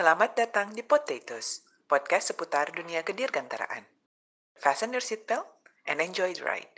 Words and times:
Selamat 0.00 0.32
datang 0.32 0.72
di 0.72 0.80
Potatoes, 0.80 1.60
podcast 1.84 2.32
seputar 2.32 2.72
dunia 2.72 3.04
kedirgantaraan. 3.04 3.84
Fasten 4.56 4.96
your 4.96 5.04
seatbelt 5.04 5.44
and 5.84 6.00
enjoy 6.00 6.32
the 6.32 6.40
ride. 6.40 6.72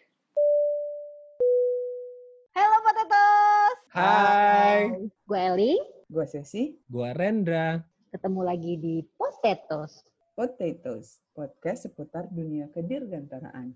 Halo 2.50 2.82
Potatoes. 2.82 3.76
Hai, 3.94 5.06
Gue 5.06 5.38
Eli, 5.38 5.78
Gue 6.10 6.26
Sesi, 6.26 6.74
gua 6.90 7.14
Rendra. 7.14 7.78
ketemu 8.10 8.40
lagi 8.42 8.74
di 8.82 9.06
Potatoes. 9.14 10.02
Potatoes, 10.34 11.22
podcast 11.30 11.86
seputar 11.86 12.26
dunia 12.26 12.74
kedirgantaraan. 12.74 13.70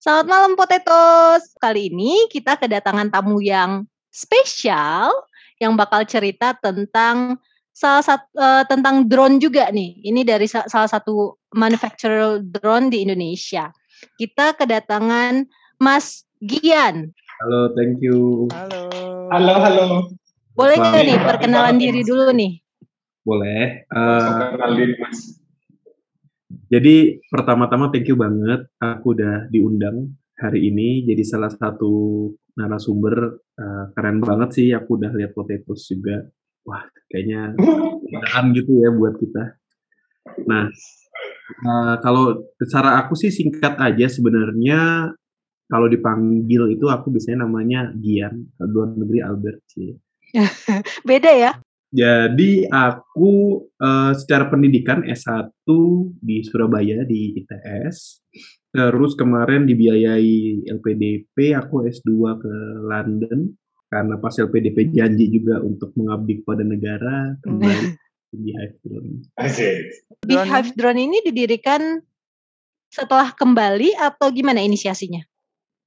Selamat 0.00 0.26
malam 0.32 0.56
Potatoes. 0.56 1.60
Kali 1.60 1.92
ini 1.92 2.24
kita 2.32 2.56
kedatangan 2.56 3.12
tamu 3.12 3.44
yang 3.44 3.84
spesial 4.08 5.12
yang 5.56 5.74
bakal 5.74 6.04
cerita 6.04 6.52
tentang 6.56 7.40
salah 7.72 8.00
satu 8.00 8.32
tentang 8.64 9.04
drone 9.04 9.36
juga 9.36 9.68
nih. 9.68 10.00
Ini 10.04 10.20
dari 10.24 10.48
sa- 10.48 10.64
salah 10.64 10.88
satu 10.88 11.36
manufacturer 11.52 12.40
drone 12.40 12.88
di 12.88 13.04
Indonesia. 13.04 13.68
Kita 14.16 14.56
kedatangan 14.56 15.44
Mas 15.76 16.24
Gian. 16.40 17.12
Halo, 17.36 17.72
thank 17.76 18.00
you. 18.00 18.48
Halo. 18.52 18.80
Halo, 19.28 19.54
halo. 19.60 19.86
Boleh 20.56 20.76
nggak 20.80 21.04
nih 21.04 21.18
perkenalan 21.20 21.76
diri 21.76 22.00
dulu 22.00 22.32
nih? 22.32 22.64
Boleh. 23.20 23.84
Eh, 23.84 24.30
Kenal 24.56 24.72
diri, 24.72 24.94
Mas. 24.96 25.36
jadi 26.72 27.20
pertama-tama 27.28 27.92
thank 27.92 28.08
you 28.08 28.16
banget. 28.16 28.64
Aku 28.80 29.12
udah 29.12 29.50
diundang 29.52 30.16
hari 30.36 30.70
ini 30.70 31.04
jadi 31.04 31.22
salah 31.26 31.52
satu 31.52 32.32
narasumber. 32.56 33.38
Eh, 33.56 33.84
keren 33.92 34.18
banget 34.24 34.50
sih. 34.56 34.68
Aku 34.72 34.96
udah 34.96 35.12
lihat 35.12 35.36
Potatoes 35.36 35.86
juga. 35.86 36.26
Wah, 36.66 36.82
kayaknya 37.12 37.54
keadaan 38.10 38.56
gitu 38.56 38.72
ya 38.82 38.90
buat 38.90 39.14
kita. 39.20 39.44
Nah, 40.50 40.66
eh, 41.62 41.94
kalau 42.02 42.42
secara 42.58 43.04
aku 43.04 43.14
sih 43.14 43.30
singkat 43.30 43.76
aja 43.78 44.08
sebenarnya. 44.08 45.12
Kalau 45.66 45.90
dipanggil 45.90 46.78
itu 46.78 46.86
aku 46.86 47.10
biasanya 47.10 47.42
namanya 47.42 47.90
Gian, 47.98 48.54
luar 48.70 48.94
negeri 48.94 49.18
Albert 49.18 49.66
sih. 49.66 49.98
Beda 51.08 51.34
ya? 51.34 51.58
Jadi 51.90 52.66
aku 52.70 53.62
eh, 53.78 54.12
secara 54.14 54.46
pendidikan 54.46 55.02
S1 55.06 55.66
di 56.22 56.42
Surabaya 56.46 57.02
di 57.02 57.34
ITS. 57.34 58.22
Terus 58.76 59.16
kemarin 59.16 59.64
dibiayai 59.64 60.68
LPDP, 60.68 61.56
aku 61.56 61.88
S2 61.88 62.12
ke 62.36 62.54
London. 62.84 63.56
Karena 63.88 64.20
pas 64.20 64.36
LPDP 64.36 64.92
janji 64.92 65.32
juga 65.32 65.64
untuk 65.64 65.96
mengabdi 65.96 66.44
kepada 66.44 66.60
negara, 66.60 67.32
kembali 67.40 67.86
di 68.44 68.52
Hive 68.52 68.76
Drone. 68.84 69.12
Beehive 70.26 70.70
Drone 70.76 71.00
ini 71.00 71.24
didirikan 71.24 72.02
setelah 72.92 73.32
kembali 73.32 73.96
atau 73.96 74.28
gimana 74.28 74.60
inisiasinya? 74.60 75.24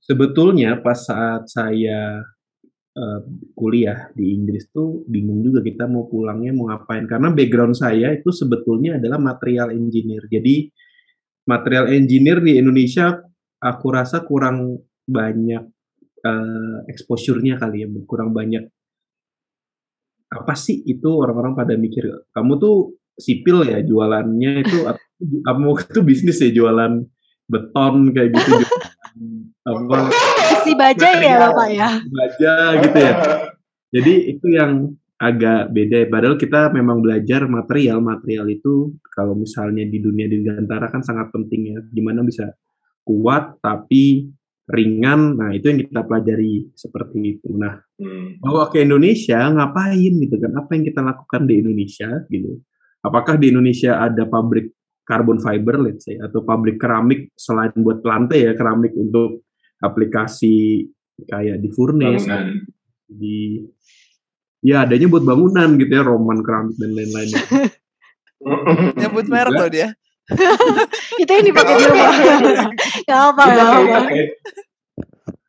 Sebetulnya 0.02 0.82
pas 0.82 0.98
saat 0.98 1.46
saya 1.52 2.24
eh, 2.98 3.22
kuliah 3.54 4.10
di 4.18 4.34
Inggris 4.34 4.74
tuh 4.74 5.06
bingung 5.06 5.46
juga 5.46 5.62
kita 5.62 5.86
mau 5.86 6.10
pulangnya 6.10 6.56
mau 6.56 6.74
ngapain. 6.74 7.06
Karena 7.06 7.30
background 7.30 7.78
saya 7.78 8.16
itu 8.16 8.34
sebetulnya 8.34 8.98
adalah 8.98 9.22
material 9.22 9.70
engineer. 9.70 10.26
Jadi 10.26 10.72
material 11.50 11.90
engineer 11.90 12.38
di 12.46 12.62
Indonesia 12.62 13.18
aku 13.58 13.90
rasa 13.90 14.22
kurang 14.22 14.78
banyak 15.10 15.66
eh, 16.22 16.78
exposure-nya 16.94 17.58
kali 17.58 17.82
ya, 17.82 17.88
kurang 18.06 18.38
banyak. 18.38 18.70
Apa 20.30 20.54
sih 20.54 20.86
itu 20.86 21.10
orang-orang 21.10 21.58
pada 21.58 21.74
mikir 21.74 22.06
kamu 22.30 22.62
tuh 22.62 22.94
sipil 23.18 23.66
ya 23.66 23.82
jualannya 23.82 24.62
itu 24.62 24.86
kamu 25.50 25.70
itu 25.90 26.00
bisnis 26.06 26.38
ya 26.38 26.54
jualan 26.54 27.02
beton 27.50 28.14
kayak 28.14 28.30
gitu 28.38 28.62
apa 29.70 29.98
Si 30.64 30.72
baja 30.78 31.10
ya 31.18 31.50
Bapak 31.50 31.68
ya? 31.74 31.90
baja 32.06 32.54
gitu 32.78 32.98
ya. 33.02 33.14
Jadi 33.90 34.14
itu 34.38 34.48
yang 34.54 34.94
agak 35.20 35.76
beda 35.76 36.08
padahal 36.08 36.40
kita 36.40 36.72
memang 36.72 37.04
belajar 37.04 37.44
material. 37.46 38.00
Material 38.00 38.48
itu 38.48 38.96
kalau 39.12 39.36
misalnya 39.36 39.84
di 39.84 40.00
dunia 40.00 40.32
dirgantara 40.32 40.88
kan 40.88 41.04
sangat 41.04 41.30
penting 41.36 41.76
ya. 41.76 41.80
Gimana 41.92 42.24
bisa 42.24 42.48
kuat 43.04 43.60
tapi 43.60 44.32
ringan. 44.72 45.36
Nah 45.36 45.52
itu 45.52 45.68
yang 45.68 45.84
kita 45.84 46.08
pelajari 46.08 46.72
seperti 46.74 47.38
itu. 47.38 47.52
Nah 47.52 47.84
Hmm. 48.00 48.40
bawa 48.40 48.72
ke 48.72 48.88
Indonesia 48.88 49.44
ngapain 49.52 50.14
gitu 50.24 50.40
kan? 50.40 50.56
Apa 50.56 50.72
yang 50.80 50.88
kita 50.88 51.04
lakukan 51.04 51.44
di 51.44 51.54
Indonesia 51.60 52.10
gitu? 52.32 52.64
Apakah 53.04 53.36
di 53.36 53.52
Indonesia 53.52 54.00
ada 54.00 54.24
pabrik 54.24 54.72
carbon 55.04 55.44
fiber 55.44 55.84
let's 55.84 56.08
say 56.08 56.16
atau 56.16 56.48
pabrik 56.48 56.80
keramik 56.80 57.28
selain 57.36 57.76
buat 57.76 58.00
lantai 58.08 58.48
ya? 58.48 58.56
Keramik 58.56 58.96
untuk 58.96 59.44
aplikasi 59.84 60.88
kayak 61.28 61.60
di 61.60 61.70
furnace 61.76 62.24
di 63.04 63.68
ya 64.60 64.84
adanya 64.84 65.08
buat 65.08 65.24
bangunan 65.24 65.80
gitu 65.80 65.92
ya 65.92 66.04
roman 66.04 66.44
keramik 66.44 66.76
dan 66.80 66.92
lain-lain 66.96 67.30
Nyebut 69.00 69.26
merek 69.28 69.56
loh 69.56 69.70
dia. 69.72 69.90
Itu 71.22 71.32
yang 71.32 71.46
dipakai 71.52 71.74
di 71.76 71.86
rumah. 71.90 72.14
Gak 73.04 73.22
apa, 73.34 73.44
apa. 73.44 74.00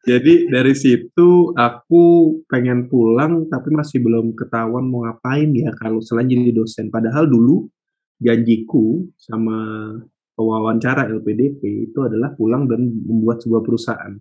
jadi 0.00 0.48
dari 0.48 0.74
situ 0.74 1.52
aku 1.54 2.04
pengen 2.48 2.88
pulang 2.88 3.46
tapi 3.52 3.68
masih 3.70 4.00
belum 4.00 4.32
ketahuan 4.32 4.88
mau 4.88 5.04
ngapain 5.04 5.52
ya 5.52 5.70
kalau 5.76 6.00
selain 6.00 6.26
jadi 6.26 6.56
dosen 6.56 6.88
padahal 6.88 7.28
dulu 7.28 7.68
janjiku 8.16 9.04
sama 9.20 9.60
pewawancara 10.32 11.04
LPDP 11.04 11.92
itu 11.92 12.00
adalah 12.00 12.32
pulang 12.32 12.64
dan 12.64 12.88
membuat 12.88 13.44
sebuah 13.44 13.60
perusahaan 13.60 14.16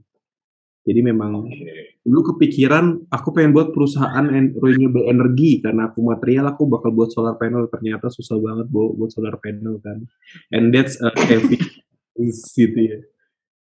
jadi 0.88 1.04
memang 1.04 1.44
Oke. 1.44 2.00
dulu 2.08 2.34
kepikiran 2.34 3.12
aku 3.12 3.36
pengen 3.36 3.52
buat 3.52 3.76
perusahaan 3.76 4.26
en- 4.32 4.56
renewable 4.56 5.06
energy 5.12 5.60
karena 5.60 5.92
aku 5.92 6.02
material 6.08 6.50
aku 6.56 6.66
bakal 6.72 6.96
buat 6.96 7.12
solar 7.12 7.36
panel. 7.36 7.68
Ternyata 7.68 8.08
susah 8.08 8.40
banget 8.40 8.72
buat, 8.72 8.96
buat 8.96 9.12
solar 9.12 9.36
panel 9.44 9.78
kan. 9.84 10.08
And 10.56 10.72
that's 10.72 10.96
a 11.04 11.12
heavy 11.28 11.60
gitu 12.56 12.80
ya 12.80 13.00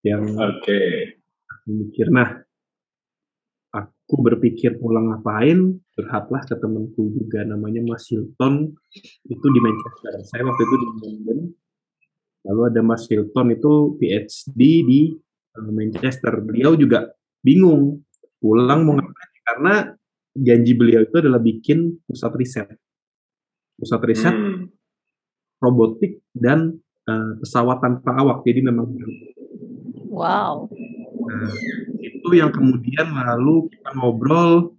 yang 0.07 0.31
Oke. 0.39 0.79
aku 1.43 1.67
mikir. 1.69 2.07
Nah 2.07 2.39
aku 3.75 4.15
berpikir 4.23 4.79
pulang 4.79 5.11
ngapain 5.11 5.77
curhatlah 5.93 6.41
ke 6.47 6.55
temanku 6.55 7.13
juga 7.13 7.43
namanya 7.43 7.83
Mas 7.83 8.07
Hilton. 8.07 8.73
Itu 9.27 9.45
di 9.51 9.59
Manchester. 9.59 10.23
Saya 10.23 10.47
waktu 10.47 10.61
itu 10.65 10.75
di 10.79 10.87
London. 11.03 11.39
Lalu 12.47 12.61
ada 12.71 12.81
Mas 12.81 13.03
Hilton 13.11 13.51
itu 13.51 13.99
PhD 13.99 14.59
di 14.87 15.01
Manchester 15.67 16.39
beliau 16.39 16.79
juga 16.79 17.11
bingung 17.43 17.99
pulang 18.39 18.87
mau 18.87 18.95
ngapain 18.95 19.39
karena 19.43 19.73
janji 20.35 20.71
beliau 20.77 21.03
itu 21.03 21.15
adalah 21.19 21.41
bikin 21.41 21.99
pusat 22.07 22.31
riset 22.39 22.69
pusat 23.75 24.01
riset 24.07 24.35
Hmm. 24.35 24.71
robotik 25.59 26.23
dan 26.31 26.79
eh, 27.03 27.31
pesawat 27.43 27.83
tanpa 27.83 28.15
awak 28.15 28.47
jadi 28.47 28.63
memang 28.63 28.95
Wow. 30.09 30.67
Nah, 31.29 31.53
itu 32.01 32.29
yang 32.33 32.49
kemudian 32.49 33.13
lalu 33.13 33.69
kita 33.69 33.93
ngobrol 33.93 34.73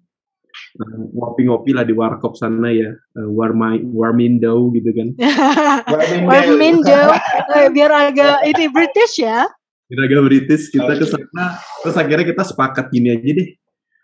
eh, 0.77 1.01
ngopi-ngopi 1.15 1.71
lah 1.71 1.87
di 1.87 1.95
warkop 1.95 2.35
sana 2.35 2.75
ya, 2.75 2.91
uh, 2.91 3.29
warmai 3.31 3.81
warmindo 3.87 4.69
gitu 4.75 4.91
kan. 4.91 5.09
Warmindo, 6.27 7.15
eh, 7.55 7.71
biar 7.71 7.91
agak 8.11 8.43
ini 8.51 8.67
British 8.69 9.23
ya. 9.23 9.47
Kira-kira 9.91 10.23
British 10.23 10.71
kita 10.71 10.95
ke 10.95 11.03
sana, 11.03 11.59
terus 11.83 11.97
akhirnya 11.99 12.27
kita 12.31 12.47
sepakat 12.47 12.95
gini 12.95 13.11
aja 13.11 13.31
deh, 13.35 13.51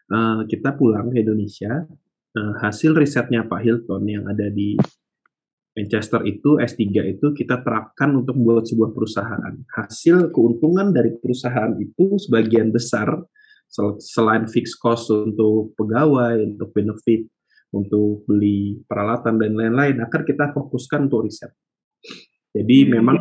Eh, 0.06 0.40
kita 0.46 0.78
pulang 0.78 1.11
ke 1.11 1.19
Indonesia, 1.19 1.82
eh, 2.38 2.52
hasil 2.62 2.94
risetnya 2.94 3.43
Pak 3.43 3.58
Hilton 3.58 4.06
yang 4.06 4.22
ada 4.31 4.46
di 4.46 4.78
Manchester 5.75 6.22
itu 6.25 6.62
S3 6.62 7.02
itu 7.11 7.34
kita 7.34 7.58
terapkan 7.61 8.14
untuk 8.14 8.38
membuat 8.38 8.70
sebuah 8.70 8.94
perusahaan. 8.94 9.50
Hasil 9.66 10.31
keuntungan 10.31 10.94
dari 10.94 11.11
perusahaan 11.19 11.75
itu 11.76 12.22
sebagian 12.22 12.70
besar 12.70 13.19
sel- 13.66 13.99
selain 13.99 14.46
fixed 14.46 14.78
cost 14.78 15.11
untuk 15.11 15.75
pegawai, 15.75 16.38
untuk 16.55 16.70
benefit, 16.70 17.26
untuk 17.75 18.25
beli 18.31 18.78
peralatan 18.87 19.43
dan 19.43 19.58
lain-lain 19.58 20.00
akan 20.06 20.22
kita 20.22 20.55
fokuskan 20.55 21.11
untuk 21.11 21.26
riset. 21.26 21.50
Jadi 22.55 22.87
Hmm. 22.87 22.90
memang 22.94 23.16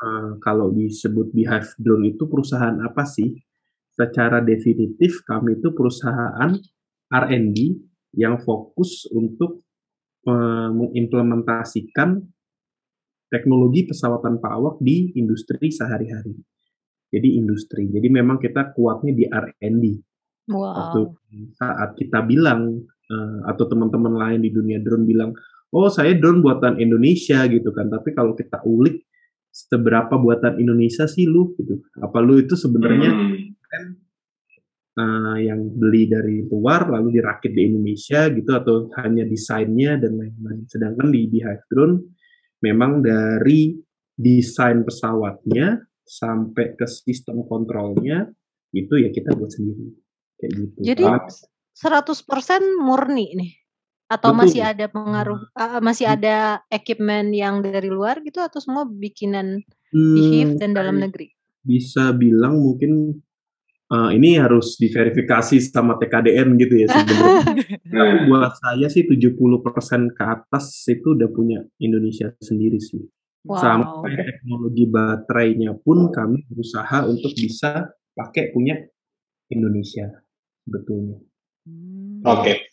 eh, 0.00 0.32
kalau 0.40 0.72
disebut 0.72 1.32
Beehive 1.36 1.70
Drone 1.76 2.16
itu 2.16 2.24
perusahaan 2.26 2.76
apa 2.80 3.04
sih? 3.04 3.36
Secara 3.92 4.40
definitif 4.40 5.20
kami 5.28 5.60
itu 5.60 5.76
perusahaan 5.76 6.50
R&D 7.10 7.58
yang 8.16 8.40
fokus 8.42 9.06
untuk 9.12 9.60
eh, 10.26 10.70
mengimplementasikan 10.72 12.18
teknologi 13.30 13.86
pesawat 13.86 14.26
tanpa 14.26 14.58
awak 14.58 14.82
di 14.82 15.14
industri 15.14 15.70
sehari-hari. 15.70 16.34
Jadi 17.10 17.38
industri. 17.38 17.90
Jadi 17.90 18.06
memang 18.10 18.38
kita 18.38 18.74
kuatnya 18.74 19.12
di 19.14 19.24
R&D. 19.26 19.84
Waktu 20.50 21.00
Wow. 21.06 21.14
saat 21.54 21.94
kita 21.94 22.26
bilang 22.26 22.82
eh, 23.10 23.38
atau 23.46 23.64
teman-teman 23.70 24.14
lain 24.18 24.40
di 24.42 24.50
dunia 24.50 24.82
drone 24.82 25.06
bilang, 25.06 25.30
oh 25.74 25.90
saya 25.90 26.14
drone 26.18 26.42
buatan 26.42 26.78
Indonesia 26.78 27.46
gitu 27.46 27.70
kan. 27.70 27.90
Tapi 27.90 28.14
kalau 28.14 28.34
kita 28.34 28.62
ulik 28.66 29.06
seberapa 29.68 30.16
buatan 30.16 30.56
Indonesia 30.56 31.04
sih 31.04 31.28
lu 31.28 31.52
gitu? 31.60 31.84
Apa 32.00 32.22
lu 32.22 32.40
itu 32.40 32.56
sebenarnya 32.56 33.10
Hmm. 33.12 33.52
kan 33.70 33.84
eh, 35.00 35.36
yang 35.46 35.60
beli 35.70 36.10
dari 36.10 36.42
luar 36.44 36.90
lalu 36.90 37.20
dirakit 37.20 37.54
di 37.54 37.62
Indonesia 37.68 38.26
gitu 38.28 38.50
atau 38.52 38.90
hanya 39.00 39.22
desainnya 39.24 39.96
dan 39.96 40.18
lain-lain. 40.18 40.66
Sedangkan 40.66 41.08
di 41.12 41.30
Beehive 41.30 41.64
Drone 41.70 41.94
memang 42.60 43.00
dari 43.00 43.76
desain 44.12 44.84
pesawatnya 44.84 45.80
sampai 46.04 46.74
ke 46.74 46.84
sistem 46.90 47.46
kontrolnya 47.46 48.28
itu 48.74 48.94
ya 48.98 49.08
kita 49.14 49.32
buat 49.32 49.48
sendiri 49.48 49.86
kayak 50.36 50.52
gitu. 50.58 50.78
Jadi 50.84 51.04
Ah, 51.06 51.24
100% 51.70 52.82
murni 52.82 53.32
nih? 53.38 53.50
Atau 54.10 54.34
Betul. 54.34 54.40
masih 54.42 54.62
ada 54.66 54.86
pengaruh, 54.90 55.40
uh, 55.54 55.78
masih 55.78 56.10
ada 56.10 56.66
equipment 56.66 57.30
yang 57.30 57.62
dari 57.62 57.86
luar 57.86 58.18
gitu 58.26 58.42
atau 58.42 58.58
semua 58.58 58.82
bikinan 58.82 59.62
hmm, 59.94 60.58
dan 60.58 60.74
dalam 60.74 60.98
negeri? 60.98 61.30
bisa 61.60 62.12
bilang 62.16 62.56
mungkin 62.60 63.20
eh, 63.92 64.10
ini 64.16 64.40
harus 64.40 64.80
diverifikasi 64.80 65.60
sama 65.60 66.00
TKDN 66.00 66.56
gitu 66.56 66.74
ya 66.80 66.86
sebenarnya. 66.88 67.44
Tapi 67.90 67.90
Nah, 67.90 68.30
buat 68.30 68.54
saya 68.54 68.86
sih 68.86 69.02
70% 69.02 70.14
ke 70.14 70.24
atas 70.24 70.86
itu 70.86 71.18
udah 71.18 71.28
punya 71.34 71.58
Indonesia 71.82 72.30
sendiri 72.38 72.78
sih. 72.78 73.02
Wow. 73.44 73.56
Sampai 73.58 74.14
teknologi 74.20 74.84
baterainya 74.86 75.74
pun 75.80 76.12
kami 76.12 76.44
berusaha 76.46 77.08
untuk 77.08 77.32
bisa 77.34 77.88
pakai 78.14 78.52
punya 78.52 78.78
Indonesia 79.50 80.06
sebetulnya. 80.62 81.18
Hmm. 81.66 82.22
Oke. 82.22 82.69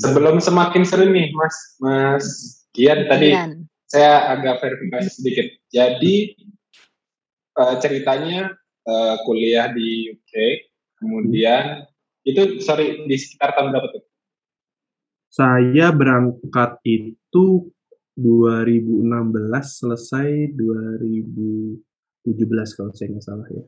Sebelum 0.00 0.40
semakin 0.40 0.88
seru 0.88 1.12
nih, 1.12 1.28
Mas, 1.36 1.56
Mas 1.82 2.26
Gian 2.72 3.04
tadi 3.04 3.36
Gian. 3.36 3.68
saya 3.84 4.32
agak 4.32 4.64
verifikasi 4.64 5.12
sedikit. 5.12 5.52
Jadi 5.68 6.32
eh, 7.60 7.74
ceritanya 7.82 8.56
eh, 8.88 9.16
kuliah 9.28 9.68
di 9.68 10.16
UK, 10.16 10.32
kemudian 10.96 11.84
itu 12.24 12.62
sorry 12.64 13.04
di 13.04 13.16
sekitar 13.18 13.52
tahun 13.52 13.74
berapa 13.74 13.88
tuh? 13.92 14.02
Saya 15.32 15.92
berangkat 15.92 16.80
itu 16.84 17.72
2016 18.16 19.32
selesai 19.64 20.52
2017 20.52 22.76
kalau 22.76 22.92
saya 22.92 23.08
nggak 23.16 23.24
salah 23.24 23.48
ya. 23.48 23.64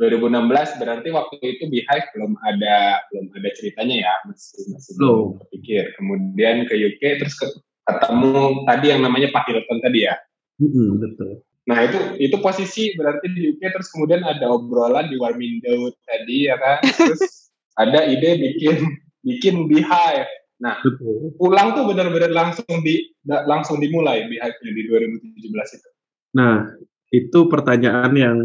2016 0.00 0.80
berarti 0.80 1.08
waktu 1.12 1.34
itu 1.44 1.64
Beehive 1.68 2.08
belum 2.16 2.32
ada 2.48 3.04
belum 3.12 3.26
ada 3.36 3.48
ceritanya 3.54 3.96
ya 4.08 4.14
masih 4.24 4.62
masih 4.72 4.92
Belum. 4.96 5.36
terpikir. 5.44 5.84
Kemudian 6.00 6.64
ke 6.64 6.74
UK 6.74 7.02
terus 7.20 7.34
ke- 7.36 7.52
ketemu 7.84 8.64
tadi 8.64 8.86
yang 8.88 9.00
namanya 9.04 9.28
Pak 9.34 9.44
Hilton 9.48 9.78
tadi 9.84 10.08
ya. 10.08 10.14
Mm-mm, 10.62 10.96
betul. 11.02 11.44
Nah 11.68 11.78
itu 11.86 11.98
itu 12.18 12.36
posisi 12.40 12.96
berarti 12.96 13.26
di 13.30 13.52
UK 13.54 13.62
terus 13.70 13.88
kemudian 13.92 14.24
ada 14.24 14.48
obrolan 14.50 15.12
di 15.12 15.16
Warmindo 15.20 15.92
tadi 16.08 16.48
ya 16.48 16.56
kan. 16.56 16.80
Terus 16.82 17.52
ada 17.82 18.08
ide 18.08 18.40
bikin 18.40 18.76
bikin 19.22 19.68
Beehive. 19.68 20.30
Nah 20.62 20.80
Betul. 20.80 21.36
pulang 21.36 21.74
tuh 21.76 21.84
benar-benar 21.90 22.32
langsung 22.32 22.80
di 22.80 23.12
langsung 23.26 23.76
dimulai 23.78 24.24
Beehive 24.26 24.56
di 24.62 24.82
2017 24.88 25.52
itu. 25.52 25.90
Nah, 26.32 26.64
itu 27.12 27.44
pertanyaan 27.44 28.12
yang 28.16 28.36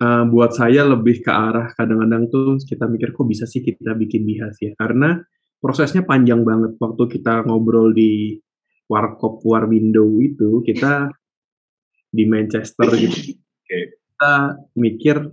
uh, 0.00 0.24
buat 0.26 0.56
saya 0.56 0.82
lebih 0.88 1.22
ke 1.22 1.30
arah 1.30 1.70
kadang-kadang 1.76 2.26
tuh 2.32 2.58
kita 2.62 2.88
mikir 2.90 3.14
kok 3.14 3.26
bisa 3.28 3.44
sih 3.44 3.62
kita 3.62 3.94
bikin 3.94 4.26
Beehive 4.26 4.58
ya? 4.58 4.72
Karena 4.74 5.20
prosesnya 5.62 6.02
panjang 6.02 6.42
banget. 6.42 6.76
Waktu 6.80 7.02
kita 7.18 7.46
ngobrol 7.46 7.94
di 7.94 8.38
Warkop 8.90 9.40
Warmindo 9.44 10.04
itu, 10.20 10.60
kita 10.60 11.08
di 12.14 12.24
Manchester 12.28 12.88
gitu. 12.94 13.34
Kita 13.64 14.54
mikir 14.78 15.24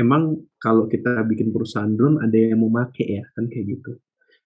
emang 0.00 0.40
kalau 0.56 0.88
kita 0.88 1.20
bikin 1.28 1.52
perusahaan 1.52 1.90
drone 1.90 2.22
ada 2.22 2.32
yang 2.32 2.62
mau 2.62 2.70
make 2.72 3.04
ya 3.04 3.26
kan 3.36 3.50
kayak 3.50 3.76
gitu. 3.76 3.92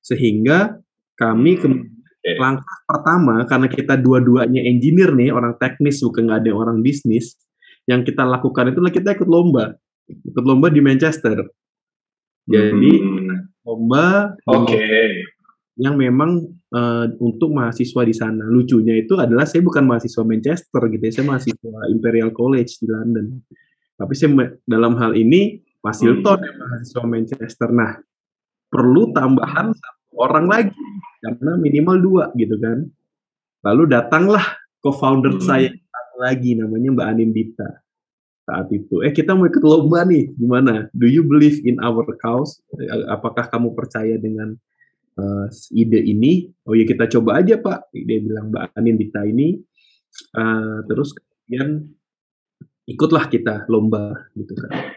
Sehingga 0.02 0.80
kami 1.14 1.60
Oke. 1.60 2.32
langkah 2.40 2.78
pertama 2.88 3.44
karena 3.44 3.68
kita 3.68 3.94
dua-duanya 4.00 4.64
engineer 4.64 5.12
nih 5.12 5.30
orang 5.30 5.54
teknis 5.60 6.00
bukan 6.02 6.32
nggak 6.32 6.40
ada 6.48 6.52
orang 6.56 6.78
bisnis 6.80 7.36
yang 7.90 8.06
kita 8.06 8.22
lakukan 8.22 8.70
itulah 8.70 8.94
kita 8.94 9.18
ikut 9.18 9.26
lomba. 9.26 9.74
Ikut 10.06 10.44
lomba 10.46 10.70
di 10.70 10.78
Manchester. 10.78 11.42
Jadi 12.46 12.92
Hmm, 12.98 13.50
lomba 13.62 14.34
Oke. 14.46 14.78
yang 15.74 15.98
memang 15.98 16.46
eh, 16.70 17.06
untuk 17.18 17.50
mahasiswa 17.50 18.02
di 18.06 18.14
sana. 18.14 18.46
Lucunya 18.46 18.94
itu 18.94 19.18
adalah 19.18 19.42
saya 19.42 19.58
bukan 19.60 19.82
mahasiswa 19.90 20.22
Manchester 20.22 20.82
gitu 20.86 21.02
ya 21.02 21.12
saya 21.12 21.26
mahasiswa 21.26 21.80
Imperial 21.90 22.30
College 22.30 22.78
di 22.78 22.86
London. 22.86 23.42
Tapi 23.98 24.12
saya 24.14 24.30
dalam 24.64 24.94
hal 24.96 25.18
ini 25.18 25.58
Mas 25.82 25.98
Hmm. 25.98 26.14
Hilton 26.14 26.38
yang 26.46 26.56
mahasiswa 26.58 27.02
Manchester. 27.04 27.68
Nah 27.74 27.98
perlu 28.70 29.10
tambahan 29.10 29.74
satu 29.74 30.14
orang 30.14 30.46
lagi 30.46 30.74
karena 31.20 31.58
minimal 31.58 31.96
dua 31.98 32.24
gitu 32.38 32.54
kan. 32.62 32.86
Lalu 33.66 33.82
datanglah 33.90 34.46
co-founder 34.78 35.36
Hmm. 35.36 35.44
saya 35.44 35.68
lagi 36.20 36.52
namanya 36.52 36.92
Mbak 36.92 37.08
Anin 37.16 37.32
Dita 37.32 37.80
saat 38.44 38.68
itu. 38.68 39.00
Eh 39.00 39.16
kita 39.16 39.32
mau 39.32 39.48
ikut 39.48 39.64
lomba 39.64 40.04
nih 40.04 40.36
gimana? 40.36 40.92
Do 40.92 41.08
you 41.08 41.24
believe 41.24 41.64
in 41.64 41.80
our 41.80 42.04
cause? 42.20 42.60
Eh, 42.76 43.08
apakah 43.08 43.48
kamu 43.48 43.72
percaya 43.72 44.20
dengan 44.20 44.52
eh, 45.16 45.46
ide 45.72 46.04
ini? 46.04 46.52
Oh 46.68 46.76
ya 46.76 46.84
kita 46.84 47.08
coba 47.08 47.40
aja 47.40 47.56
pak. 47.56 47.88
Dia 47.96 48.20
bilang 48.20 48.52
Mbak 48.52 48.76
Anin 48.76 49.00
Dita 49.00 49.24
ini 49.24 49.56
Eh, 50.30 50.78
terus 50.86 51.14
kemudian 51.14 51.90
ikutlah 52.86 53.26
kita 53.30 53.66
lomba 53.70 54.30
gitu 54.34 54.52
kan. 54.58 54.94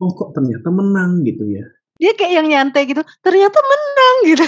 Oh 0.00 0.12
kok 0.12 0.34
ternyata 0.36 0.68
menang 0.72 1.22
gitu 1.24 1.44
ya. 1.48 1.64
Dia 2.00 2.12
kayak 2.18 2.32
yang 2.42 2.48
nyantai 2.50 2.90
gitu, 2.90 3.00
ternyata 3.22 3.58
menang 3.62 4.16
gitu. 4.26 4.46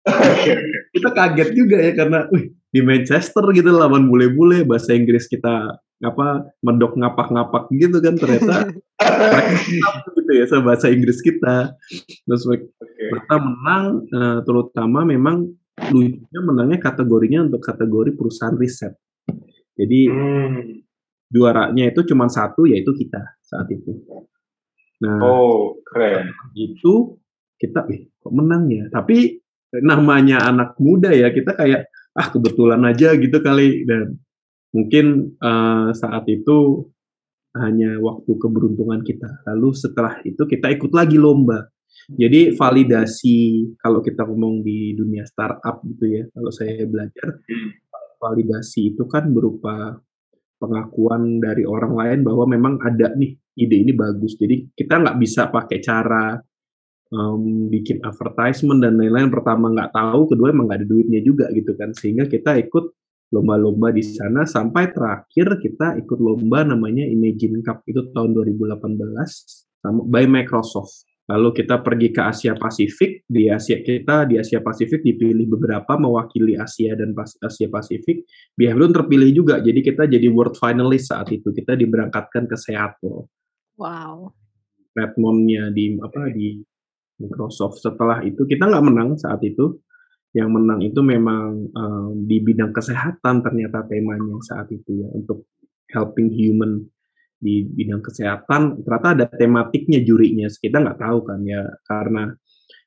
Kita 0.96 1.10
kaget 1.12 1.50
juga 1.52 1.76
ya 1.76 1.92
karena 1.92 2.24
wih 2.30 2.56
di 2.70 2.80
Manchester 2.86 3.42
gitu 3.50 3.74
lawan 3.74 4.06
bule-bule 4.06 4.62
bahasa 4.62 4.94
Inggris 4.94 5.26
kita 5.26 5.74
apa 6.00 6.48
medok 6.64 6.96
ngapak-ngapak 6.96 7.68
gitu 7.76 7.98
kan 8.00 8.14
ternyata. 8.16 8.56
Gitu 10.16 10.30
ya 10.32 10.46
bahasa 10.62 10.88
Inggris 10.88 11.20
kita. 11.20 11.74
Terus 12.24 12.42
mereka 12.46 13.36
menang 13.36 14.06
eh, 14.08 14.38
terutama 14.46 15.04
memang 15.04 15.50
lucunya 15.90 16.40
menangnya 16.44 16.78
kategorinya 16.80 17.48
untuk 17.48 17.60
kategori 17.64 18.12
perusahaan 18.16 18.56
riset. 18.56 18.94
Jadi 19.76 20.00
Hmm. 20.12 20.84
juaranya 21.32 21.88
itu 21.88 22.04
cuma 22.12 22.28
satu 22.28 22.68
yaitu 22.68 22.92
kita 22.92 23.20
saat 23.40 23.68
itu. 23.72 23.96
Nah 25.00 25.16
Oh, 25.24 25.80
keren. 25.88 26.28
itu 26.52 27.16
kita 27.56 27.88
eh 27.88 28.08
kok 28.20 28.32
menang 28.32 28.68
ya? 28.68 28.84
Tapi 28.92 29.40
namanya 29.80 30.48
anak 30.50 30.76
muda 30.82 31.12
ya 31.14 31.32
kita 31.32 31.56
kayak 31.56 31.88
ah 32.16 32.28
kebetulan 32.30 32.82
aja 32.86 33.14
gitu 33.18 33.38
kali 33.42 33.86
dan 33.86 34.18
mungkin 34.74 35.36
eh, 35.38 35.88
saat 35.94 36.24
itu 36.30 36.86
hanya 37.58 37.98
waktu 37.98 38.30
keberuntungan 38.38 39.02
kita 39.02 39.42
lalu 39.50 39.74
setelah 39.74 40.22
itu 40.22 40.42
kita 40.46 40.70
ikut 40.70 40.94
lagi 40.94 41.18
lomba 41.18 41.66
jadi 42.10 42.54
validasi 42.54 43.70
kalau 43.78 44.02
kita 44.02 44.22
ngomong 44.22 44.62
di 44.62 44.94
dunia 44.94 45.26
startup 45.26 45.82
gitu 45.86 46.04
ya 46.06 46.24
kalau 46.30 46.50
saya 46.54 46.86
belajar 46.86 47.42
Hmm. 47.46 47.74
validasi 48.20 48.94
itu 48.94 49.08
kan 49.08 49.32
berupa 49.32 49.96
pengakuan 50.60 51.40
dari 51.40 51.64
orang 51.64 51.96
lain 51.96 52.18
bahwa 52.20 52.44
memang 52.44 52.74
ada 52.84 53.16
nih 53.16 53.32
ide 53.56 53.76
ini 53.80 53.92
bagus. 53.96 54.36
Jadi 54.36 54.76
kita 54.76 55.00
nggak 55.00 55.16
bisa 55.16 55.48
pakai 55.48 55.80
cara 55.80 56.36
em, 57.10 57.42
bikin 57.70 57.98
advertisement 58.02 58.80
dan 58.82 58.98
lain-lain. 58.98 59.30
Pertama 59.30 59.70
nggak 59.74 59.90
tahu, 59.94 60.30
kedua 60.34 60.54
emang 60.54 60.66
nggak 60.70 60.78
ada 60.82 60.88
duitnya 60.88 61.20
juga 61.22 61.46
gitu 61.54 61.74
kan. 61.78 61.90
Sehingga 61.94 62.26
kita 62.30 62.56
ikut 62.58 62.84
lomba-lomba 63.30 63.94
di 63.94 64.02
sana 64.02 64.42
sampai 64.42 64.90
terakhir 64.90 65.62
kita 65.62 65.94
ikut 66.02 66.18
lomba 66.18 66.66
namanya 66.66 67.06
Imagine 67.06 67.62
Cup 67.62 67.86
itu 67.86 68.10
tahun 68.10 68.34
2018 68.34 68.98
sama 69.80 70.00
by 70.06 70.26
Microsoft. 70.26 71.06
Lalu 71.30 71.62
kita 71.62 71.78
pergi 71.78 72.10
ke 72.10 72.26
Asia 72.26 72.58
Pasifik, 72.58 73.22
di 73.22 73.46
Asia 73.46 73.78
kita 73.78 74.26
di 74.26 74.34
Asia 74.34 74.58
Pasifik 74.58 74.98
dipilih 75.06 75.46
beberapa 75.46 75.94
mewakili 75.94 76.58
Asia 76.58 76.98
dan 76.98 77.14
Pas- 77.14 77.38
Asia 77.38 77.70
Pasifik. 77.70 78.26
Behavior 78.58 78.90
terpilih 78.90 79.30
juga, 79.30 79.62
jadi 79.62 79.78
kita 79.78 80.10
jadi 80.10 80.26
world 80.26 80.58
finalist 80.58 81.14
saat 81.14 81.30
itu. 81.30 81.54
Kita 81.54 81.78
diberangkatkan 81.78 82.50
ke 82.50 82.58
Seattle, 82.58 83.30
Wow. 83.80 84.36
Redmond-nya 84.92 85.72
di 85.72 85.96
apa 85.96 86.28
di 86.34 86.60
Microsoft. 87.20 87.84
Setelah 87.84 88.24
itu 88.24 88.48
kita 88.48 88.66
nggak 88.66 88.84
menang 88.84 89.20
saat 89.20 89.44
itu. 89.44 89.78
Yang 90.30 90.50
menang 90.50 90.80
itu 90.80 91.00
memang 91.02 91.68
eh, 91.68 92.10
di 92.24 92.38
bidang 92.38 92.70
kesehatan 92.70 93.42
ternyata 93.42 93.82
temanya 93.84 94.38
saat 94.46 94.70
itu 94.70 95.02
ya 95.02 95.08
untuk 95.10 95.50
helping 95.90 96.30
human 96.30 96.86
di 97.36 97.66
bidang 97.66 98.00
kesehatan. 98.00 98.80
Ternyata 98.86 99.08
ada 99.16 99.26
tematiknya 99.26 100.00
jurinya. 100.06 100.46
Kita 100.46 100.80
nggak 100.80 100.98
tahu 101.02 101.18
kan 101.26 101.40
ya 101.42 101.66
karena 101.82 102.30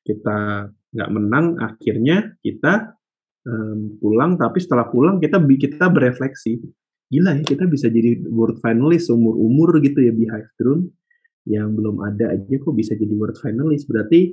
kita 0.07 0.71
nggak 0.71 1.11
menang 1.11 1.45
akhirnya 1.59 2.31
kita 2.39 2.95
um, 3.43 3.99
pulang. 3.99 4.39
Tapi 4.39 4.57
setelah 4.63 4.87
pulang 4.87 5.19
kita 5.19 5.37
kita 5.43 5.91
berefleksi. 5.91 6.63
Gila 7.11 7.37
ya 7.37 7.43
kita 7.45 7.67
bisa 7.67 7.91
jadi 7.91 8.23
world 8.31 8.63
finalist 8.63 9.11
umur 9.11 9.37
umur 9.37 9.77
gitu 9.83 10.01
ya 10.01 10.15
Beehive 10.15 10.49
Drone 10.57 11.02
yang 11.43 11.75
belum 11.75 11.99
ada 12.03 12.35
aja 12.35 12.55
kok 12.55 12.75
bisa 12.75 12.95
jadi 12.95 13.13
world 13.15 13.35
finalist. 13.39 13.87
Berarti 13.87 14.31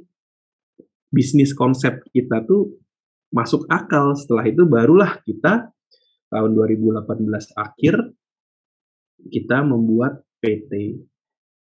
bisnis 1.11 1.51
konsep 1.53 2.07
kita 2.15 2.47
tuh 2.47 2.79
masuk 3.35 3.67
akal. 3.67 4.15
Setelah 4.15 4.47
itu 4.47 4.63
barulah 4.67 5.19
kita 5.27 5.71
tahun 6.31 6.51
2018 6.55 7.07
akhir 7.59 7.95
kita 9.29 9.59
membuat 9.67 10.23
PT 10.41 11.03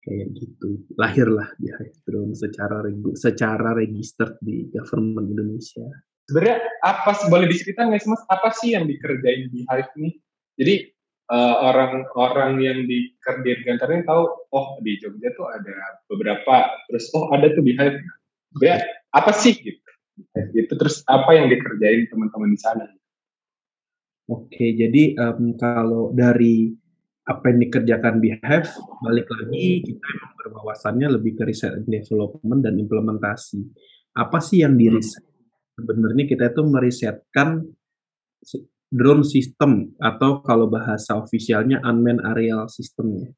kayak 0.02 0.28
gitu. 0.34 0.82
Lahirlah 0.98 1.54
Beehive 1.58 1.98
Drone 2.06 2.34
secara 2.34 2.82
regu, 2.82 3.14
secara 3.14 3.74
register 3.74 4.34
di 4.42 4.66
government 4.70 5.30
Indonesia. 5.30 5.86
Sebenarnya 6.26 6.58
apa 6.82 7.10
boleh 7.26 7.46
diceritain 7.50 7.90
nggak 7.90 8.02
sih 8.02 8.10
mas? 8.10 8.22
Apa 8.30 8.48
sih 8.54 8.74
yang 8.74 8.86
dikerjain 8.86 9.50
Beehive 9.50 9.90
ini? 9.98 10.10
Jadi 10.58 10.74
orang-orang 11.30 12.58
uh, 12.58 12.62
yang 12.62 12.78
di 12.84 13.14
Dirgantara 13.22 13.94
ini 13.94 14.04
tahu 14.04 14.22
oh 14.52 14.68
di 14.82 14.98
Jogja 14.98 15.30
tuh 15.32 15.48
ada 15.48 16.02
beberapa 16.10 16.68
terus 16.90 17.08
oh 17.14 17.30
ada 17.32 17.48
tuh 17.54 17.62
Beehive 17.62 18.02
ya 18.60 18.82
apa 19.14 19.30
sih 19.32 19.56
gitu. 19.56 19.80
Gitu 20.52 20.72
terus 20.76 21.00
apa 21.08 21.32
yang 21.32 21.48
dikerjain 21.48 22.10
teman-teman 22.12 22.52
di 22.52 22.58
sana? 22.60 22.84
Oke 24.28 24.76
jadi 24.76 25.16
um, 25.16 25.56
kalau 25.56 26.12
dari 26.12 26.68
apa 27.22 27.54
yang 27.54 27.70
dikerjakan 27.70 28.18
Beehive 28.18 28.68
balik 29.00 29.30
lagi 29.30 29.86
kita 29.86 30.02
memang 30.02 30.32
berwawasannya 30.42 31.08
lebih 31.16 31.38
ke 31.38 31.48
riset 31.48 31.80
and 31.80 31.88
development 31.88 32.60
dan 32.66 32.76
implementasi. 32.76 33.62
Apa 34.12 34.42
sih 34.44 34.60
yang 34.60 34.76
diriset 34.76 35.24
sebenarnya 35.78 36.24
kita 36.28 36.52
itu 36.52 36.62
merisetkan 36.66 37.64
drone 38.92 39.24
system 39.24 39.96
atau 39.96 40.44
kalau 40.44 40.68
bahasa 40.68 41.16
ofisialnya 41.16 41.80
unmanned 41.80 42.20
aerial 42.20 42.68
system 42.68 43.16
ya. 43.16 43.28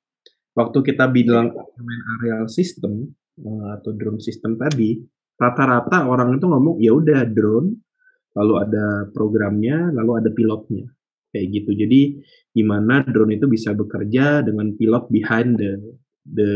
Waktu 0.59 0.83
kita 0.83 1.15
bilang 1.15 1.55
unmanned 1.55 2.07
aerial 2.19 2.47
system 2.51 3.15
eh, 3.39 3.69
atau 3.79 3.95
drone 3.95 4.19
system 4.19 4.59
tadi, 4.59 4.99
rata-rata 5.39 6.11
orang 6.11 6.35
itu 6.35 6.47
ngomong 6.51 6.83
ya 6.83 6.91
udah 6.91 7.23
drone, 7.31 7.71
lalu 8.35 8.55
ada 8.67 9.07
programnya, 9.15 9.95
lalu 9.95 10.13
ada 10.19 10.31
pilotnya 10.35 10.91
kayak 11.31 11.47
gitu. 11.51 11.71
Jadi 11.75 12.01
gimana 12.55 13.07
drone 13.07 13.39
itu 13.39 13.47
bisa 13.47 13.75
bekerja 13.75 14.43
dengan 14.43 14.75
pilot 14.75 15.11
behind 15.11 15.59
the 15.59 15.79
the 16.27 16.53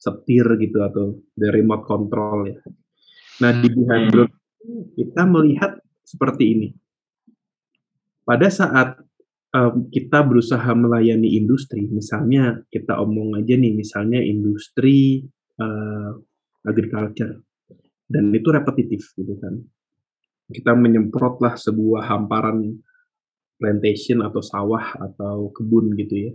setir 0.00 0.46
gitu 0.58 0.78
atau 0.82 1.18
the 1.38 1.50
remote 1.50 1.86
control 1.86 2.46
ya. 2.46 2.58
Nah 3.42 3.50
di 3.58 3.68
behind 3.70 4.10
hmm. 4.10 4.12
drone 4.14 4.34
kita 4.94 5.22
melihat 5.26 5.72
seperti 6.06 6.44
ini. 6.58 6.68
Pada 8.30 8.46
saat 8.46 8.94
um, 9.58 9.90
kita 9.90 10.22
berusaha 10.22 10.70
melayani 10.70 11.34
industri, 11.34 11.90
misalnya 11.90 12.62
kita 12.70 12.94
omong 13.02 13.42
aja 13.42 13.58
nih, 13.58 13.74
misalnya 13.74 14.22
industri 14.22 15.26
uh, 15.58 16.14
agriculture, 16.62 17.42
dan 18.06 18.30
itu 18.30 18.48
repetitif 18.54 19.10
gitu 19.18 19.34
kan. 19.42 19.58
Kita 20.46 20.78
menyemprotlah 20.78 21.58
sebuah 21.58 22.06
hamparan 22.06 22.70
plantation 23.58 24.22
atau 24.22 24.38
sawah 24.38 24.94
atau 24.94 25.50
kebun 25.50 25.98
gitu 25.98 26.30
ya. 26.30 26.32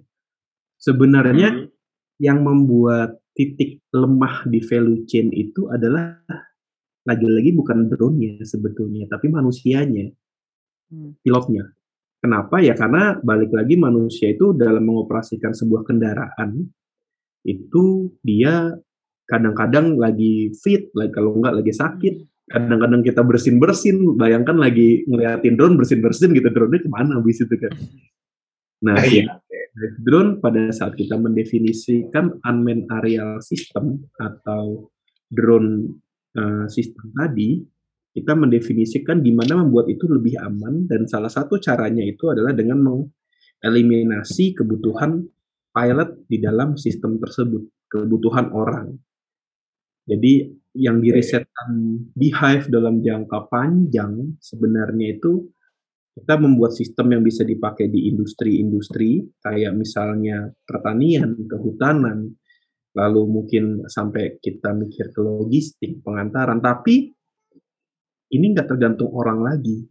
Sebenarnya 0.75 1.55
hmm. 1.55 1.67
yang 2.19 2.43
membuat 2.43 3.23
titik 3.31 3.87
lemah 3.95 4.43
di 4.51 4.59
value 4.59 5.07
chain 5.07 5.31
itu 5.31 5.71
adalah 5.71 6.19
lagi-lagi 7.07 7.55
bukan 7.55 7.87
drone-nya 7.87 8.43
sebetulnya, 8.43 9.07
tapi 9.07 9.31
manusianya, 9.31 10.11
hmm. 10.91 11.23
pilotnya. 11.23 11.71
Kenapa? 12.25 12.58
Ya 12.58 12.74
karena 12.74 13.22
balik 13.22 13.53
lagi 13.53 13.77
manusia 13.77 14.34
itu 14.34 14.58
dalam 14.58 14.82
mengoperasikan 14.82 15.53
sebuah 15.53 15.86
kendaraan 15.86 16.65
itu 17.46 18.10
dia 18.25 18.74
kadang-kadang 19.29 19.94
lagi 20.01 20.50
fit, 20.58 20.89
lagi 20.98 21.13
kalau 21.13 21.38
enggak 21.38 21.62
lagi 21.62 21.74
sakit, 21.77 22.15
hmm 22.17 22.34
kadang-kadang 22.46 23.01
kita 23.01 23.22
bersin-bersin, 23.25 24.17
bayangkan 24.22 24.58
lagi 24.58 25.01
ngeliatin 25.10 25.58
drone 25.58 25.82
bersin-bersin 25.82 26.29
gitu, 26.29 26.46
drone-nya 26.53 26.82
ke 26.86 26.89
mana 26.94 27.17
habis 27.17 27.41
itu 27.41 27.58
kan. 27.58 27.74
Nah, 28.86 29.01
si 29.01 29.25
drone 29.98 30.38
pada 30.38 30.70
saat 30.70 30.94
kita 30.94 31.17
mendefinisikan 31.17 32.38
unmanned 32.46 32.86
aerial 32.89 33.41
system 33.41 33.98
atau 34.22 34.94
drone 35.34 35.98
uh, 36.38 36.70
sistem 36.70 37.10
tadi, 37.17 37.65
kita 38.15 38.31
mendefinisikan 38.31 39.19
gimana 39.19 39.60
membuat 39.60 39.91
itu 39.91 40.07
lebih 40.07 40.39
aman 40.39 40.88
dan 40.88 41.03
salah 41.03 41.27
satu 41.27 41.60
caranya 41.60 42.00
itu 42.00 42.31
adalah 42.31 42.55
dengan 42.55 42.79
mengeliminasi 42.79 44.55
kebutuhan 44.55 45.19
pilot 45.75 46.24
di 46.31 46.39
dalam 46.39 46.79
sistem 46.79 47.19
tersebut, 47.19 47.91
kebutuhan 47.91 48.55
orang. 48.55 48.95
Jadi 50.07 50.48
yang 50.79 51.03
dirisetkan 51.03 52.00
Beehive 52.15 52.72
dalam 52.72 53.03
jangka 53.03 53.51
panjang 53.51 54.39
sebenarnya 54.39 55.19
itu 55.19 55.51
kita 56.15 56.39
membuat 56.39 56.72
sistem 56.72 57.19
yang 57.19 57.24
bisa 57.27 57.43
dipakai 57.43 57.91
di 57.91 58.07
industri-industri 58.07 59.27
kayak 59.43 59.75
misalnya 59.75 60.48
pertanian, 60.63 61.36
kehutanan, 61.43 62.31
lalu 62.95 63.22
mungkin 63.27 63.84
sampai 63.91 64.39
kita 64.39 64.72
mikir 64.72 65.12
ke 65.12 65.19
logistik, 65.19 66.00
pengantaran, 66.00 66.63
tapi 66.63 67.14
ini 68.32 68.46
nggak 68.53 68.67
tergantung 68.70 69.12
orang 69.13 69.44
lagi. 69.44 69.86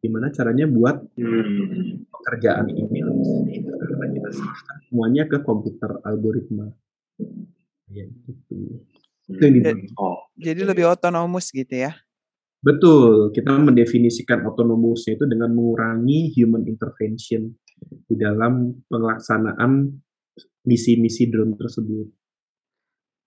Gimana 0.00 0.30
caranya 0.30 0.70
buat 0.70 1.02
hmm. 1.18 2.08
pekerjaan 2.12 2.70
ini 2.70 3.00
karena 3.66 4.06
kita 4.12 4.30
semuanya 4.86 5.24
ke 5.26 5.42
komputer 5.42 5.98
algoritma. 6.04 6.68
Ya, 7.90 8.06
gitu. 8.06 8.82
Jadi, 9.26 9.90
oh. 9.98 10.30
jadi 10.38 10.62
lebih 10.62 10.86
otonomus 10.86 11.50
gitu 11.50 11.74
ya? 11.74 11.98
Betul, 12.62 13.34
kita 13.34 13.54
mendefinisikan 13.58 14.46
otonomusnya 14.46 15.18
itu 15.18 15.24
dengan 15.26 15.50
mengurangi 15.54 16.34
human 16.34 16.66
intervention 16.66 17.50
di 18.06 18.14
dalam 18.14 18.82
pelaksanaan 18.86 19.90
misi-misi 20.66 21.30
drone 21.30 21.54
tersebut. 21.54 22.06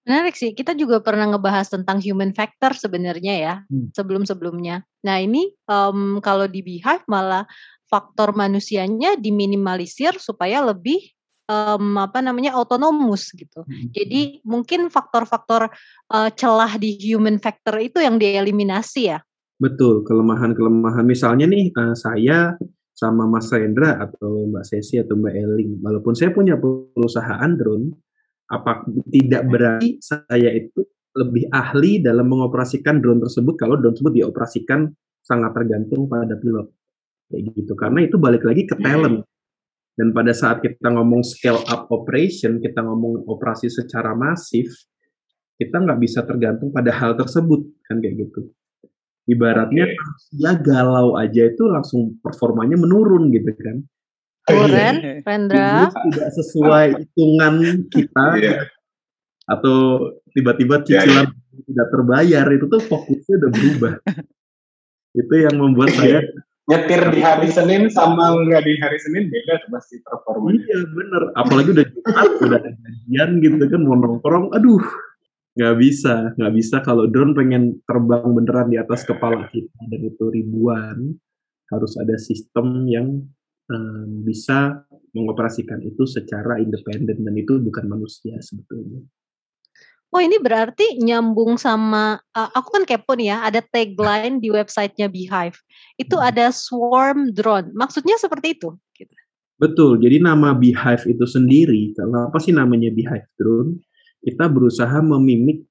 Menarik 0.08 0.36
sih, 0.40 0.56
kita 0.56 0.74
juga 0.74 1.04
pernah 1.04 1.28
ngebahas 1.30 1.70
tentang 1.70 2.00
human 2.00 2.32
factor 2.32 2.74
sebenarnya 2.74 3.34
ya, 3.36 3.56
hmm. 3.68 3.92
sebelum-sebelumnya. 3.94 4.82
Nah 5.06 5.18
ini 5.20 5.52
um, 5.68 6.24
kalau 6.24 6.48
di 6.48 6.64
Beehive 6.64 7.06
malah 7.06 7.46
faktor 7.90 8.38
manusianya 8.38 9.18
diminimalisir 9.18 10.18
supaya 10.22 10.62
lebih 10.62 11.02
um, 11.50 11.98
apa 11.98 12.22
namanya 12.22 12.56
otonomus 12.56 13.34
gitu. 13.34 13.66
Hmm. 13.66 13.90
Jadi 13.92 14.40
mungkin 14.46 14.88
faktor-faktor 14.94 15.74
uh, 16.14 16.30
celah 16.32 16.78
di 16.78 16.96
human 17.02 17.42
factor 17.42 17.82
itu 17.82 18.00
yang 18.00 18.22
dieliminasi 18.22 19.14
ya. 19.14 19.20
Betul, 19.60 20.08
kelemahan-kelemahan 20.08 21.04
misalnya 21.04 21.44
nih 21.50 21.76
uh, 21.76 21.92
saya 21.98 22.56
sama 22.96 23.28
Mas 23.28 23.48
Rendra 23.52 23.96
atau 23.96 24.48
Mbak 24.48 24.64
Sesi 24.68 25.00
atau 25.00 25.16
Mbak 25.16 25.34
Eling, 25.36 25.72
walaupun 25.80 26.14
saya 26.16 26.36
punya 26.36 26.60
perusahaan 26.60 27.52
drone, 27.56 27.96
apa 28.50 28.86
tidak 29.14 29.46
berarti 29.46 30.02
saya 30.02 30.50
itu 30.54 30.82
lebih 31.14 31.50
ahli 31.54 32.02
dalam 32.02 32.30
mengoperasikan 32.30 33.02
drone 33.02 33.22
tersebut 33.22 33.56
kalau 33.58 33.78
drone 33.78 33.94
tersebut 33.94 34.14
dioperasikan 34.26 34.90
sangat 35.22 35.52
tergantung 35.54 36.10
pada 36.10 36.34
pilot 36.38 36.70
kayak 37.30 37.54
gitu 37.54 37.74
karena 37.78 38.06
itu 38.06 38.18
balik 38.18 38.42
lagi 38.46 38.66
ke 38.66 38.74
talent 38.82 39.22
dan 40.00 40.16
pada 40.16 40.32
saat 40.32 40.64
kita 40.64 40.96
ngomong 40.96 41.28
scale 41.28 41.60
up 41.68 41.92
operation, 41.92 42.64
kita 42.64 42.80
ngomong 42.80 43.28
operasi 43.28 43.68
secara 43.68 44.16
masif, 44.16 44.72
kita 45.60 45.76
nggak 45.76 46.00
bisa 46.00 46.24
tergantung 46.24 46.72
pada 46.72 46.96
hal 46.96 47.20
tersebut, 47.20 47.68
kan 47.84 48.00
kayak 48.00 48.24
gitu. 48.24 48.48
Ibaratnya 49.28 49.92
okay. 49.92 50.40
ya 50.40 50.56
galau 50.56 51.20
aja 51.20 51.52
itu 51.52 51.68
langsung 51.68 52.16
performanya 52.24 52.80
menurun 52.80 53.28
gitu 53.28 53.52
kan. 53.60 53.84
Keren, 54.50 54.96
Rendra. 55.22 55.74
Tidak 55.94 56.30
sesuai 56.34 56.88
hitungan 57.06 57.54
kita, 57.94 58.26
yeah. 58.42 58.66
atau 59.46 60.10
tiba-tiba 60.34 60.82
iya, 60.82 60.86
cicilan 61.06 61.28
yeah, 61.30 61.34
yeah. 61.34 61.64
tidak 61.70 61.88
terbayar, 61.94 62.46
itu 62.50 62.66
tuh 62.66 62.82
fokusnya 62.82 63.36
udah 63.40 63.52
berubah. 63.54 63.94
itu 65.10 65.34
yang 65.42 65.56
membuat 65.58 65.90
saya 65.98 66.22
nyetir 66.70 67.02
di 67.10 67.20
hari 67.26 67.50
Senin 67.50 67.90
sama 67.90 68.30
nggak 68.46 68.62
di 68.62 68.78
hari 68.78 68.98
Senin 69.02 69.26
beda 69.26 69.58
tuh 69.66 69.70
pasti 69.74 69.98
performanya. 70.06 70.62
Iya 70.62 70.80
bener, 70.86 71.24
apalagi 71.34 71.70
udah 71.74 71.86
Jumat 71.90 72.30
udah 72.46 72.60
gajian 72.62 73.30
gitu 73.42 73.64
kan 73.66 73.82
mau 73.82 73.98
nongkrong, 73.98 74.54
aduh 74.54 74.86
nggak 75.58 75.76
bisa, 75.82 76.38
nggak 76.38 76.54
bisa 76.54 76.76
kalau 76.86 77.10
drone 77.10 77.34
pengen 77.34 77.82
terbang 77.90 78.32
beneran 78.32 78.70
di 78.70 78.78
atas 78.78 79.02
kepala 79.02 79.50
kita 79.50 79.82
dan 79.90 80.02
itu 80.06 80.26
ribuan 80.30 81.18
harus 81.74 81.94
ada 81.98 82.16
sistem 82.22 82.86
yang 82.86 83.08
um, 83.70 84.26
bisa 84.26 84.84
mengoperasikan 85.14 85.82
itu 85.86 86.06
secara 86.06 86.58
independen 86.62 87.22
dan 87.22 87.36
itu 87.38 87.58
bukan 87.62 87.86
manusia 87.90 88.38
sebetulnya. 88.42 89.02
Oh 90.10 90.18
ini 90.18 90.42
berarti 90.42 90.98
nyambung 90.98 91.62
sama, 91.62 92.18
uh, 92.34 92.50
aku 92.58 92.82
kan 92.82 92.84
kepo 92.90 93.14
nih 93.14 93.30
ya, 93.30 93.46
ada 93.46 93.62
tagline 93.62 94.42
di 94.42 94.50
websitenya 94.50 95.06
Beehive. 95.06 95.62
Itu 96.02 96.18
Hmm. 96.18 96.34
ada 96.34 96.50
swarm 96.50 97.30
drone, 97.30 97.70
maksudnya 97.78 98.18
seperti 98.18 98.58
itu? 98.58 98.74
Gitu. 98.98 99.14
Betul, 99.62 100.02
jadi 100.02 100.18
nama 100.18 100.58
Beehive 100.58 101.06
itu 101.06 101.30
sendiri, 101.30 101.94
kenapa 101.94 102.42
sih 102.42 102.50
namanya 102.50 102.90
Beehive 102.90 103.30
drone? 103.38 103.86
Kita 104.26 104.50
berusaha 104.50 104.98
memimik 104.98 105.70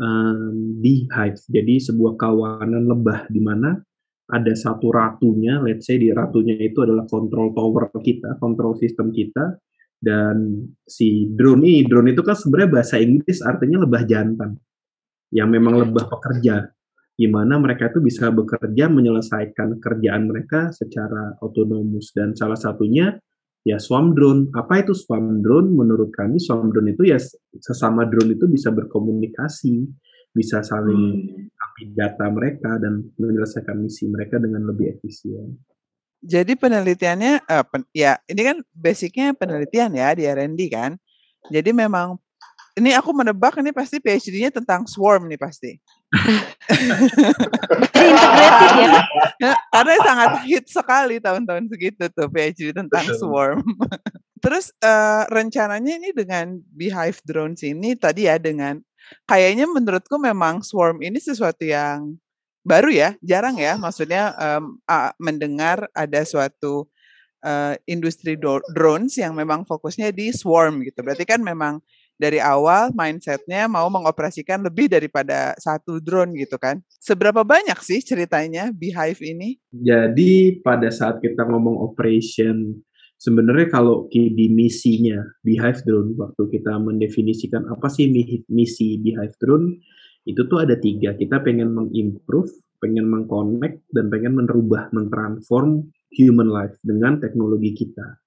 um, 0.00 0.80
beehive, 0.80 1.40
jadi 1.48 1.80
sebuah 1.80 2.16
kawanan 2.16 2.84
lebah 2.88 3.28
di 3.28 3.40
mana 3.40 3.80
ada 4.26 4.52
satu 4.58 4.90
ratunya, 4.90 5.62
let's 5.62 5.86
say 5.86 6.02
di 6.02 6.10
ratunya 6.10 6.58
itu 6.58 6.82
adalah 6.82 7.06
control 7.06 7.54
tower 7.54 7.94
kita, 8.02 8.34
control 8.42 8.74
system 8.74 9.14
kita, 9.14 9.54
dan 9.96 10.66
si 10.82 11.30
drone 11.30 11.62
ini, 11.62 11.86
drone 11.86 12.10
itu 12.10 12.26
kan 12.26 12.34
sebenarnya 12.34 12.70
bahasa 12.82 12.98
Inggris 12.98 13.38
artinya 13.40 13.86
lebah 13.86 14.02
jantan, 14.02 14.58
yang 15.30 15.46
memang 15.46 15.78
lebah 15.78 16.10
pekerja, 16.10 16.66
di 17.16 17.30
mana 17.30 17.56
mereka 17.56 17.88
itu 17.88 18.02
bisa 18.02 18.28
bekerja 18.34 18.90
menyelesaikan 18.90 19.78
kerjaan 19.78 20.28
mereka 20.28 20.74
secara 20.74 21.38
otonomus 21.40 22.12
dan 22.12 22.34
salah 22.36 22.58
satunya 22.58 23.16
ya 23.64 23.80
swarm 23.80 24.12
drone. 24.12 24.52
Apa 24.52 24.84
itu 24.84 24.92
swarm 24.92 25.40
drone? 25.40 25.72
Menurut 25.72 26.12
kami 26.12 26.36
swarm 26.36 26.68
drone 26.70 26.92
itu 26.92 27.08
ya 27.08 27.18
sesama 27.56 28.04
drone 28.04 28.36
itu 28.36 28.44
bisa 28.46 28.68
berkomunikasi, 28.68 29.86
bisa 30.30 30.60
saling 30.60 31.02
hmm. 31.24 31.55
Data 31.92 32.26
mereka 32.32 32.80
dan 32.80 33.04
menyelesaikan 33.20 33.76
misi 33.76 34.08
mereka 34.08 34.40
dengan 34.40 34.64
lebih 34.64 34.96
efisien. 34.96 35.60
Jadi 36.24 36.56
penelitiannya, 36.56 37.44
uh, 37.44 37.64
pen, 37.68 37.84
ya 37.92 38.16
ini 38.26 38.42
kan 38.42 38.56
basicnya 38.72 39.36
penelitian 39.36 39.92
ya 39.92 40.16
di 40.16 40.24
R&D 40.24 40.60
kan. 40.72 40.96
Jadi 41.52 41.70
memang 41.70 42.16
ini 42.76 42.92
aku 42.92 43.12
menebak 43.16 43.56
ini 43.56 43.72
pasti 43.72 43.96
PhD-nya 43.96 44.52
tentang 44.52 44.84
swarm 44.84 45.32
nih 45.32 45.40
pasti. 45.40 45.80
integratif 47.96 48.72
ya. 48.76 49.52
Karena 49.72 49.94
sangat 50.04 50.30
hit 50.44 50.64
sekali 50.68 51.16
tahun-tahun 51.16 51.72
segitu 51.72 52.04
tuh 52.12 52.28
PhD 52.28 52.76
tentang 52.76 53.04
swarm. 53.16 53.64
Terus 54.44 54.68
uh, 54.84 55.24
rencananya 55.32 55.96
ini 55.96 56.12
dengan 56.12 56.60
Beehive 56.76 57.24
drones 57.24 57.64
ini 57.64 57.96
tadi 57.96 58.28
ya 58.28 58.36
dengan 58.36 58.84
kayaknya 59.28 59.66
menurutku 59.68 60.16
memang 60.18 60.62
swarm 60.62 61.02
ini 61.02 61.18
sesuatu 61.20 61.62
yang 61.62 62.18
baru 62.66 62.90
ya, 62.90 63.08
jarang 63.22 63.56
ya. 63.56 63.78
Maksudnya 63.78 64.34
um, 64.34 64.82
uh, 64.90 65.14
mendengar 65.22 65.86
ada 65.94 66.26
suatu 66.26 66.90
uh, 67.46 67.74
industri 67.86 68.34
drones 68.74 69.14
yang 69.14 69.38
memang 69.38 69.62
fokusnya 69.62 70.10
di 70.10 70.34
swarm 70.34 70.82
gitu. 70.82 71.06
Berarti 71.06 71.22
kan 71.22 71.38
memang 71.38 71.78
dari 72.16 72.40
awal 72.40 72.90
mindsetnya 72.96 73.68
mau 73.68 73.86
mengoperasikan 73.92 74.64
lebih 74.64 74.88
daripada 74.88 75.52
satu 75.60 76.00
drone 76.00 76.32
gitu 76.34 76.56
kan. 76.56 76.80
Seberapa 76.96 77.44
banyak 77.44 77.76
sih 77.84 78.00
ceritanya 78.00 78.72
Beehive 78.72 79.20
ini? 79.20 79.60
Jadi 79.68 80.58
pada 80.64 80.88
saat 80.88 81.20
kita 81.20 81.44
ngomong 81.44 81.76
operation, 81.84 82.80
sebenarnya 83.16 83.68
kalau 83.72 84.06
di 84.12 84.46
misinya 84.52 85.24
Beehive 85.42 85.82
drone, 85.84 86.16
waktu 86.16 86.42
kita 86.52 86.76
mendefinisikan 86.80 87.68
apa 87.68 87.88
sih 87.88 88.08
misi 88.48 89.00
Beehive 89.00 89.36
drone, 89.40 89.80
itu 90.26 90.42
tuh 90.46 90.62
ada 90.62 90.76
tiga. 90.76 91.14
Kita 91.14 91.40
pengen 91.40 91.72
mengimprove, 91.72 92.50
pengen 92.82 93.08
mengconnect, 93.08 93.88
dan 93.90 94.12
pengen 94.12 94.38
merubah, 94.38 94.90
mentransform 94.92 95.88
human 96.12 96.48
life 96.50 96.76
dengan 96.84 97.18
teknologi 97.18 97.72
kita. 97.72 98.20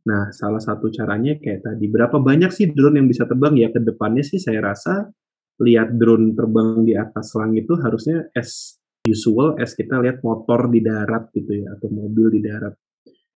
Nah, 0.00 0.32
salah 0.32 0.60
satu 0.60 0.88
caranya 0.88 1.36
kayak 1.36 1.60
tadi, 1.60 1.84
berapa 1.84 2.16
banyak 2.16 2.48
sih 2.50 2.72
drone 2.72 3.04
yang 3.04 3.08
bisa 3.08 3.28
terbang 3.28 3.52
ya 3.60 3.68
ke 3.68 3.84
depannya 3.84 4.24
sih 4.24 4.40
saya 4.40 4.64
rasa 4.64 5.12
lihat 5.60 5.92
drone 5.92 6.32
terbang 6.32 6.88
di 6.88 6.96
atas 6.96 7.36
langit 7.36 7.68
itu 7.68 7.76
harusnya 7.76 8.32
as 8.32 8.80
usual 9.04 9.60
as 9.60 9.76
kita 9.76 10.00
lihat 10.00 10.24
motor 10.24 10.72
di 10.72 10.80
darat 10.80 11.28
gitu 11.36 11.52
ya 11.52 11.76
atau 11.76 11.92
mobil 11.92 12.32
di 12.32 12.40
darat 12.40 12.72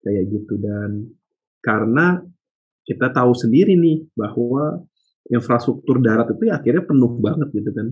kayak 0.01 0.23
gitu. 0.29 0.57
Dan 0.57 1.09
karena 1.61 2.21
kita 2.85 3.13
tahu 3.13 3.31
sendiri 3.37 3.77
nih 3.77 4.09
bahwa 4.17 4.81
infrastruktur 5.29 6.01
darat 6.01 6.33
itu 6.33 6.49
ya 6.49 6.59
akhirnya 6.59 6.83
penuh 6.83 7.13
banget 7.21 7.49
gitu 7.53 7.71
kan. 7.71 7.87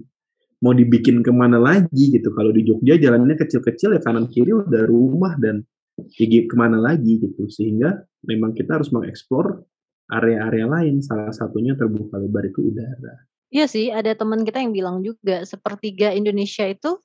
Mau 0.60 0.76
dibikin 0.76 1.24
ke 1.24 1.32
mana 1.32 1.56
lagi 1.56 2.12
gitu. 2.12 2.36
Kalau 2.36 2.52
di 2.52 2.67
Jogja 2.67 3.00
jalannya 3.00 3.39
kecil-kecil 3.39 3.95
ya 3.95 4.02
kanan 4.04 4.28
kiri 4.28 4.52
udah 4.52 4.84
rumah 4.84 5.39
dan 5.39 5.63
ya 5.95 6.28
ke 6.28 6.56
mana 6.60 6.76
lagi 6.76 7.24
gitu. 7.24 7.48
Sehingga 7.48 7.95
memang 8.28 8.52
kita 8.52 8.76
harus 8.76 8.91
mengeksplor 8.91 9.63
area-area 10.12 10.67
lain. 10.67 11.00
Salah 11.00 11.32
satunya 11.32 11.80
terbuka 11.80 12.19
lebar 12.19 12.43
itu 12.52 12.76
udara. 12.76 13.30
Iya 13.50 13.65
sih 13.65 13.89
ada 13.89 14.13
teman 14.13 14.45
kita 14.45 14.62
yang 14.62 14.76
bilang 14.76 14.98
juga 15.02 15.41
sepertiga 15.41 16.13
Indonesia 16.13 16.69
itu 16.69 17.02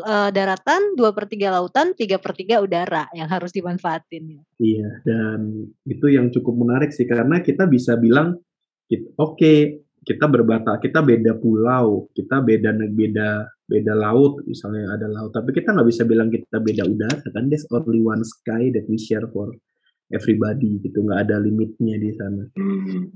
uh, 0.00 0.30
daratan, 0.32 0.96
dua 0.96 1.12
per 1.12 1.28
tiga 1.28 1.52
lautan, 1.52 1.92
tiga 1.92 2.16
per 2.16 2.32
tiga 2.32 2.64
udara 2.64 3.08
yang 3.12 3.28
harus 3.28 3.52
dimanfaatin. 3.52 4.40
Iya 4.56 4.90
dan 5.04 5.68
itu 5.84 6.06
yang 6.08 6.32
cukup 6.32 6.54
menarik 6.56 6.90
sih 6.94 7.04
karena 7.04 7.44
kita 7.44 7.68
bisa 7.68 8.00
bilang 8.00 8.40
oke 8.92 9.36
okay, 9.36 9.58
kita 10.02 10.28
berbata 10.28 10.76
kita 10.82 11.00
beda 11.00 11.38
pulau 11.38 12.10
kita 12.12 12.42
beda 12.42 12.74
beda 12.74 13.30
beda 13.64 13.92
laut 13.96 14.42
misalnya 14.44 14.92
ada 14.92 15.08
laut 15.08 15.32
tapi 15.32 15.54
kita 15.54 15.72
nggak 15.72 15.88
bisa 15.88 16.02
bilang 16.04 16.28
kita 16.32 16.58
beda 16.60 16.88
udara 16.88 17.28
kan? 17.28 17.48
There's 17.52 17.68
only 17.68 18.00
one 18.00 18.24
sky 18.24 18.72
that 18.72 18.88
we 18.88 18.96
share 18.96 19.28
for 19.28 19.52
everybody 20.08 20.80
gitu. 20.80 21.04
Nggak 21.04 21.28
ada 21.28 21.36
limitnya 21.40 21.96
di 22.00 22.10
sana. 22.16 22.44
Hmm. 22.56 23.12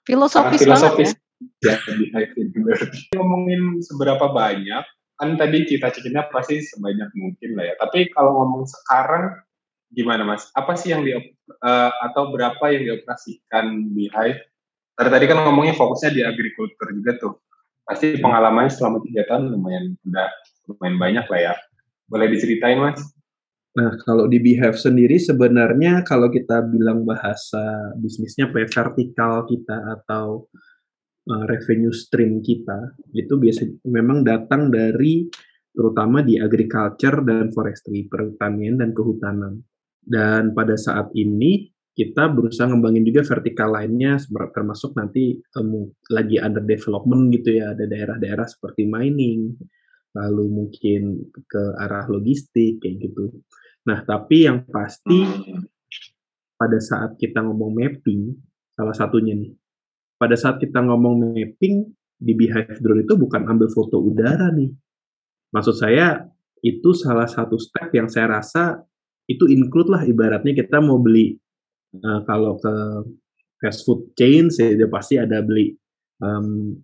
filosofis, 0.00 0.64
filosofis. 0.64 1.12
banget 1.14 1.20
ya, 1.62 1.76
ya 2.20 3.16
ngomongin 3.16 3.80
seberapa 3.84 4.32
banyak 4.32 4.84
kan 5.20 5.36
tadi 5.36 5.68
cita-citanya 5.68 6.32
pasti 6.32 6.64
sebanyak 6.64 7.12
mungkin 7.12 7.60
lah 7.60 7.64
ya 7.70 7.74
tapi 7.76 8.08
kalau 8.16 8.40
ngomong 8.40 8.64
sekarang 8.64 9.36
gimana 9.92 10.24
mas 10.24 10.48
apa 10.56 10.72
sih 10.74 10.96
yang 10.96 11.04
di 11.04 11.12
uh, 11.12 11.92
atau 12.08 12.32
berapa 12.32 12.62
yang 12.72 12.88
dioperasikan 12.88 13.92
di 13.92 14.08
Hive 14.08 14.50
Tadi 15.00 15.08
tadi 15.08 15.24
kan 15.32 15.40
ngomongnya 15.48 15.72
fokusnya 15.80 16.12
di 16.12 16.20
agrikultur 16.20 16.92
juga 16.92 17.16
tuh. 17.16 17.40
Pasti 17.88 18.20
pengalamannya 18.20 18.68
selama 18.68 19.00
tiga 19.00 19.24
tahun 19.32 19.48
lumayan 19.48 19.96
udah 20.04 20.28
lumayan 20.68 20.96
banyak 21.00 21.24
lah 21.24 21.40
ya. 21.40 21.54
Boleh 22.04 22.28
diceritain 22.28 22.76
mas? 22.76 23.00
Nah 23.80 23.96
kalau 24.04 24.28
di 24.28 24.36
Behave 24.36 24.76
sendiri 24.76 25.16
sebenarnya 25.16 26.04
kalau 26.04 26.28
kita 26.28 26.60
bilang 26.68 27.08
bahasa 27.08 27.96
bisnisnya 27.96 28.52
ya, 28.52 28.68
vertikal 28.68 29.48
kita 29.48 29.96
atau 29.96 30.52
uh, 31.28 31.44
revenue 31.44 31.92
stream 31.92 32.40
kita 32.40 32.96
itu 33.12 33.36
biasa 33.36 33.68
memang 33.90 34.24
datang 34.24 34.72
dari 34.72 35.28
terutama 35.70 36.24
di 36.24 36.40
agriculture 36.40 37.22
dan 37.22 37.52
forestry 37.52 38.08
pertanian 38.08 38.80
dan 38.80 38.90
kehutanan. 38.96 39.62
Dan 40.00 40.56
pada 40.56 40.74
saat 40.74 41.12
ini 41.14 41.70
kita 42.00 42.32
berusaha 42.32 42.64
ngembangin 42.64 43.04
juga 43.04 43.20
vertikal 43.26 43.76
lainnya 43.76 44.16
termasuk 44.56 44.96
nanti 44.96 45.36
um, 45.58 45.90
lagi 46.08 46.40
under 46.40 46.64
development 46.64 47.28
gitu 47.34 47.60
ya 47.60 47.76
ada 47.76 47.84
daerah-daerah 47.84 48.48
seperti 48.48 48.88
mining 48.88 49.52
lalu 50.16 50.48
mungkin 50.48 51.28
ke 51.44 51.62
arah 51.76 52.08
logistik 52.08 52.80
kayak 52.80 53.04
gitu 53.04 53.44
nah 53.84 54.00
tapi 54.00 54.48
yang 54.48 54.64
pasti 54.64 55.28
pada 56.56 56.78
saat 56.80 57.20
kita 57.20 57.44
ngomong 57.44 57.76
mapping 57.76 58.32
salah 58.72 58.96
satunya 58.96 59.36
nih 59.36 59.52
pada 60.20 60.36
saat 60.36 60.60
kita 60.60 60.84
ngomong 60.84 61.32
mapping 61.32 61.88
di 62.20 62.36
Beehive 62.36 62.76
Drone 62.84 63.08
itu 63.08 63.16
bukan 63.16 63.48
ambil 63.48 63.72
foto 63.72 63.96
udara 63.96 64.52
nih. 64.52 64.68
Maksud 65.56 65.80
saya 65.80 66.28
itu 66.60 66.92
salah 66.92 67.24
satu 67.24 67.56
step 67.56 67.88
yang 67.96 68.12
saya 68.12 68.36
rasa 68.36 68.84
itu 69.24 69.48
include 69.48 69.88
lah 69.88 70.04
ibaratnya 70.04 70.52
kita 70.52 70.84
mau 70.84 71.00
beli 71.00 71.40
uh, 71.96 72.20
kalau 72.28 72.60
ke 72.60 72.74
fast 73.64 73.88
food 73.88 74.12
chain 74.12 74.52
dia 74.52 74.84
pasti 74.92 75.16
ada 75.16 75.40
beli 75.40 75.72
um, 76.20 76.76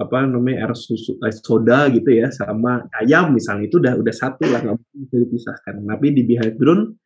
apa 0.00 0.26
namanya 0.26 0.66
air 0.66 0.72
susu 0.74 1.20
air 1.20 1.36
soda 1.36 1.86
gitu 1.92 2.08
ya 2.10 2.32
sama 2.32 2.88
ayam 2.98 3.30
misalnya 3.36 3.68
itu 3.68 3.76
udah 3.78 3.94
udah 4.00 4.14
satu 4.16 4.48
lah 4.48 4.64
nggak 4.64 4.80
bisa 4.96 5.16
dipisahkan. 5.20 5.84
Tapi 5.84 6.06
di 6.16 6.22
Beehive 6.24 6.56
Drone 6.56 6.96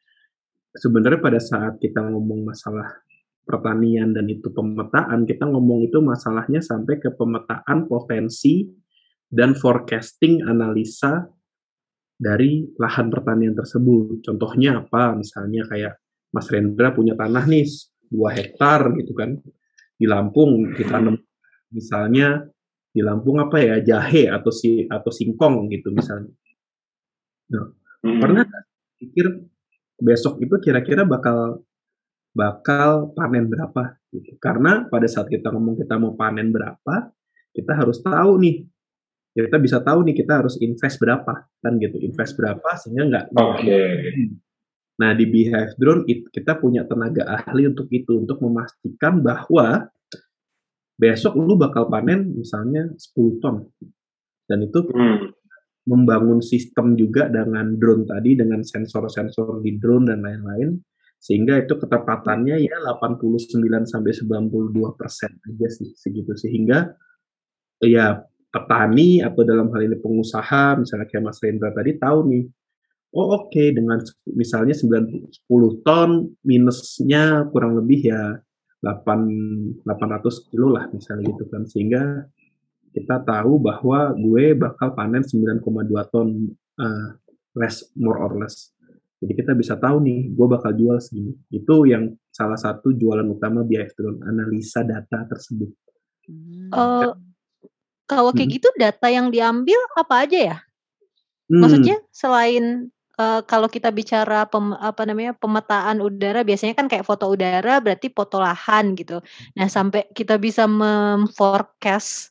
sebenarnya 0.78 1.18
pada 1.18 1.42
saat 1.42 1.82
kita 1.82 2.06
ngomong 2.06 2.46
masalah 2.46 3.07
pertanian 3.48 4.12
dan 4.12 4.28
itu 4.28 4.52
pemetaan 4.52 5.24
kita 5.24 5.48
ngomong 5.48 5.88
itu 5.88 6.04
masalahnya 6.04 6.60
sampai 6.60 7.00
ke 7.00 7.16
pemetaan 7.16 7.88
potensi 7.88 8.68
dan 9.24 9.56
forecasting 9.56 10.44
analisa 10.44 11.24
dari 12.20 12.68
lahan 12.76 13.08
pertanian 13.08 13.56
tersebut 13.56 14.20
contohnya 14.20 14.84
apa 14.84 15.16
misalnya 15.16 15.64
kayak 15.64 15.96
Mas 16.28 16.52
Rendra 16.52 16.92
punya 16.92 17.16
tanah 17.16 17.48
nih 17.48 17.64
dua 18.12 18.36
hektar 18.36 18.92
gitu 19.00 19.16
kan 19.16 19.40
di 19.96 20.04
Lampung 20.04 20.76
ditanam 20.76 21.16
misalnya 21.72 22.44
di 22.92 23.00
Lampung 23.04 23.38
apa 23.38 23.60
ya 23.60 23.76
jahe 23.80 24.26
atau 24.28 24.50
si 24.50 24.88
atau 24.88 25.12
singkong 25.12 25.68
gitu 25.70 25.92
misalnya. 25.92 26.32
Nah, 27.52 27.70
hmm. 28.04 28.20
pernah 28.20 28.44
pikir 28.98 29.26
besok 29.98 30.42
itu 30.42 30.54
kira-kira 30.58 31.06
bakal 31.06 31.62
bakal 32.38 33.10
panen 33.18 33.50
berapa 33.50 33.98
gitu. 34.14 34.38
Karena 34.38 34.86
pada 34.86 35.10
saat 35.10 35.26
kita 35.26 35.50
ngomong 35.50 35.74
kita 35.74 35.98
mau 35.98 36.14
panen 36.14 36.54
berapa, 36.54 37.10
kita 37.50 37.72
harus 37.74 37.98
tahu 37.98 38.38
nih 38.38 38.62
kita 39.34 39.54
bisa 39.62 39.78
tahu 39.78 40.02
nih 40.02 40.18
kita 40.18 40.42
harus 40.42 40.58
invest 40.58 40.98
berapa 40.98 41.46
kan 41.62 41.72
gitu 41.78 41.94
invest 42.02 42.34
Hmm. 42.34 42.38
berapa 42.42 42.70
sehingga 42.74 43.02
nggak 43.06 43.24
Oke. 43.38 43.82
nah 44.98 45.14
di 45.14 45.24
Beehive 45.30 45.78
Drone 45.78 46.02
it- 46.10 46.26
kita 46.34 46.58
punya 46.58 46.82
tenaga 46.82 47.22
ahli 47.22 47.70
untuk 47.70 47.86
itu 47.94 48.18
untuk 48.18 48.42
memastikan 48.42 49.22
bahwa 49.22 49.86
besok 50.98 51.38
lu 51.38 51.54
bakal 51.54 51.86
panen 51.86 52.34
misalnya 52.34 52.90
10 52.98 53.38
ton 53.38 53.62
dan 54.50 54.58
itu 54.66 54.82
Hmm. 54.90 55.30
membangun 55.86 56.42
sistem 56.42 56.98
juga 56.98 57.30
dengan 57.30 57.78
drone 57.78 58.10
tadi 58.10 58.34
dengan 58.34 58.66
sensor-sensor 58.66 59.62
di 59.62 59.78
drone 59.78 60.10
dan 60.10 60.18
lain-lain 60.18 60.82
sehingga 61.18 61.58
itu 61.58 61.74
ketepatannya 61.74 62.62
ya 62.62 62.78
89 62.78 63.90
sampai 63.90 64.12
92 64.14 64.98
persen 64.98 65.34
aja 65.34 65.68
sih 65.68 65.90
segitu 65.98 66.32
sehingga 66.38 66.94
ya 67.82 68.22
petani 68.48 69.20
atau 69.20 69.42
dalam 69.44 69.68
hal 69.74 69.82
ini 69.84 69.98
pengusaha 69.98 70.78
misalnya 70.78 71.06
kayak 71.10 71.24
Mas 71.26 71.42
Rendra 71.42 71.74
tadi 71.74 71.98
tahu 71.98 72.18
nih 72.30 72.44
oh 73.18 73.44
oke 73.44 73.64
dengan 73.74 73.98
sep- 74.00 74.30
misalnya 74.32 74.74
90 74.74 75.44
10 75.50 75.84
ton 75.84 76.10
minusnya 76.46 77.44
kurang 77.50 77.76
lebih 77.82 78.14
ya 78.14 78.38
8 78.80 79.84
800 79.84 80.48
kilo 80.48 80.70
lah 80.70 80.86
misalnya 80.94 81.34
gitu 81.34 81.44
kan 81.50 81.66
sehingga 81.66 82.02
kita 82.94 83.20
tahu 83.22 83.60
bahwa 83.60 84.16
gue 84.16 84.56
bakal 84.56 84.96
panen 84.96 85.22
9,2 85.22 85.62
ton 86.10 86.28
uh, 86.80 87.08
less 87.54 87.84
more 87.98 88.18
or 88.18 88.32
less. 88.38 88.72
Jadi 89.18 89.32
kita 89.34 89.52
bisa 89.58 89.74
tahu 89.74 89.98
nih, 89.98 90.30
gue 90.30 90.46
bakal 90.46 90.70
jual 90.78 90.98
segini. 91.02 91.34
Itu 91.50 91.82
yang 91.84 92.14
salah 92.30 92.54
satu 92.54 92.94
jualan 92.94 93.26
utama 93.26 93.66
Beehive 93.66 93.90
Drone, 93.98 94.22
analisa 94.22 94.86
data 94.86 95.26
tersebut. 95.26 95.70
Hmm. 96.30 96.70
Eh, 96.70 97.10
kalau 98.06 98.30
kayak 98.30 98.46
Hmm. 98.46 98.56
gitu 98.56 98.68
data 98.78 99.06
yang 99.10 99.28
diambil 99.28 99.78
apa 99.98 100.22
aja 100.22 100.38
ya? 100.38 100.56
Hmm, 101.50 101.60
Maksudnya 101.64 101.96
selain 102.14 102.88
eh, 103.18 103.42
kalau 103.50 103.66
kita 103.66 103.90
bicara 103.90 104.46
pem, 104.46 104.70
apa 104.78 105.02
namanya 105.02 105.34
pemetaan 105.34 105.98
udara 105.98 106.46
biasanya 106.46 106.78
kan 106.78 106.86
kayak 106.86 107.02
foto 107.02 107.26
udara 107.26 107.82
berarti 107.82 108.14
foto 108.14 108.38
lahan 108.38 108.94
gitu. 108.94 109.18
Nah 109.58 109.66
sampai 109.66 110.06
kita 110.14 110.38
bisa 110.38 110.70
memforecast 110.70 112.30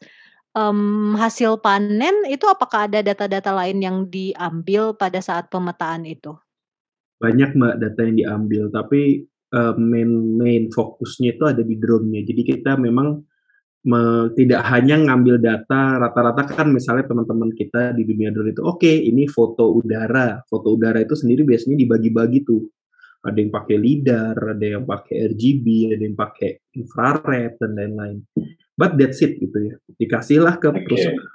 em, 0.56 1.14
hasil 1.20 1.60
panen 1.60 2.24
itu 2.32 2.48
apakah 2.48 2.88
ada 2.88 3.04
data-data 3.04 3.52
lain 3.52 3.84
yang 3.84 3.98
diambil 4.08 4.96
pada 4.96 5.20
saat 5.20 5.52
pemetaan 5.52 6.08
itu? 6.08 6.32
Banyak 7.18 7.50
mbak 7.58 7.76
data 7.82 8.02
yang 8.06 8.18
diambil, 8.18 8.64
tapi 8.70 9.26
uh, 9.54 9.74
main 9.78 10.10
main 10.38 10.64
fokusnya 10.70 11.38
itu 11.38 11.44
ada 11.50 11.62
di 11.66 11.76
drone-nya. 11.78 12.22
Jadi 12.26 12.42
kita 12.46 12.78
memang 12.78 13.22
me- 13.88 14.30
tidak 14.36 14.62
hanya 14.68 15.00
ngambil 15.00 15.40
data 15.40 16.02
rata-rata 16.02 16.44
kan 16.50 16.68
misalnya 16.70 17.08
teman-teman 17.08 17.56
kita 17.56 17.96
di 17.96 18.04
dunia 18.04 18.36
drone 18.36 18.52
itu 18.52 18.62
oke 18.62 18.90
ini 18.90 19.26
foto 19.32 19.72
udara 19.72 20.44
foto 20.46 20.76
udara 20.76 21.00
itu 21.00 21.16
sendiri 21.16 21.48
biasanya 21.48 21.80
dibagi-bagi 21.80 22.44
tuh 22.44 22.68
ada 23.24 23.38
yang 23.40 23.52
pakai 23.52 23.78
lidar 23.80 24.36
ada 24.36 24.66
yang 24.66 24.84
pakai 24.84 25.32
RGB 25.36 25.96
ada 25.96 26.04
yang 26.04 26.18
pakai 26.20 26.52
infrared 26.76 27.56
dan 27.64 27.72
lain-lain 27.80 28.18
but 28.76 29.00
that's 29.00 29.24
it 29.24 29.40
gitu 29.40 29.58
ya 29.72 29.76
dikasihlah 29.96 30.60
ke 30.60 30.68
Oke. 30.68 30.84
perusahaan 30.84 31.28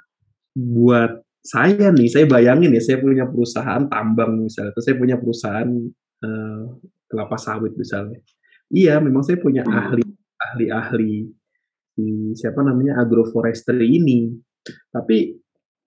buat 0.53 1.11
saya 1.43 1.91
nih 1.91 2.07
saya 2.07 2.25
bayangin 2.25 2.71
ya 2.71 2.79
saya 2.79 3.03
punya 3.03 3.27
perusahaan 3.27 3.83
tambang 3.91 4.47
misalnya 4.47 4.71
atau 4.71 4.83
saya 4.83 4.95
punya 4.95 5.15
perusahaan 5.19 5.69
eh, 6.23 6.61
kelapa 7.11 7.35
sawit 7.35 7.75
misalnya 7.75 8.17
iya 8.71 8.97
memang 9.03 9.21
saya 9.27 9.37
punya 9.43 9.61
Hmm. 9.67 9.75
ahli 9.75 10.03
ahli-ahli 10.39 11.13
di 11.93 12.33
siapa 12.33 12.65
namanya 12.65 12.99
agroforestry 13.05 14.01
ini. 14.01 14.33
Tapi 14.89 15.37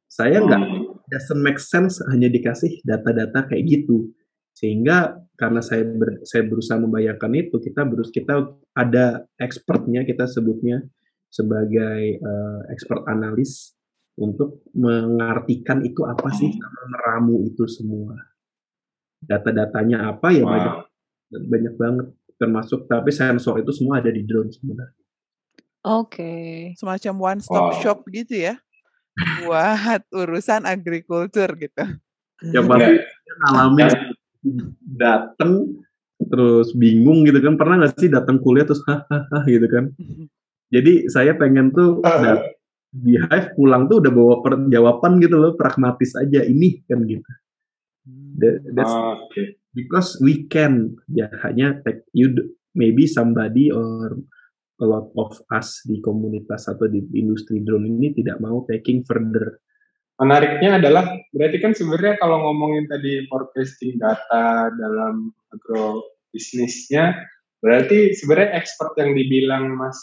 saya 0.07 0.39
nggak 0.39 0.63
Hmm. 0.63 1.03
doesn't 1.11 1.43
make 1.43 1.59
sense 1.59 1.99
hanya 2.09 2.31
dikasih 2.31 2.79
data-data 2.87 3.51
kayak 3.51 3.65
gitu. 3.67 4.15
Sehingga 4.55 5.19
karena 5.37 5.61
saya 5.61 5.85
ber- 5.85 6.23
saya 6.25 6.47
berusaha 6.47 6.79
membayangkan 6.81 7.29
itu, 7.37 7.59
kita 7.61 7.83
berus 7.85 8.09
kita 8.09 8.49
ada 8.73 9.27
expertnya 9.37 10.07
kita 10.07 10.25
sebutnya 10.31 10.87
sebagai 11.29 12.17
eh, 12.17 12.61
expert 12.73 13.03
analis 13.11 13.75
untuk 14.17 14.65
mengartikan 14.73 15.81
itu 15.81 16.01
apa 16.03 16.33
sih 16.33 16.49
sama 16.51 16.83
meramu 16.89 17.45
itu 17.45 17.69
semua. 17.69 18.17
Data-datanya 19.21 20.09
apa 20.09 20.33
ya 20.33 20.45
banyak 20.45 20.75
Wow. 20.75 20.85
banyak 21.27 21.75
banget 21.75 22.07
termasuk 22.37 22.87
tapi 22.87 23.11
sensor 23.11 23.59
itu 23.59 23.73
semua 23.73 23.99
ada 23.99 24.09
di 24.09 24.23
drone 24.23 24.49
sebenarnya. 24.49 24.95
Oke. 25.83 26.33
Semacam 26.75 27.15
one 27.37 27.41
stop 27.41 27.67
Wow. 27.73 27.79
shop 27.81 27.99
gitu 28.09 28.35
ya. 28.43 28.55
Buat 29.43 30.05
urusan 30.13 30.65
agrikultur 30.65 31.49
gitu. 31.57 31.85
Ya 32.53 32.61
pasti 32.61 33.01
ngalamin 33.43 33.89
dateng 34.87 35.53
terus 36.23 36.73
bingung 36.73 37.25
gitu 37.25 37.41
kan 37.41 37.57
pernah 37.57 37.81
nggak 37.81 37.97
sih 37.97 38.09
datang 38.09 38.41
kuliah 38.41 38.65
terus 38.65 38.81
hahaha 38.85 39.41
gitu 39.47 39.67
kan 39.69 39.93
jadi 40.69 41.07
saya 41.09 41.33
pengen 41.33 41.71
tuh 41.71 42.01
Ah. 42.01 42.41
Di 42.91 43.19
Hive 43.19 43.53
pulang 43.59 43.91
tuh 43.91 44.01
udah 44.01 44.13
bawa 44.13 44.35
per- 44.41 44.67
jawaban 44.71 45.19
gitu 45.21 45.37
loh 45.37 45.53
pragmatis 45.59 46.17
aja 46.17 46.43
ini 46.47 46.81
kan 46.87 47.03
gitu. 47.05 47.31
That- 48.39 48.63
that's 48.73 48.95
Oke. 48.95 49.59
because 49.75 50.17
we 50.23 50.47
can. 50.47 50.97
Ya 51.11 51.29
hanya 51.45 51.83
take 51.83 52.07
you 52.15 52.33
maybe 52.77 53.09
somebody 53.09 53.73
or 53.73 54.17
a 54.77 54.87
lot 54.87 55.09
of 55.17 55.33
us 55.51 55.81
di 55.89 55.99
komunitas 56.05 56.69
atau 56.69 56.85
di 56.87 57.01
industri 57.17 57.65
drone 57.65 57.89
ini 57.89 58.13
tidak 58.13 58.39
mau 58.39 58.63
taking 58.69 59.03
further. 59.09 59.61
Menariknya 60.17 60.81
adalah 60.81 61.05
berarti 61.29 61.61
kan 61.61 61.77
sebenarnya 61.77 62.17
kalau 62.17 62.41
ngomongin 62.41 62.89
tadi 62.89 63.29
forecasting 63.29 64.01
data 64.01 64.73
dalam 64.73 65.29
agro 65.53 66.17
bisnisnya, 66.33 67.13
berarti 67.61 68.17
sebenarnya 68.17 68.57
expert 68.57 68.97
yang 68.97 69.13
dibilang 69.13 69.77
Mas 69.77 69.97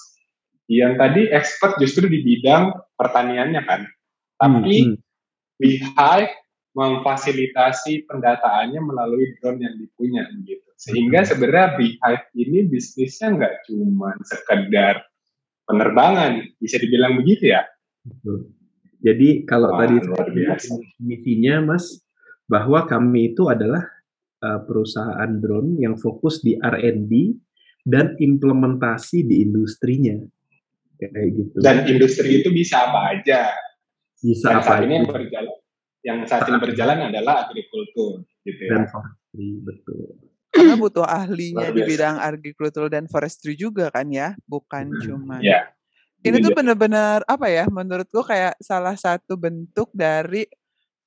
Ian 0.74 0.98
tadi 0.98 1.30
expert 1.30 1.78
justru 1.78 2.10
di 2.10 2.26
bidang 2.26 2.74
pertaniannya 2.98 3.62
kan. 3.66 3.82
Tapi 4.42 4.78
Hmm, 4.90 4.98
hmm. 4.98 5.02
Beehive 5.62 6.34
memfasilitasi 6.74 8.10
pendataannya 8.10 8.82
melalui 8.82 9.38
drone 9.38 9.62
yang 9.62 9.76
dipunya 9.78 10.26
gitu. 10.42 10.70
Sehingga 10.76 11.22
sebenarnya 11.24 11.78
Beehive 11.78 12.26
ini 12.34 12.66
bisnisnya 12.66 13.38
nggak 13.38 13.56
cuma 13.70 14.18
sekedar 14.26 15.06
penerbangan, 15.70 16.44
bisa 16.58 16.82
dibilang 16.82 17.22
begitu 17.22 17.54
ya? 17.54 17.64
Betul. 18.04 18.52
Jadi 19.04 19.44
kalau 19.46 19.76
Wah, 19.76 19.86
tadi 19.86 20.00
misinya 21.00 21.76
Mas 21.76 22.02
bahwa 22.48 22.88
kami 22.88 23.36
itu 23.36 23.48
adalah 23.52 23.84
uh, 24.44 24.60
perusahaan 24.64 25.32
drone 25.40 25.80
yang 25.80 25.96
fokus 26.00 26.40
di 26.44 26.56
R&D 26.56 27.12
dan 27.84 28.16
implementasi 28.16 29.28
di 29.28 29.44
industrinya 29.44 30.16
kayak 31.12 31.30
gitu. 31.36 31.56
Dan 31.60 31.76
industri 31.90 32.40
itu 32.40 32.50
bisa 32.54 32.88
apa 32.88 33.18
aja. 33.18 33.52
bisa 34.24 34.56
Yang 34.56 34.60
apa 34.62 34.68
saat 34.68 34.82
ini 34.88 34.94
yang 34.96 35.08
berjalan, 35.10 35.56
yang 36.04 36.18
saat 36.24 36.44
ini 36.48 36.58
berjalan 36.62 36.98
adalah 37.12 37.34
agrikultur, 37.48 38.24
gitu 38.48 38.64
dan 38.72 38.84
ya. 38.84 38.88
forestry 38.88 39.48
betul. 39.60 40.06
Karena 40.54 40.76
butuh 40.78 41.04
ahlinya 41.04 41.68
di 41.74 41.82
bidang 41.82 42.22
agrikultur 42.22 42.86
dan 42.88 43.10
forestry 43.10 43.58
juga 43.58 43.90
kan 43.90 44.06
ya, 44.14 44.38
bukan 44.46 44.94
cuman. 45.02 45.42
Ya. 45.42 45.74
Ini 46.24 46.40
Ini 46.40 46.46
tuh 46.46 46.52
dia. 46.54 46.58
benar-benar 46.62 47.20
apa 47.28 47.52
ya? 47.52 47.66
Menurutku 47.68 48.24
kayak 48.24 48.56
salah 48.62 48.96
satu 48.96 49.36
bentuk 49.36 49.92
dari 49.92 50.48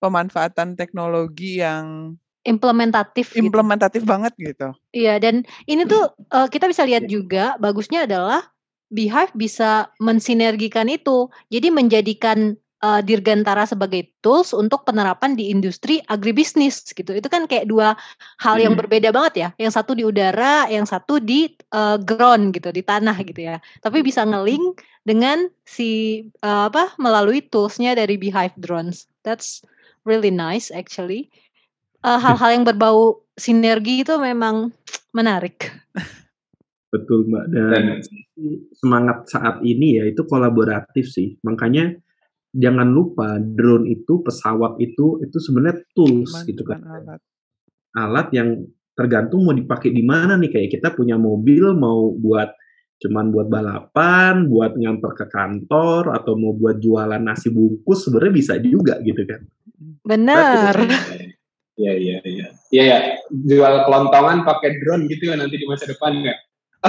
pemanfaatan 0.03 0.77
teknologi 0.77 1.63
yang 1.63 2.19
Implementatif 2.47 3.35
gitu. 3.35 3.43
implementatif 3.43 4.07
banget 4.07 4.31
gitu. 4.39 4.71
Iya, 4.95 5.19
dan 5.19 5.43
ini 5.67 5.83
tuh 5.83 6.15
eh, 6.31 6.47
kita 6.47 6.71
bisa 6.71 6.87
lihat 6.87 7.11
juga 7.11 7.59
bagusnya 7.59 8.07
adalah 8.07 8.39
Beehive 8.93 9.33
bisa 9.35 9.91
mensinergikan 9.99 10.87
itu. 10.87 11.27
Jadi 11.51 11.69
menjadikan 11.75 12.55
eh, 12.85 13.01
Dirgantara 13.03 13.65
sebagai 13.65 14.13
tools 14.21 14.53
untuk 14.53 14.85
penerapan 14.85 15.33
di 15.35 15.49
industri 15.51 15.99
agribisnis 16.07 16.85
gitu. 16.93 17.17
Itu 17.17 17.27
kan 17.33 17.49
kayak 17.49 17.67
dua 17.67 17.97
hal 18.45 18.61
yang 18.61 18.77
Hmm. 18.77 18.81
berbeda 18.85 19.11
banget 19.17 19.35
ya. 19.37 19.49
Yang 19.59 19.73
satu 19.81 19.93
di 19.97 20.05
udara, 20.07 20.69
yang 20.71 20.85
satu 20.87 21.19
di 21.19 21.51
eh, 21.53 21.99
ground 22.05 22.53
gitu, 22.55 22.71
di 22.71 22.83
tanah 22.85 23.17
gitu 23.25 23.41
ya. 23.49 23.57
Tapi 23.81 24.05
bisa 24.05 24.23
ngelink 24.29 24.83
dengan 25.09 25.49
si 25.65 26.21
eh, 26.45 26.63
apa 26.69 26.93
melalui 27.01 27.41
toolsnya 27.43 27.97
dari 27.97 28.17
Beehive 28.21 28.55
drones. 28.61 29.09
That's 29.25 29.65
really 30.07 30.31
nice 30.31 30.71
actually. 30.71 31.29
Hal-hal 32.07 32.55
yang 32.55 32.63
berbau 32.63 33.27
sinergi 33.35 34.07
itu 34.07 34.15
memang 34.23 34.71
menarik. 35.11 35.75
Betul 36.87 37.27
Mbak 37.27 37.45
dan, 37.51 37.71
Dan 37.73 37.85
semangat 38.73 39.27
saat 39.27 39.59
ini 39.67 39.99
ya 39.99 40.05
itu 40.07 40.23
kolaboratif 40.23 41.11
sih. 41.11 41.35
Makanya 41.43 41.93
jangan 42.55 42.89
lupa 42.89 43.37
drone 43.43 43.91
itu 43.91 44.23
pesawat 44.23 44.79
itu 44.81 45.21
itu 45.21 45.37
sebenarnya 45.37 45.83
tools 45.93 46.33
Cuman 46.33 46.49
gitu 46.49 46.63
kan. 46.65 46.81
alat. 46.81 47.21
alat 47.97 48.29
yang 48.33 48.49
tergantung 48.97 49.45
mau 49.45 49.53
dipakai 49.53 49.93
di 49.93 50.01
mana 50.01 50.41
nih 50.41 50.49
kayak 50.53 50.81
kita 50.81 50.89
punya 50.97 51.21
mobil 51.21 51.77
mau 51.77 52.13
buat 52.17 52.49
cuman 52.97 53.29
buat 53.29 53.53
balapan, 53.53 54.49
buat 54.49 54.73
nganter 54.73 55.13
ke 55.13 55.27
kantor 55.29 56.17
atau 56.17 56.33
mau 56.33 56.57
buat 56.57 56.81
jualan 56.81 57.21
nasi 57.21 57.53
bungkus 57.53 58.09
sebenarnya 58.09 58.33
bisa 58.33 58.53
juga 58.57 58.97
gitu 59.05 59.21
kan. 59.29 59.41
Benar. 60.07 60.75
Iya 61.77 61.93
iya 61.93 62.19
iya. 62.25 62.47
Iya 62.73 62.85
ya, 62.89 62.99
jual 63.29 63.85
kelontongan 63.85 64.49
pakai 64.49 64.81
drone 64.81 65.13
gitu 65.13 65.29
ya 65.29 65.37
nanti 65.37 65.61
di 65.61 65.69
masa 65.69 65.85
depan 65.85 66.25
ya. 66.25 66.33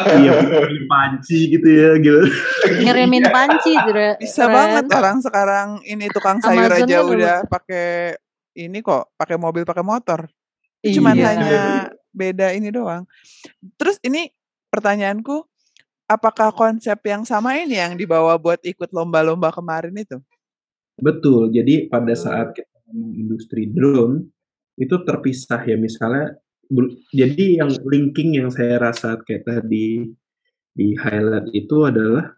iya, 0.22 0.34
panci 0.90 1.52
gitu 1.54 1.68
ya 1.68 1.92
gitu. 2.02 2.22
Ngirimin 2.84 3.26
panci, 3.30 3.74
Dre. 3.88 4.18
Bisa 4.22 4.48
Ren. 4.48 4.54
banget 4.54 4.86
orang 4.94 5.18
sekarang 5.22 5.68
ini 5.86 6.06
tukang 6.10 6.42
sayur 6.42 6.72
Amazon 6.72 6.88
aja 6.88 6.98
udah 7.04 7.38
pakai 7.48 8.16
ini 8.58 8.82
kok, 8.82 9.14
pakai 9.18 9.38
mobil, 9.38 9.64
pakai 9.64 9.86
motor. 9.86 10.26
Cuman 10.82 11.16
Iya. 11.18 11.28
hanya 11.34 11.62
beda 12.14 12.48
ini 12.58 12.74
doang. 12.74 13.06
Terus 13.78 14.02
ini 14.02 14.34
pertanyaanku, 14.74 15.46
apakah 16.10 16.50
konsep 16.56 16.98
yang 17.06 17.28
sama 17.28 17.60
ini 17.62 17.78
yang 17.78 17.94
dibawa 17.94 18.40
buat 18.42 18.64
ikut 18.66 18.90
lomba-lomba 18.90 19.54
kemarin 19.54 19.94
itu? 19.94 20.18
Betul. 20.98 21.54
Jadi 21.54 21.86
pada 21.92 22.18
saat 22.18 22.58
kita 22.58 22.74
ngomong 22.90 23.14
industri 23.14 23.70
drone 23.70 24.26
itu 24.78 24.96
terpisah 25.06 25.62
ya 25.66 25.78
misalnya 25.78 26.38
jadi 27.16 27.64
yang 27.64 27.72
linking 27.88 28.38
yang 28.38 28.50
saya 28.52 28.80
rasa 28.80 29.20
kayak 29.24 29.48
tadi 29.48 30.04
di 30.78 30.88
highlight 30.94 31.50
itu 31.56 31.88
adalah 31.88 32.38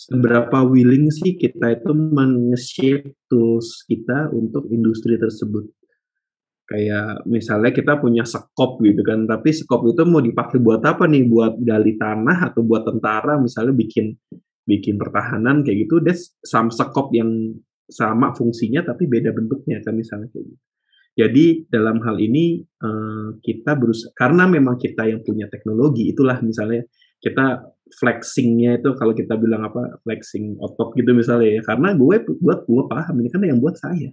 seberapa 0.00 0.64
willing 0.64 1.12
sih 1.12 1.36
kita 1.36 1.76
itu 1.76 1.92
men-shape 1.92 3.16
tools 3.28 3.84
kita 3.84 4.32
untuk 4.32 4.64
industri 4.72 5.20
tersebut. 5.20 5.68
Kayak 6.70 7.26
misalnya 7.26 7.74
kita 7.74 7.98
punya 7.98 8.22
sekop 8.22 8.78
gitu 8.80 9.02
kan, 9.02 9.26
tapi 9.26 9.50
sekop 9.50 9.82
itu 9.90 10.06
mau 10.06 10.22
dipakai 10.22 10.62
buat 10.62 10.80
apa 10.86 11.10
nih? 11.10 11.26
Buat 11.26 11.58
gali 11.66 11.98
tanah 11.98 12.54
atau 12.54 12.62
buat 12.62 12.86
tentara 12.86 13.36
misalnya 13.42 13.74
bikin 13.74 14.14
bikin 14.70 14.94
pertahanan 14.94 15.66
kayak 15.66 15.90
gitu, 15.90 15.98
that's 15.98 16.30
some 16.46 16.70
sekop 16.70 17.10
yang 17.10 17.58
sama 17.90 18.30
fungsinya 18.30 18.86
tapi 18.86 19.10
beda 19.10 19.34
bentuknya 19.34 19.82
kan 19.82 19.98
misalnya 19.98 20.30
kayak 20.30 20.46
gitu. 20.46 20.69
Jadi 21.20 21.68
dalam 21.68 22.00
hal 22.00 22.16
ini 22.16 22.64
eh, 22.64 23.28
kita 23.44 23.76
berusaha 23.76 24.08
karena 24.16 24.48
memang 24.48 24.80
kita 24.80 25.04
yang 25.04 25.20
punya 25.20 25.52
teknologi 25.52 26.08
itulah 26.08 26.40
misalnya 26.40 26.88
kita 27.20 27.60
flexingnya 28.00 28.80
itu 28.80 28.96
kalau 28.96 29.12
kita 29.12 29.36
bilang 29.36 29.68
apa 29.68 30.00
flexing 30.06 30.56
otot 30.56 30.96
gitu 30.96 31.12
misalnya 31.12 31.60
ya 31.60 31.62
karena 31.66 31.92
gue 31.92 32.16
buat 32.40 32.64
gue 32.64 32.84
paham 32.88 33.14
ini 33.20 33.28
kan 33.28 33.44
yang 33.44 33.60
buat 33.60 33.76
saya 33.76 34.08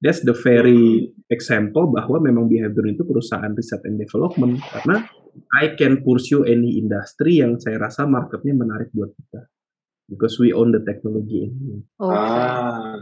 that's 0.00 0.22
the 0.22 0.32
very 0.32 1.10
example 1.28 1.90
bahwa 1.90 2.22
memang 2.22 2.46
Behavior 2.46 2.86
itu 2.88 3.02
perusahaan 3.02 3.50
riset 3.52 3.82
and 3.84 3.98
development 3.98 4.62
karena 4.70 5.04
I 5.54 5.74
can 5.78 6.02
pursue 6.02 6.46
any 6.46 6.78
industry 6.78 7.42
yang 7.42 7.58
saya 7.62 7.78
rasa 7.78 8.06
marketnya 8.06 8.54
menarik 8.54 8.90
buat 8.94 9.12
kita 9.14 9.46
because 10.10 10.40
we 10.40 10.50
own 10.50 10.74
the 10.74 10.82
technology 10.82 11.46
ini. 11.46 11.84
Oke. 12.00 12.10
Ah. 12.10 12.98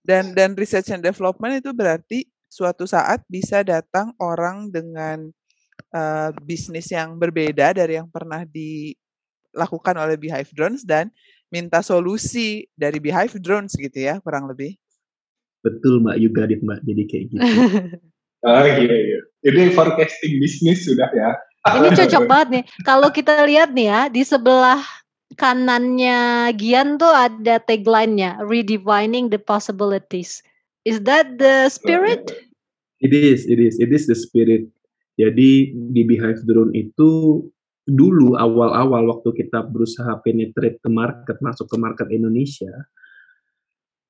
Dan 0.00 0.34
dan 0.34 0.58
research 0.58 0.90
and 0.92 1.04
development 1.04 1.62
itu 1.62 1.70
berarti 1.72 2.26
suatu 2.50 2.84
saat 2.84 3.22
bisa 3.30 3.62
datang 3.62 4.10
orang 4.18 4.68
dengan 4.74 5.30
eh, 5.94 6.30
bisnis 6.42 6.90
yang 6.90 7.14
berbeda 7.16 7.72
dari 7.72 7.96
yang 7.96 8.10
pernah 8.10 8.42
dilakukan 8.42 9.94
oleh 9.94 10.18
Beehive 10.18 10.50
Drones 10.50 10.82
dan 10.82 11.14
minta 11.48 11.80
solusi 11.80 12.66
dari 12.74 12.98
Beehive 12.98 13.38
Drones 13.38 13.78
gitu 13.78 13.94
ya 13.94 14.18
kurang 14.18 14.50
lebih. 14.50 14.74
Betul 15.62 16.02
Mbak 16.02 16.16
Yuga 16.18 16.42
Mbak 16.50 16.80
jadi 16.82 17.02
kayak 17.06 17.24
gitu. 17.30 17.42
Oh 18.42 18.64
iya 18.82 18.96
iya. 18.98 19.20
Ini 19.40 19.72
forecasting 19.72 20.42
bisnis 20.42 20.84
sudah 20.84 21.08
ya. 21.14 21.30
Ini 21.76 21.88
cocok 21.98 22.24
banget 22.26 22.48
nih. 22.50 22.64
Kalau 22.84 23.08
kita 23.12 23.44
lihat 23.44 23.72
nih 23.72 23.86
ya, 23.88 24.00
di 24.08 24.22
sebelah 24.24 24.80
kanannya 25.36 26.50
Gian 26.56 26.96
tuh 26.96 27.12
ada 27.12 27.60
tagline-nya, 27.60 28.40
redefining 28.44 29.28
the 29.28 29.40
possibilities. 29.40 30.40
Is 30.84 31.04
that 31.04 31.36
the 31.36 31.68
spirit? 31.68 32.32
It 33.00 33.12
is, 33.12 33.44
it 33.44 33.60
is, 33.60 33.76
it 33.80 33.92
is 33.92 34.08
the 34.08 34.16
spirit. 34.16 34.68
Jadi 35.20 35.76
di 35.76 36.02
Beehive 36.08 36.40
Drone 36.48 36.72
itu 36.72 37.44
dulu 37.84 38.36
awal-awal 38.36 39.08
waktu 39.12 39.44
kita 39.44 39.68
berusaha 39.68 40.20
penetrate 40.24 40.80
ke 40.80 40.88
market, 40.88 41.36
masuk 41.44 41.68
ke 41.68 41.76
market 41.76 42.08
Indonesia, 42.08 42.72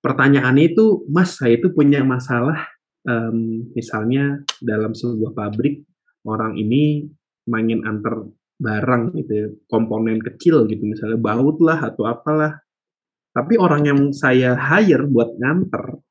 pertanyaannya 0.05 0.75
itu, 0.75 1.07
Mas, 1.11 1.39
saya 1.39 1.57
itu 1.57 1.73
punya 1.73 2.05
masalah, 2.05 2.67
em, 3.09 3.71
misalnya 3.75 4.43
dalam 4.61 4.93
sebuah 4.93 5.33
pabrik, 5.33 5.83
orang 6.29 6.55
ini 6.61 7.09
mainin 7.49 7.83
antar 7.89 8.27
barang 8.61 9.17
gitu 9.17 9.33
ya, 9.33 9.47
komponen 9.73 10.21
kecil 10.21 10.69
gitu, 10.69 10.85
misalnya 10.85 11.17
baut 11.17 11.57
lah 11.65 11.81
atau 11.81 12.05
apalah. 12.05 12.61
Tapi 13.31 13.57
orang 13.57 13.83
yang 13.87 14.01
saya 14.13 14.59
hire 14.59 15.09
buat 15.09 15.39
nganter, 15.41 16.03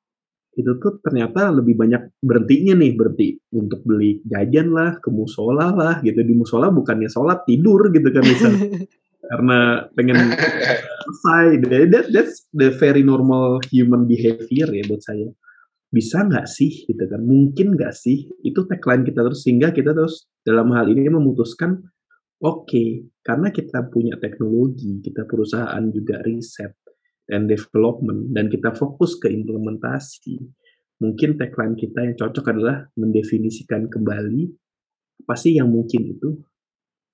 itu 0.59 0.75
tuh 0.75 0.99
ternyata 0.99 1.55
lebih 1.55 1.79
banyak 1.79 2.19
berhentinya 2.19 2.75
nih, 2.75 2.91
berhenti 2.99 3.39
untuk 3.55 3.79
beli 3.87 4.19
jajan 4.27 4.75
lah, 4.75 4.99
ke 4.99 5.07
musola 5.07 5.71
lah 5.71 5.95
gitu. 6.03 6.19
Di 6.19 6.35
musola 6.35 6.67
bukannya 6.67 7.07
sholat, 7.07 7.47
tidur 7.47 7.87
gitu 7.95 8.11
kan 8.11 8.23
misalnya. 8.27 8.67
Karena 9.29 9.59
pengen 9.95 10.35
selesai. 10.35 11.45
That, 11.87 12.05
that's 12.11 12.49
the 12.51 12.75
very 12.75 13.05
normal 13.07 13.63
human 13.71 14.03
behavior 14.03 14.67
ya 14.67 14.83
buat 14.83 14.99
saya. 14.99 15.31
Bisa 15.89 16.27
nggak 16.27 16.45
sih 16.45 16.85
gitu 16.85 17.03
kan? 17.07 17.23
Mungkin 17.23 17.79
nggak 17.79 17.95
sih? 17.95 18.27
Itu 18.43 18.67
tagline 18.67 19.07
kita 19.07 19.23
terus 19.23 19.47
sehingga 19.47 19.71
kita 19.71 19.95
terus 19.95 20.27
dalam 20.43 20.75
hal 20.75 20.91
ini 20.91 21.07
memutuskan 21.07 21.79
Oke, 22.39 23.11
karena 23.19 23.51
kita 23.51 23.91
punya 23.91 24.15
teknologi, 24.15 25.03
kita 25.03 25.27
perusahaan 25.27 25.83
juga 25.91 26.23
riset 26.23 26.71
dan 27.29 27.45
development, 27.45 28.33
dan 28.33 28.49
kita 28.49 28.73
fokus 28.73 29.15
ke 29.21 29.29
implementasi. 29.29 30.41
Mungkin 30.99 31.37
tagline 31.37 31.77
kita 31.77 32.03
yang 32.03 32.17
cocok 32.17 32.45
adalah 32.51 32.89
mendefinisikan 32.97 33.87
kembali 33.87 34.49
apa 35.23 35.35
sih 35.37 35.55
yang 35.55 35.69
mungkin 35.69 36.17
itu 36.17 36.41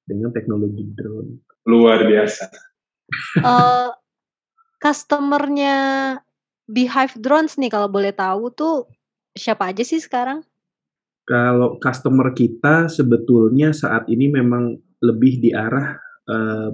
dengan 0.07 0.31
teknologi 0.31 0.87
drone. 0.95 1.43
Luar 1.67 2.07
biasa. 2.07 2.47
Eh, 3.37 3.89
customernya 4.81 5.77
Beehive 6.65 7.21
Drones 7.21 7.53
nih 7.61 7.69
kalau 7.69 7.85
boleh 7.85 8.09
tahu 8.09 8.49
tuh 8.49 8.89
siapa 9.37 9.69
aja 9.69 9.85
sih 9.85 10.01
sekarang? 10.01 10.41
Kalau 11.29 11.77
customer 11.77 12.33
kita 12.33 12.89
sebetulnya 12.89 13.77
saat 13.77 14.09
ini 14.09 14.25
memang 14.25 14.73
lebih 15.05 15.37
di 15.37 15.53
arah 15.53 16.01
uh, 16.25 16.73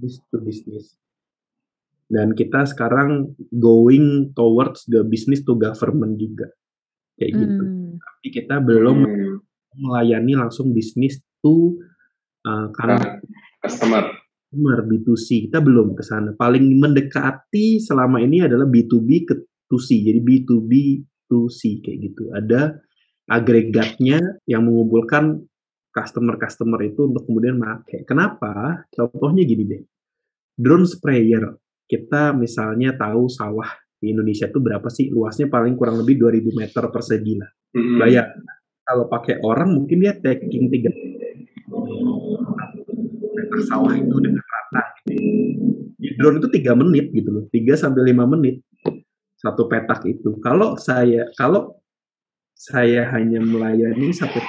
business 0.00 0.24
to 0.32 0.40
business. 0.40 0.96
Dan 2.10 2.34
kita 2.34 2.66
sekarang 2.66 3.38
going 3.54 4.34
towards 4.34 4.82
the 4.90 5.06
business 5.06 5.46
to 5.46 5.54
government 5.54 6.18
juga. 6.18 6.50
Kayak 7.14 7.32
gitu. 7.38 7.62
Hmm. 7.62 7.92
Tapi 8.02 8.28
kita 8.34 8.58
belum 8.58 8.98
Hmm. 9.06 9.38
melayani 9.78 10.34
langsung 10.34 10.74
bisnis 10.74 11.22
to 11.38 11.78
uh, 12.42 12.66
karena 12.74 13.22
Customer. 13.62 14.10
customer 14.50 14.78
B2C 14.82 15.46
kita 15.46 15.62
belum 15.62 15.94
ke 15.94 16.02
sana. 16.02 16.34
Paling 16.34 16.74
mendekati 16.74 17.78
selama 17.78 18.18
ini 18.18 18.42
adalah 18.42 18.66
B2B 18.66 19.08
ke 19.30 19.34
2C. 19.70 20.02
Jadi 20.10 20.18
B2B 20.18 20.72
to 21.30 21.46
C 21.46 21.78
kayak 21.78 21.98
gitu. 22.10 22.34
Ada 22.34 22.74
agregatnya 23.30 24.18
yang 24.50 24.66
mengumpulkan 24.66 25.38
customer-customer 25.94 26.82
itu 26.82 27.06
untuk 27.06 27.30
kemudian 27.30 27.62
pakai. 27.62 28.02
Kenapa? 28.02 28.82
Contohnya 28.90 29.46
gini 29.46 29.64
deh. 29.70 29.82
Drone 30.58 30.86
sprayer. 30.86 31.46
Kita 31.90 32.30
misalnya 32.30 32.94
tahu 32.94 33.26
sawah 33.26 33.66
di 33.98 34.14
Indonesia 34.14 34.46
itu 34.46 34.62
berapa 34.62 34.86
sih 34.86 35.10
luasnya 35.10 35.50
paling 35.50 35.74
kurang 35.74 35.98
lebih 35.98 36.22
2000 36.22 36.54
meter 36.54 36.86
persegi 36.86 37.34
lah. 37.34 37.50
Mm-mm. 37.74 37.98
Bayar. 37.98 38.30
Kalau 38.86 39.10
pakai 39.10 39.42
orang 39.42 39.74
mungkin 39.74 39.98
dia 40.06 40.14
taking 40.14 40.70
tiga 40.70 40.94
meter 43.34 43.58
sawah 43.66 43.90
itu 43.98 44.16
dengan 44.22 44.40
rata 44.46 44.82
gitu. 45.10 45.18
Di 46.00 46.08
drone 46.16 46.38
itu 46.40 46.48
tiga 46.48 46.72
menit 46.78 47.12
gitu 47.12 47.28
loh, 47.28 47.44
3 47.52 47.76
sampai 47.76 48.14
5 48.14 48.32
menit 48.32 48.64
satu 49.36 49.68
petak 49.68 50.00
itu. 50.08 50.40
Kalau 50.40 50.80
saya 50.80 51.28
kalau 51.36 51.76
saya 52.56 53.08
hanya 53.12 53.40
melayani 53.40 54.12
satu 54.12 54.40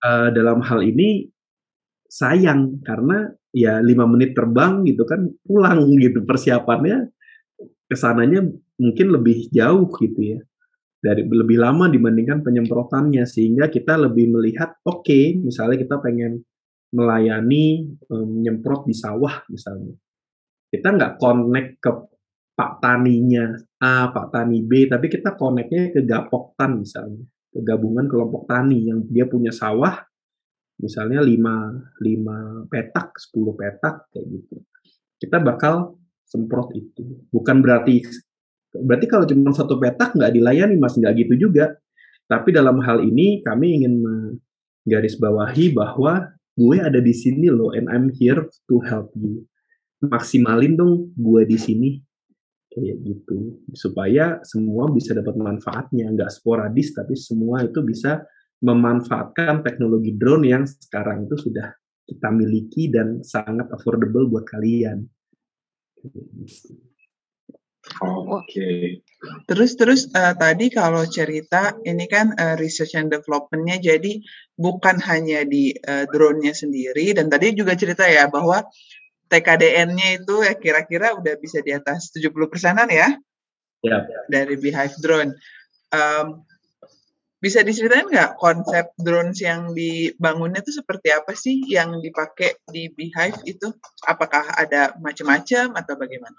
eh, 0.00 0.28
dalam 0.32 0.60
hal 0.64 0.80
ini 0.84 1.28
sayang 2.10 2.82
karena 2.82 3.30
ya 3.54 3.78
lima 3.78 4.02
menit 4.10 4.34
terbang 4.34 4.82
gitu 4.82 5.06
kan 5.06 5.30
pulang 5.46 5.94
gitu 5.94 6.26
persiapannya 6.26 7.06
ke 7.86 7.94
sananya 7.94 8.42
mungkin 8.82 9.06
lebih 9.14 9.46
jauh 9.54 9.86
gitu 9.94 10.36
ya 10.36 10.38
dari 10.98 11.22
lebih 11.22 11.62
lama 11.62 11.86
dibandingkan 11.86 12.42
penyemprotannya 12.42 13.22
sehingga 13.24 13.70
kita 13.70 13.94
lebih 13.94 14.34
melihat 14.34 14.74
oke 14.82 15.38
misalnya 15.38 15.78
kita 15.78 16.02
pengen 16.02 16.42
melayani 16.90 17.86
em, 17.86 18.26
menyemprot 18.38 18.86
di 18.86 18.94
sawah 18.94 19.46
misalnya. 19.46 19.94
Kita 20.70 20.94
nggak 20.94 21.18
connect 21.18 21.70
ke 21.82 21.90
Pak 22.54 22.72
Taninya 22.82 23.56
A, 23.82 24.10
Pak 24.12 24.30
Tani 24.30 24.62
B, 24.62 24.86
tapi 24.86 25.10
kita 25.10 25.34
connectnya 25.34 25.90
ke 25.90 26.04
Gapoktan 26.06 26.84
misalnya, 26.84 27.24
ke 27.50 27.58
gabungan 27.64 28.06
kelompok 28.06 28.44
tani 28.46 28.84
yang 28.86 29.00
dia 29.08 29.24
punya 29.24 29.50
sawah, 29.50 29.96
misalnya 30.80 31.20
5 31.20 32.00
5 32.00 32.72
petak, 32.72 33.14
10 33.16 33.54
petak 33.54 34.08
kayak 34.10 34.26
gitu. 34.32 34.56
Kita 35.20 35.38
bakal 35.38 36.00
semprot 36.24 36.72
itu. 36.72 37.28
Bukan 37.28 37.60
berarti 37.60 38.02
berarti 38.70 39.06
kalau 39.10 39.26
cuma 39.28 39.52
satu 39.52 39.76
petak 39.76 40.16
nggak 40.16 40.32
dilayani 40.32 40.80
Mas, 40.80 40.96
nggak 40.96 41.14
gitu 41.26 41.48
juga. 41.48 41.76
Tapi 42.30 42.54
dalam 42.54 42.80
hal 42.80 43.02
ini 43.02 43.42
kami 43.42 43.82
ingin 43.82 44.00
menggarisbawahi 44.00 45.74
bahwa 45.74 46.32
gue 46.54 46.76
ada 46.78 47.02
di 47.02 47.14
sini 47.14 47.50
loh 47.50 47.74
and 47.74 47.90
I'm 47.90 48.08
here 48.14 48.48
to 48.70 48.76
help 48.86 49.12
you. 49.18 49.44
Maksimalin 50.00 50.80
dong 50.80 51.12
gue 51.18 51.44
di 51.44 51.58
sini 51.60 51.90
kayak 52.70 53.02
gitu 53.02 53.58
supaya 53.74 54.38
semua 54.46 54.86
bisa 54.94 55.10
dapat 55.10 55.34
manfaatnya 55.34 56.06
nggak 56.14 56.30
sporadis 56.30 56.94
tapi 56.94 57.18
semua 57.18 57.66
itu 57.66 57.82
bisa 57.82 58.22
memanfaatkan 58.60 59.64
teknologi 59.64 60.12
drone 60.16 60.44
yang 60.44 60.64
sekarang 60.68 61.24
itu 61.24 61.36
sudah 61.36 61.72
kita 62.04 62.28
miliki 62.28 62.92
dan 62.92 63.24
sangat 63.24 63.70
affordable 63.72 64.28
buat 64.28 64.44
kalian. 64.44 65.08
Oke. 68.00 68.44
Okay. 68.44 68.80
Terus 69.48 69.76
terus 69.76 70.00
uh, 70.12 70.32
tadi 70.36 70.72
kalau 70.72 71.04
cerita 71.04 71.76
ini 71.84 72.08
kan 72.08 72.32
uh, 72.36 72.56
research 72.56 72.96
and 72.96 73.12
developmentnya 73.12 73.80
jadi 73.80 74.20
bukan 74.56 75.00
hanya 75.00 75.44
di 75.44 75.72
uh, 75.76 76.08
drone-nya 76.08 76.56
sendiri 76.56 77.12
dan 77.12 77.28
tadi 77.28 77.52
juga 77.52 77.76
cerita 77.76 78.08
ya 78.08 78.28
bahwa 78.32 78.64
TKDN-nya 79.30 80.20
itu 80.20 80.34
ya 80.42 80.58
kira-kira 80.58 81.14
udah 81.14 81.38
bisa 81.38 81.62
di 81.62 81.70
atas 81.70 82.10
70 82.12 82.34
persenan 82.50 82.90
ya? 82.90 83.14
Ya. 83.86 84.04
Dari 84.28 84.58
Beehive 84.58 84.98
Drone. 85.00 85.32
Um, 85.94 86.44
bisa 87.40 87.64
diceritain 87.64 88.04
nggak 88.04 88.36
konsep 88.36 88.92
drones 89.00 89.40
yang 89.40 89.72
dibangunnya 89.72 90.60
itu 90.60 90.76
seperti 90.76 91.08
apa 91.08 91.32
sih 91.32 91.64
yang 91.64 91.96
dipakai 92.04 92.60
di 92.68 92.92
Beehive 92.92 93.40
itu? 93.48 93.72
Apakah 94.04 94.52
ada 94.60 94.92
macam-macam 95.00 95.72
atau 95.72 95.96
bagaimana? 95.96 96.36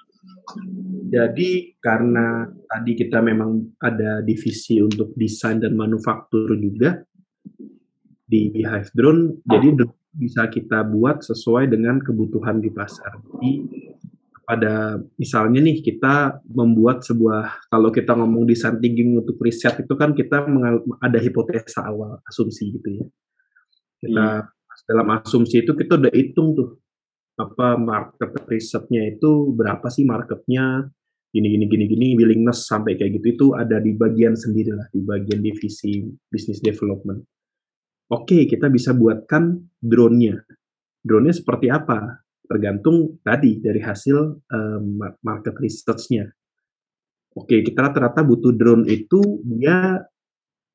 Jadi 1.12 1.76
karena 1.82 2.46
tadi 2.70 2.92
kita 2.94 3.18
memang 3.20 3.76
ada 3.82 4.22
divisi 4.22 4.78
untuk 4.78 5.18
desain 5.18 5.58
dan 5.58 5.74
manufaktur 5.74 6.54
juga 6.54 7.02
di 8.30 8.54
Beehive 8.54 8.94
Drone, 8.96 9.44
jadi 9.44 9.76
bisa 10.16 10.48
kita 10.48 10.88
buat 10.88 11.26
sesuai 11.26 11.68
dengan 11.68 12.00
kebutuhan 12.00 12.62
di 12.64 12.70
pasar. 12.72 13.20
Jadi 13.20 13.52
pada 14.52 15.00
misalnya 15.16 15.64
nih 15.64 15.80
kita 15.80 16.44
membuat 16.52 17.08
sebuah 17.08 17.72
kalau 17.72 17.88
kita 17.88 18.12
ngomong 18.20 18.44
design 18.44 18.84
thinking 18.84 19.16
untuk 19.16 19.40
riset 19.40 19.80
itu 19.80 19.96
kan 19.96 20.12
kita 20.12 20.44
ada 21.00 21.20
hipotesa 21.24 21.88
awal 21.88 22.20
asumsi 22.28 22.76
gitu 22.76 23.00
ya. 23.00 23.06
Kita 24.04 24.28
hmm. 24.44 24.84
dalam 24.92 25.08
asumsi 25.24 25.64
itu 25.64 25.72
kita 25.72 25.96
udah 25.96 26.12
hitung 26.12 26.52
tuh 26.52 26.84
apa 27.40 27.80
market 27.80 28.44
risetnya 28.44 29.08
itu 29.08 29.56
berapa 29.56 29.88
sih 29.88 30.04
marketnya 30.04 30.84
gini 31.32 31.48
gini 31.56 31.66
gini 31.72 31.86
gini 31.88 32.08
willingness 32.20 32.68
sampai 32.68 33.00
kayak 33.00 33.24
gitu 33.24 33.28
itu 33.32 33.48
ada 33.56 33.80
di 33.80 33.96
bagian 33.96 34.36
sendiri 34.36 34.76
lah 34.76 34.84
di 34.92 35.00
bagian 35.00 35.40
divisi 35.40 36.04
business 36.28 36.60
development. 36.60 37.24
Oke 38.12 38.44
kita 38.52 38.68
bisa 38.68 38.92
buatkan 38.92 39.64
drone-nya. 39.80 40.44
Drone-nya 41.08 41.40
seperti 41.40 41.72
apa 41.72 42.21
tergantung 42.52 43.24
tadi 43.24 43.64
dari 43.64 43.80
hasil 43.80 44.18
um, 44.52 45.00
market 45.24 45.56
research-nya. 45.56 46.28
Oke, 47.32 47.64
kita 47.64 47.88
rata-rata 47.88 48.28
butuh 48.28 48.52
drone 48.52 48.84
itu 48.92 49.40
dia 49.48 50.04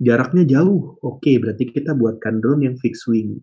jaraknya 0.01 0.49
jauh. 0.49 0.97
Oke, 1.05 1.37
berarti 1.37 1.69
kita 1.69 1.93
buatkan 1.93 2.41
drone 2.41 2.73
yang 2.73 2.77
fixed 2.81 3.05
wing, 3.13 3.37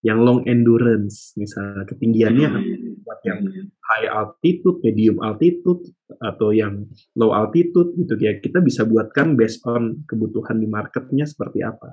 yang 0.00 0.24
long 0.24 0.40
endurance, 0.48 1.36
misalnya 1.36 1.84
ketinggiannya 1.84 2.48
buat 3.04 3.20
yang 3.28 3.44
high 3.92 4.08
altitude, 4.08 4.80
medium 4.80 5.20
altitude, 5.20 5.84
atau 6.24 6.56
yang 6.56 6.88
low 7.12 7.36
altitude 7.36 7.92
gitu 8.00 8.16
ya. 8.16 8.40
Kita 8.40 8.64
bisa 8.64 8.88
buatkan 8.88 9.36
based 9.36 9.60
on 9.68 10.08
kebutuhan 10.08 10.56
di 10.56 10.68
marketnya 10.68 11.28
seperti 11.28 11.60
apa. 11.60 11.92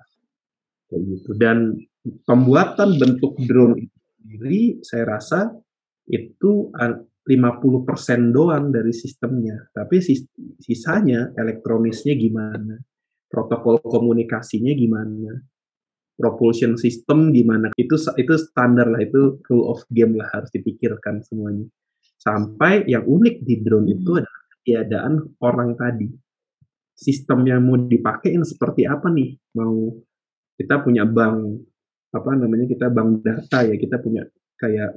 Kayak 0.88 1.02
gitu. 1.12 1.32
Dan 1.36 1.76
pembuatan 2.24 2.96
bentuk 2.96 3.36
drone 3.43 3.84
itu 3.84 3.98
sendiri 4.24 4.62
saya 4.80 5.04
rasa 5.19 5.39
itu 6.08 6.72
50% 7.24 8.36
doang 8.36 8.68
dari 8.72 8.92
sistemnya, 8.92 9.72
tapi 9.72 10.04
sisanya 10.60 11.32
elektronisnya 11.39 12.20
gimana, 12.20 12.76
protokol 13.32 13.80
komunikasinya 13.80 14.76
gimana, 14.76 15.32
propulsion 16.20 16.76
system 16.76 17.32
gimana, 17.32 17.72
itu 17.80 17.96
itu 18.20 18.34
standar 18.36 18.92
lah, 18.92 19.00
itu 19.00 19.39
rule 19.48 19.72
of 19.72 19.80
game 19.88 20.20
lah 20.20 20.28
harus 20.36 20.52
dipikirkan 20.52 21.24
semuanya. 21.24 21.63
Sampai 22.20 22.88
yang 22.88 23.04
unik 23.04 23.36
di 23.44 23.56
drone 23.60 23.88
itu 23.92 24.12
hmm. 24.16 24.20
adalah 24.24 24.44
ketiadaan 24.60 25.13
orang 25.44 25.70
tadi. 25.76 26.08
Sistem 26.96 27.44
yang 27.44 27.63
mau 27.68 27.76
dipakai 27.76 28.36
yang 28.36 28.48
seperti 28.48 28.88
apa 28.88 29.12
nih? 29.12 29.36
Mau 29.60 29.92
kita 30.56 30.80
punya 30.86 31.04
bank 31.04 31.68
apa 32.13 32.30
namanya 32.38 32.70
kita 32.70 32.88
bank 32.94 33.26
data 33.26 33.66
ya 33.66 33.76
kita 33.76 33.98
punya 33.98 34.24
kayak 34.62 34.94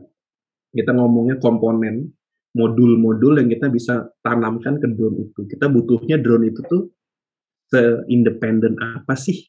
kita 0.76 0.92
ngomongnya 0.92 1.40
komponen 1.40 2.12
modul-modul 2.56 3.40
yang 3.40 3.48
kita 3.52 3.68
bisa 3.68 4.08
tanamkan 4.24 4.80
ke 4.80 4.88
drone 4.92 5.28
itu. 5.28 5.44
Kita 5.44 5.68
butuhnya 5.68 6.16
drone 6.20 6.52
itu 6.52 6.60
tuh 6.64 6.82
seindependen 7.68 8.80
apa 8.80 9.12
sih? 9.16 9.44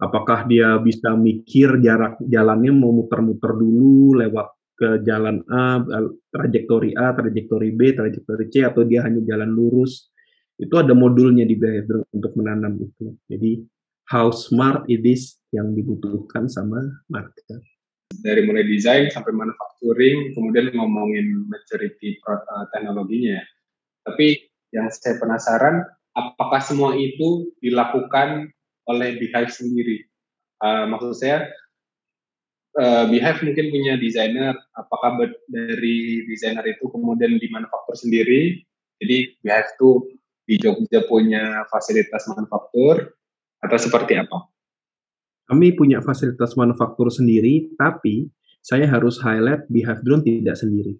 Apakah 0.00 0.48
dia 0.48 0.80
bisa 0.80 1.12
mikir 1.12 1.76
jarak 1.84 2.16
jalannya 2.24 2.72
mau 2.72 2.92
muter-muter 2.96 3.52
dulu 3.52 4.16
lewat 4.16 4.48
ke 4.72 4.88
jalan 5.04 5.44
A, 5.52 5.84
trajektori 6.32 6.96
A, 6.96 7.12
trajektori 7.12 7.76
B, 7.76 7.92
trajektori 7.92 8.48
C, 8.48 8.64
atau 8.64 8.88
dia 8.88 9.04
hanya 9.04 9.20
jalan 9.20 9.52
lurus? 9.52 10.08
Itu 10.56 10.80
ada 10.80 10.96
modulnya 10.96 11.44
di 11.44 11.56
drone 11.60 12.08
untuk 12.16 12.32
menanam 12.40 12.80
itu. 12.80 13.12
Jadi 13.28 13.60
how 14.08 14.32
smart 14.32 14.88
it 14.88 15.04
is 15.04 15.36
yang 15.52 15.76
dibutuhkan 15.76 16.48
sama 16.48 16.80
marketer 17.12 17.60
dari 18.18 18.42
mulai 18.42 18.66
desain 18.66 19.06
sampai 19.08 19.30
manufacturing, 19.30 20.34
kemudian 20.34 20.74
ngomongin 20.74 21.46
maturity 21.46 22.18
uh, 22.26 22.66
teknologinya. 22.74 23.38
Tapi 24.04 24.50
yang 24.74 24.90
saya 24.90 25.16
penasaran, 25.22 25.86
apakah 26.18 26.58
semua 26.58 26.98
itu 26.98 27.50
dilakukan 27.62 28.50
oleh 28.90 29.16
Beehive 29.16 29.54
sendiri? 29.54 30.04
Uh, 30.60 30.90
maksud 30.90 31.16
saya, 31.16 31.48
uh, 32.76 33.06
Beehive 33.08 33.40
mungkin 33.46 33.66
punya 33.70 33.94
desainer, 33.96 34.58
apakah 34.74 35.16
dari 35.48 36.26
desainer 36.26 36.66
itu 36.66 36.90
kemudian 36.90 37.38
di 37.38 37.46
manufaktur 37.48 37.94
sendiri? 37.94 38.60
Jadi 39.00 39.38
Beehive 39.40 39.70
itu 39.78 39.90
di 40.50 40.54
Jogja 40.58 41.06
punya 41.06 41.62
fasilitas 41.70 42.26
manufaktur 42.26 43.14
atau 43.62 43.78
seperti 43.78 44.18
apa? 44.18 44.50
Kami 45.50 45.74
punya 45.74 45.98
fasilitas 45.98 46.54
manufaktur 46.54 47.10
sendiri, 47.10 47.74
tapi 47.74 48.30
saya 48.62 48.86
harus 48.86 49.18
highlight 49.18 49.66
Beehive 49.66 50.06
Drone 50.06 50.22
tidak 50.22 50.54
sendiri. 50.54 50.94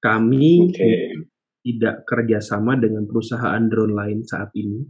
Kami 0.00 0.72
okay. 0.72 1.20
tidak 1.60 2.08
kerjasama 2.08 2.80
dengan 2.80 3.04
perusahaan 3.04 3.60
drone 3.68 3.92
lain 3.92 4.24
saat 4.24 4.48
ini, 4.56 4.84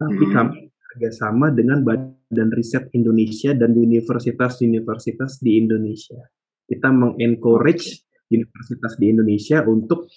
tapi 0.00 0.24
hmm. 0.24 0.32
kami 0.32 0.58
kerjasama 0.94 1.50
dengan 1.50 1.82
Badan 1.82 2.50
Riset 2.54 2.88
Indonesia 2.94 3.50
dan 3.52 3.74
universitas-universitas 3.74 5.42
di 5.42 5.58
Indonesia. 5.58 6.20
Kita 6.64 6.88
mengencourage 6.88 8.06
universitas 8.30 8.94
di 8.96 9.06
Indonesia 9.12 9.60
untuk 9.66 10.08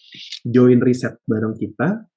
join 0.45 0.79
riset 0.79 1.19
bareng 1.27 1.57
kita. 1.57 2.07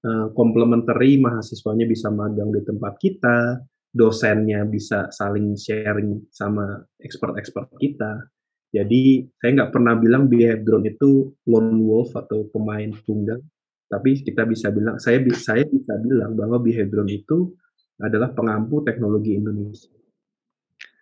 Uh, 0.00 0.32
complementary 0.32 1.20
mahasiswanya 1.20 1.84
bisa 1.84 2.08
magang 2.08 2.48
di 2.48 2.64
tempat 2.64 2.96
kita, 2.96 3.60
dosennya 3.90 4.62
bisa 4.66 5.10
saling 5.10 5.58
sharing 5.58 6.22
sama 6.30 6.78
expert-expert 7.02 7.74
kita. 7.82 8.30
Jadi 8.70 9.26
saya 9.34 9.50
nggak 9.50 9.72
pernah 9.74 9.98
bilang 9.98 10.30
Behave 10.30 10.62
Drone 10.62 10.86
itu 10.94 11.34
lone 11.50 11.82
wolf 11.82 12.14
atau 12.14 12.46
pemain 12.54 12.86
tunggal, 13.02 13.42
tapi 13.90 14.22
kita 14.22 14.46
bisa 14.46 14.70
bilang 14.70 15.02
saya 15.02 15.18
saya 15.34 15.66
bisa 15.66 15.98
bilang 15.98 16.38
bahwa 16.38 16.62
Behave 16.62 16.86
Drone 16.86 17.10
itu 17.10 17.50
adalah 17.98 18.30
pengampu 18.30 18.86
teknologi 18.86 19.34
Indonesia. 19.34 19.90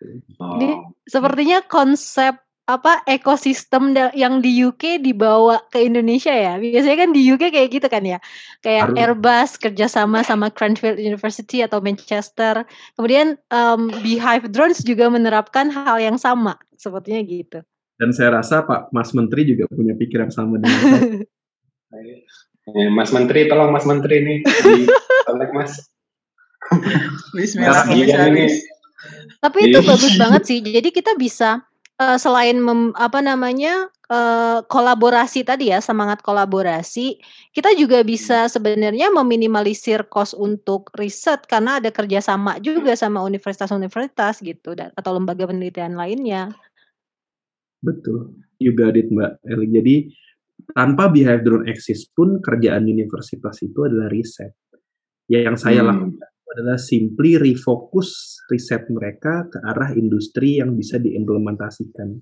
Jadi 0.01 0.69
sepertinya 1.05 1.61
konsep 1.69 2.48
apa 2.69 3.01
ekosistem 3.09 3.97
yang 4.13 4.45
di 4.45 4.61
UK 4.61 5.01
dibawa 5.01 5.57
ke 5.73 5.81
Indonesia 5.81 6.29
ya. 6.29 6.61
Biasanya 6.61 6.97
kan 7.01 7.09
di 7.09 7.21
UK 7.25 7.49
kayak 7.49 7.69
gitu 7.73 7.87
kan 7.89 8.05
ya. 8.05 8.21
Kayak 8.61 8.93
Harus. 8.93 8.97
Airbus 9.01 9.49
kerjasama 9.57 10.21
sama 10.21 10.53
Cranfield 10.53 11.01
University 11.01 11.65
atau 11.65 11.81
Manchester. 11.81 12.61
Kemudian 12.93 13.41
um, 13.49 13.89
Beehive 14.05 14.53
Drones 14.53 14.85
juga 14.85 15.09
menerapkan 15.09 15.73
hal 15.73 15.97
yang 15.97 16.21
sama. 16.21 16.61
Sepertinya 16.77 17.25
gitu. 17.25 17.65
Dan 17.97 18.13
saya 18.13 18.37
rasa 18.37 18.61
Pak 18.61 18.93
Mas 18.93 19.11
Menteri 19.17 19.49
juga 19.49 19.65
punya 19.73 19.97
pikiran 19.97 20.29
sama 20.29 20.61
dengan 20.61 20.79
saya. 20.85 21.01
Mas 22.93 23.09
Menteri, 23.09 23.49
tolong 23.49 23.73
Mas 23.73 23.83
Menteri 23.89 24.21
nih. 24.21 24.39
Di 24.45 24.85
Mas. 25.57 25.89
Bismillah, 27.33 27.89
Komisaris. 27.89 28.61
Tapi 29.39 29.71
itu 29.71 29.79
Iya. 29.79 29.87
bagus 29.89 30.13
banget 30.19 30.43
sih. 30.45 30.59
Jadi 30.61 30.89
kita 30.93 31.15
bisa 31.15 31.63
uh, 31.99 32.17
selain 32.17 32.57
mem, 32.57 32.95
apa 32.95 33.19
namanya 33.19 33.91
uh, 34.07 34.63
kolaborasi 34.65 35.43
tadi 35.43 35.69
ya 35.69 35.83
semangat 35.83 36.23
kolaborasi, 36.23 37.19
kita 37.51 37.75
juga 37.75 38.01
bisa 38.01 38.47
sebenarnya 38.47 39.11
meminimalisir 39.11 40.07
cost 40.07 40.33
untuk 40.39 40.89
riset 40.95 41.43
karena 41.45 41.77
ada 41.83 41.91
kerjasama 41.91 42.57
juga 42.63 42.95
sama 42.95 43.21
universitas-universitas 43.21 44.39
gitu 44.39 44.73
dan 44.73 44.95
atau 44.95 45.19
lembaga 45.19 45.45
penelitian 45.45 45.99
lainnya. 45.99 46.55
Betul, 47.83 48.35
got 48.75 48.95
it 48.95 49.07
Mbak 49.11 49.39
Eli. 49.47 49.67
Jadi 49.71 49.95
tanpa 50.75 51.07
Drone 51.39 51.67
exist 51.71 52.11
pun 52.11 52.43
kerjaan 52.43 52.83
universitas 52.87 53.63
itu 53.63 53.87
adalah 53.87 54.11
riset. 54.11 54.51
Yang 55.29 55.61
saya 55.61 55.85
Hmm. 55.85 55.89
lakukan 55.93 56.28
adalah 56.55 56.77
simply 56.81 57.37
refocus 57.37 58.41
riset 58.49 58.89
mereka 58.89 59.45
ke 59.49 59.57
arah 59.61 59.93
industri 59.93 60.57
yang 60.57 60.73
bisa 60.73 60.97
diimplementasikan. 60.97 62.17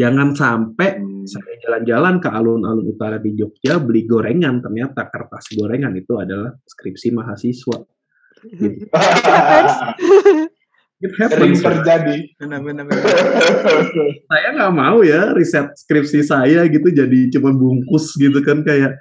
Jangan 0.00 0.32
sampai 0.32 0.96
Hmm. 0.96 1.28
saya 1.28 1.54
jalan-jalan 1.68 2.24
ke 2.24 2.28
alun-alun 2.32 2.88
utara 2.88 3.20
di 3.20 3.36
Jogja 3.36 3.76
beli 3.76 4.08
gorengan, 4.08 4.64
ternyata 4.64 5.12
kertas 5.12 5.52
gorengan 5.52 5.92
itu 5.92 6.16
adalah 6.16 6.56
skripsi 6.64 7.12
mahasiswa. 7.12 7.78
Gitu. 8.48 8.88
It 11.00 11.16
Sering 11.16 11.56
happens. 11.56 11.64
terjadi. 11.64 12.16
Benar-benar. 12.36 12.84
saya 14.30 14.48
nggak 14.52 14.72
mau 14.76 15.00
ya 15.00 15.32
riset 15.32 15.72
skripsi 15.72 16.20
saya 16.20 16.68
gitu 16.68 16.92
jadi 16.92 17.32
cuma 17.32 17.56
bungkus 17.56 18.12
gitu 18.20 18.36
kan 18.44 18.60
kayak 18.60 19.00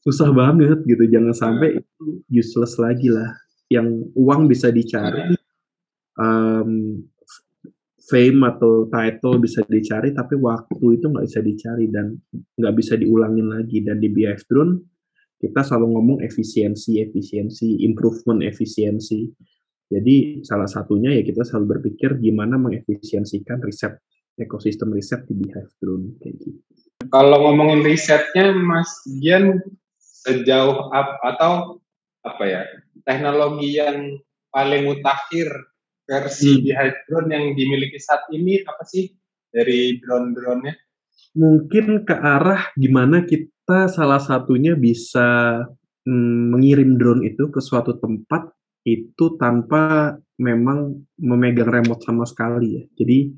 susah 0.00 0.32
banget 0.32 0.80
gitu 0.88 1.04
jangan 1.04 1.36
sampai 1.36 1.84
itu 1.84 2.04
useless 2.32 2.80
lagi 2.80 3.12
lah 3.12 3.28
yang 3.72 3.86
uang 4.12 4.46
bisa 4.48 4.68
dicari 4.68 5.34
um, 6.20 7.00
fame 8.04 8.40
atau 8.44 8.84
title 8.92 9.40
bisa 9.40 9.64
dicari 9.64 10.12
tapi 10.12 10.36
waktu 10.36 11.00
itu 11.00 11.06
nggak 11.08 11.24
bisa 11.24 11.40
dicari 11.40 11.88
dan 11.88 12.12
nggak 12.60 12.74
bisa 12.76 12.94
diulangin 13.00 13.48
lagi. 13.48 13.80
Dan 13.80 14.00
di 14.00 14.12
BF 14.12 14.44
Drone 14.48 14.72
kita 15.40 15.60
selalu 15.64 15.86
ngomong 15.98 16.18
efisiensi 16.20 17.00
efisiensi 17.00 17.84
improvement 17.84 18.44
efisiensi. 18.44 19.28
Jadi 19.84 20.40
salah 20.40 20.68
satunya 20.68 21.12
ya 21.12 21.22
kita 21.22 21.44
selalu 21.44 21.78
berpikir 21.78 22.16
gimana 22.16 22.56
mengefisiensikan 22.56 23.60
riset 23.60 24.00
ekosistem 24.34 24.90
riset 24.90 25.22
di 25.28 25.34
Beehive 25.38 25.72
Drone 25.78 26.18
kayak 26.18 26.34
gitu. 26.42 26.60
Kalau 27.12 27.36
ngomongin 27.36 27.84
risetnya, 27.84 28.56
Mas 28.56 28.88
Gian 29.20 29.60
sejauh 30.24 30.88
apa 30.88 31.14
atau 31.36 31.52
apa 32.24 32.44
ya 32.48 32.62
teknologi 33.04 33.78
yang 33.78 34.18
paling 34.50 34.88
mutakhir 34.88 35.48
versi 36.04 36.60
Hmm. 36.60 36.62
Beehive 36.64 36.98
Drone 37.08 37.30
yang 37.32 37.44
dimiliki 37.56 37.98
saat 38.00 38.28
ini 38.32 38.60
apa 38.64 38.84
sih 38.84 39.08
dari 39.48 39.96
drone-drone-nya? 40.02 40.74
Mungkin 41.38 42.06
ke 42.06 42.14
arah 42.14 42.70
gimana 42.74 43.22
kita 43.22 43.88
salah 43.88 44.18
satunya 44.18 44.74
bisa 44.74 45.62
mm, 46.06 46.54
mengirim 46.54 46.98
drone 46.98 47.26
itu 47.26 47.50
ke 47.50 47.58
suatu 47.58 47.98
tempat 47.98 48.50
itu 48.84 49.34
tanpa 49.40 50.14
memang 50.38 51.06
memegang 51.18 51.70
remote 51.70 52.04
sama 52.04 52.28
sekali 52.28 52.78
ya. 52.78 52.84
Jadi 52.98 53.32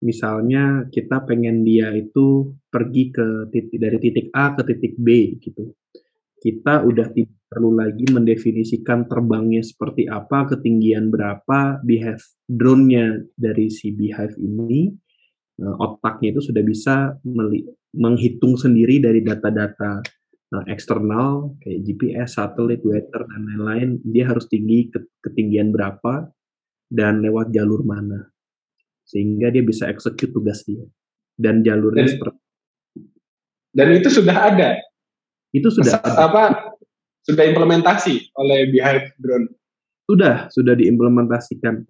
misalnya 0.00 0.88
kita 0.88 1.26
pengen 1.26 1.62
dia 1.66 1.92
itu 1.92 2.56
pergi 2.70 3.12
ke 3.12 3.50
titik 3.52 3.78
dari 3.78 3.98
titik 4.00 4.26
A 4.32 4.56
ke 4.56 4.62
titik 4.64 4.94
B 4.96 5.36
gitu. 5.38 5.74
Kita 6.36 6.84
udah 6.84 7.08
tidak 7.10 7.36
perlu 7.46 7.78
lagi 7.78 8.04
mendefinisikan 8.10 9.06
terbangnya 9.06 9.62
seperti 9.62 10.10
apa, 10.10 10.50
ketinggian 10.50 11.08
berapa, 11.08 11.80
beehive 11.80 12.22
drone-nya 12.44 13.22
dari 13.38 13.70
si 13.70 13.94
beehive 13.94 14.34
ini 14.36 14.90
Nah, 15.56 15.72
otaknya 15.80 16.36
itu 16.36 16.52
sudah 16.52 16.60
bisa 16.60 17.16
menghitung 17.96 18.60
sendiri 18.60 19.00
dari 19.00 19.24
data-data 19.24 20.04
uh, 20.52 20.64
eksternal 20.68 21.56
kayak 21.64 21.80
GPS, 21.80 22.36
satelit, 22.36 22.84
weather 22.84 23.24
dan 23.24 23.40
lain-lain. 23.48 23.88
Dia 24.04 24.28
harus 24.28 24.44
tinggi 24.52 24.92
ke- 24.92 25.08
ketinggian 25.24 25.72
berapa 25.72 26.28
dan 26.92 27.24
lewat 27.24 27.56
jalur 27.56 27.88
mana, 27.88 28.28
sehingga 29.08 29.48
dia 29.48 29.64
bisa 29.64 29.88
execute 29.88 30.28
tugas 30.28 30.60
dia. 30.68 30.84
Dan 31.36 31.64
jalurnya 31.64 32.04
Dan- 32.04 32.12
seperti 32.12 32.38
Dan 33.76 33.88
itu 33.92 34.08
sudah 34.08 34.36
ada, 34.52 34.68
itu 35.56 35.68
sudah 35.72 35.96
Masa- 35.96 36.04
ada. 36.04 36.28
apa 36.28 36.44
sudah 37.24 37.44
implementasi 37.44 38.30
oleh 38.36 38.68
Beehive 38.68 39.16
Drone. 39.16 39.48
sudah 40.04 40.46
sudah 40.48 40.74
diimplementasikan. 40.74 41.82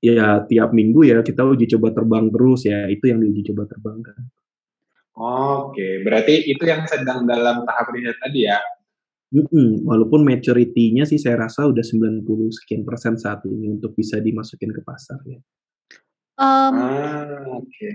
Ya 0.00 0.42
tiap 0.42 0.72
minggu 0.72 1.04
ya 1.04 1.20
kita 1.20 1.44
uji 1.44 1.70
coba 1.76 1.92
terbang 1.92 2.26
terus 2.26 2.64
ya 2.64 2.86
itu 2.86 3.06
yang 3.06 3.18
diuji 3.18 3.52
coba 3.52 3.66
terbangkan. 3.66 4.18
Oke, 5.12 6.00
berarti 6.00 6.48
itu 6.48 6.64
yang 6.64 6.88
sedang 6.88 7.22
dalam 7.22 7.62
tahap 7.62 7.92
riset 7.92 8.16
tadi 8.16 8.48
ya. 8.48 8.58
Mm-mm, 9.30 9.84
walaupun 9.84 10.24
maturity-nya 10.24 11.04
sih 11.04 11.16
saya 11.16 11.36
rasa 11.40 11.64
udah 11.64 11.80
90 11.80 12.20
sekian 12.52 12.82
persen 12.82 13.16
saat 13.16 13.44
ini 13.44 13.68
untuk 13.70 13.92
bisa 13.92 14.16
dimasukin 14.18 14.68
ke 14.68 14.80
pasar 14.80 15.20
ya. 15.24 15.40
Em, 16.36 16.74
Ah, 16.74 17.44
oke. 17.54 17.88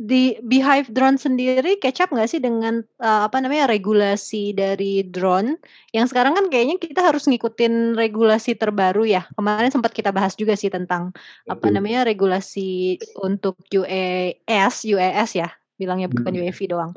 Di 0.00 0.40
Beehive 0.40 0.88
drone 0.88 1.20
sendiri 1.20 1.76
kecap 1.76 2.08
nggak 2.08 2.24
sih 2.32 2.40
dengan 2.40 2.80
eh, 2.80 3.20
apa 3.28 3.36
namanya 3.36 3.68
regulasi 3.68 4.56
dari 4.56 5.04
drone 5.04 5.60
yang 5.92 6.08
sekarang 6.08 6.32
kan 6.32 6.48
kayaknya 6.48 6.80
kita 6.80 7.04
harus 7.04 7.28
ngikutin 7.28 8.00
regulasi 8.00 8.56
terbaru 8.56 9.04
ya 9.04 9.28
kemarin 9.36 9.68
sempat 9.68 9.92
kita 9.92 10.08
bahas 10.08 10.32
juga 10.40 10.56
sih 10.56 10.72
tentang 10.72 11.12
apa 11.44 11.68
Betul. 11.68 11.76
namanya 11.76 12.08
regulasi 12.08 12.96
untuk 13.20 13.60
UAS 13.68 14.88
UAS 14.88 15.36
ya 15.36 15.52
bilangnya 15.76 16.08
bukan 16.08 16.32
Hmm. 16.32 16.40
UAV 16.48 16.60
doang 16.64 16.92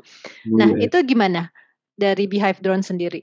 nah 0.56 0.72
Iya. 0.72 0.88
itu 0.88 0.96
gimana 1.04 1.52
dari 2.00 2.24
Beehive 2.24 2.64
drone 2.64 2.80
sendiri 2.80 3.20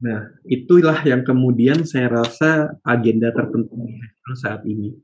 Nah, 0.00 0.32
itulah 0.48 0.96
yang 1.04 1.20
kemudian 1.28 1.84
saya 1.84 2.08
rasa 2.08 2.72
agenda 2.88 3.36
terpenting 3.36 4.00
Drone 4.24 4.38
saat 4.40 4.64
ini. 4.64 4.96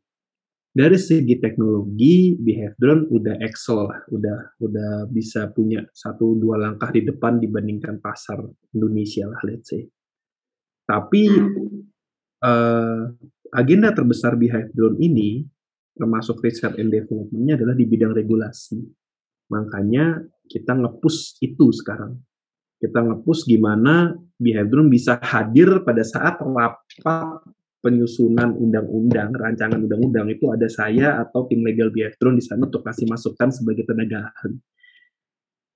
Dari 0.76 1.00
segi 1.00 1.40
teknologi, 1.40 2.36
Drone 2.76 3.08
udah 3.08 3.40
excel 3.40 3.88
lah, 3.88 3.96
udah 4.12 4.60
udah 4.60 5.08
bisa 5.08 5.48
punya 5.48 5.80
satu 5.88 6.36
dua 6.36 6.60
langkah 6.60 6.92
di 6.92 7.00
depan 7.00 7.40
dibandingkan 7.40 7.96
pasar 7.96 8.44
Indonesia 8.76 9.24
lah, 9.24 9.40
let's 9.48 9.72
say. 9.72 9.88
Tapi 10.84 11.32
eh, 12.44 13.02
agenda 13.56 13.96
terbesar 13.96 14.36
Drone 14.76 15.00
ini, 15.00 15.48
termasuk 15.96 16.44
research 16.44 16.76
and 16.76 16.92
development-nya 16.92 17.56
adalah 17.56 17.72
di 17.72 17.88
bidang 17.88 18.12
regulasi. 18.12 18.76
Makanya 19.48 20.28
kita 20.44 20.76
nge-push 20.76 21.40
itu 21.40 21.72
sekarang. 21.72 22.20
Kita 22.76 23.00
nge-push 23.00 23.48
gimana 23.48 24.12
Drone 24.36 24.92
bisa 24.92 25.16
hadir 25.24 25.80
pada 25.88 26.04
saat 26.04 26.36
rapat 26.36 27.55
penyusunan 27.86 28.50
undang-undang, 28.58 29.30
rancangan 29.30 29.78
undang-undang 29.78 30.26
itu 30.34 30.50
ada 30.50 30.66
saya 30.66 31.22
atau 31.22 31.46
tim 31.46 31.62
legal 31.62 31.94
Drone 31.94 32.34
di 32.34 32.42
sana 32.42 32.66
untuk 32.66 32.82
kasih 32.82 33.06
masukan 33.06 33.54
sebagai 33.54 33.86
tenaga 33.86 34.34
ahli. 34.34 34.58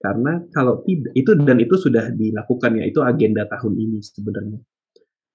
Karena 0.01 0.43
kalau 0.51 0.83
tidak 0.83 1.15
itu 1.15 1.31
dan 1.45 1.61
itu 1.63 1.77
sudah 1.79 2.11
dilakukan 2.11 2.83
ya 2.83 2.85
itu 2.89 2.99
agenda 3.05 3.47
tahun 3.47 3.79
ini 3.79 4.03
sebenarnya. 4.03 4.59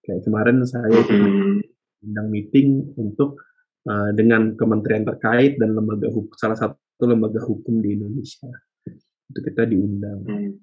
Kayak 0.03 0.21
kemarin 0.25 0.65
saya 0.65 0.99
Hmm. 1.05 1.61
undang 2.01 2.27
meeting 2.33 2.91
untuk 2.97 3.39
uh, 3.85 4.11
dengan 4.11 4.57
kementerian 4.57 5.05
terkait 5.05 5.61
dan 5.61 5.77
lembaga 5.77 6.09
hukum 6.09 6.33
salah 6.37 6.57
satu 6.57 7.05
lembaga 7.05 7.45
hukum 7.45 7.77
di 7.79 7.93
Indonesia. 7.93 8.49
Itu 9.31 9.39
kita 9.39 9.69
diundang 9.69 10.25
Hmm. 10.25 10.53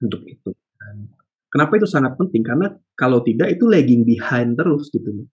untuk 0.00 0.22
itu. 0.24 0.54
Dan 0.78 1.10
kenapa 1.50 1.82
itu 1.82 1.86
sangat 1.90 2.14
penting? 2.14 2.46
Karena 2.46 2.70
kalau 2.94 3.26
tidak 3.26 3.58
itu 3.58 3.66
lagging 3.66 4.06
behind 4.06 4.54
terus 4.54 4.86
gitu 4.94 5.10
loh. 5.10 5.26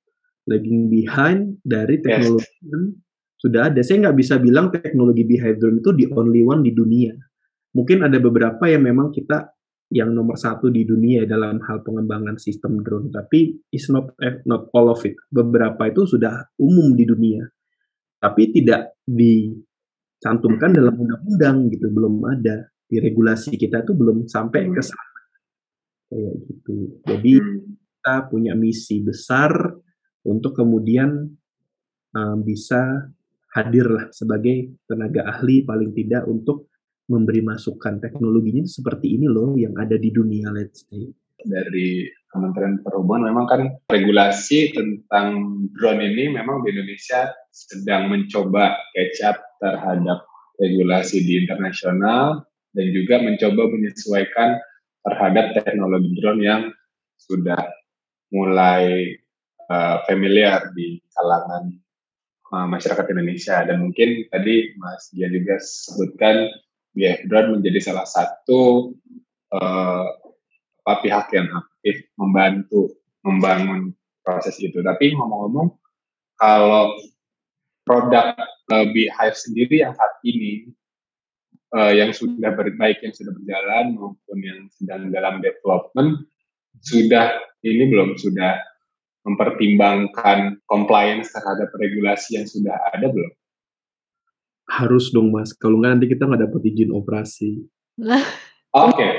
Lagging 0.50 0.90
behind 0.90 1.62
dari 1.62 2.02
teknologi 2.02 2.58
yang 2.66 2.98
sudah 3.38 3.70
ada. 3.72 3.80
Saya 3.86 4.10
nggak 4.10 4.18
bisa 4.18 4.36
bilang 4.42 4.74
teknologi 4.74 5.24
Beehive 5.24 5.62
Drone 5.62 5.80
itu 5.80 5.94
the 5.94 6.08
only 6.18 6.42
one 6.42 6.66
di 6.66 6.74
dunia. 6.74 7.14
Mungkin 7.78 8.02
ada 8.02 8.18
beberapa 8.18 8.66
yang 8.66 8.84
memang 8.84 9.14
kita 9.14 9.54
yang 9.90 10.14
nomor 10.14 10.38
satu 10.38 10.70
di 10.70 10.86
dunia 10.86 11.26
dalam 11.26 11.58
hal 11.66 11.82
pengembangan 11.82 12.38
sistem 12.38 12.82
drone, 12.86 13.10
tapi 13.10 13.58
is 13.74 13.90
not 13.90 14.14
eh, 14.22 14.42
not 14.46 14.70
all 14.78 14.94
of 14.94 15.02
it. 15.02 15.18
Beberapa 15.34 15.90
itu 15.90 16.06
sudah 16.06 16.46
umum 16.62 16.94
di 16.94 17.10
dunia, 17.10 17.42
tapi 18.22 18.54
tidak 18.54 19.02
dicantumkan 19.02 20.78
dalam 20.78 20.94
undang-undang 20.94 21.74
gitu, 21.74 21.90
belum 21.90 22.22
ada 22.26 22.70
di 22.86 23.02
regulasi 23.02 23.58
kita 23.58 23.82
tuh 23.86 23.98
belum 23.98 24.30
sampai 24.30 24.70
ke 24.70 24.82
sana 24.82 25.22
kayak 26.10 26.34
gitu. 26.50 26.78
Jadi 27.06 27.34
kita 28.02 28.16
punya 28.30 28.54
misi 28.58 29.02
besar 29.02 29.54
untuk 30.30 30.54
kemudian 30.54 31.34
um, 32.14 32.38
bisa 32.46 33.10
hadirlah 33.58 34.14
sebagai 34.14 34.78
tenaga 34.86 35.26
ahli 35.26 35.66
paling 35.66 35.90
tidak 35.98 36.30
untuk 36.30 36.70
memberi 37.10 37.42
masukan 37.42 37.98
teknologinya 37.98 38.62
seperti 38.70 39.18
ini 39.18 39.26
loh 39.26 39.58
yang 39.58 39.74
ada 39.74 39.98
di 39.98 40.14
dunia 40.14 40.54
let's 40.54 40.86
say. 40.86 41.10
dari 41.40 42.06
Kementerian 42.30 42.86
Perhubungan 42.86 43.34
memang 43.34 43.46
kan 43.50 43.62
regulasi 43.90 44.70
tentang 44.78 45.40
drone 45.74 46.14
ini 46.14 46.30
memang 46.30 46.62
di 46.62 46.78
Indonesia 46.78 47.26
sedang 47.50 48.14
mencoba 48.14 48.78
catch 48.94 49.20
up 49.26 49.42
terhadap 49.58 50.30
regulasi 50.62 51.26
di 51.26 51.42
internasional 51.42 52.46
dan 52.78 52.86
juga 52.94 53.18
mencoba 53.26 53.72
menyesuaikan 53.74 54.62
terhadap 55.10 55.58
teknologi 55.58 56.12
drone 56.22 56.42
yang 56.44 56.62
sudah 57.18 57.66
mulai 58.30 59.18
uh, 59.70 60.04
familiar 60.10 60.74
di 60.74 61.00
kalangan 61.14 61.70
uh, 62.52 62.68
masyarakat 62.68 63.06
Indonesia 63.14 63.64
dan 63.64 63.80
mungkin 63.86 64.26
tadi 64.34 64.74
Mas 64.82 65.14
Dia 65.14 65.30
juga 65.30 65.62
sebutkan 65.62 66.50
BF 66.98 67.30
Drone 67.30 67.62
menjadi 67.62 67.80
salah 67.94 68.08
satu 68.10 68.94
uh, 69.54 70.08
pihak 70.90 71.30
yang 71.38 71.48
aktif 71.54 72.02
membantu 72.18 72.98
membangun 73.22 73.94
proses 74.26 74.58
itu. 74.58 74.82
Tapi 74.82 75.14
ngomong-ngomong, 75.14 75.70
kalau 76.42 76.98
produk 77.86 78.34
uh, 78.74 78.86
Beehive 78.90 79.38
sendiri 79.38 79.86
yang 79.86 79.94
saat 79.94 80.18
ini 80.26 80.70
uh, 81.74 81.94
yang 81.94 82.14
sudah 82.14 82.54
baik 82.54 83.02
yang 83.02 83.14
sudah 83.14 83.34
berjalan 83.34 83.98
maupun 83.98 84.38
yang 84.42 84.60
sedang 84.74 85.10
dalam 85.14 85.42
development 85.42 86.26
sudah 86.86 87.38
ini 87.66 87.90
belum 87.90 88.16
sudah 88.16 88.56
mempertimbangkan 89.28 90.60
compliance 90.70 91.32
terhadap 91.36 91.70
regulasi 91.76 92.40
yang 92.40 92.48
sudah 92.48 92.76
ada 92.96 93.12
belum? 93.12 93.32
Harus 94.70 95.10
dong 95.10 95.34
mas, 95.34 95.52
kalau 95.58 95.82
nggak 95.82 95.92
nanti 95.98 96.08
kita 96.08 96.30
nggak 96.30 96.46
dapat 96.46 96.62
izin 96.70 96.92
operasi. 96.94 97.50
Oke, 98.00 98.22
okay. 98.72 99.12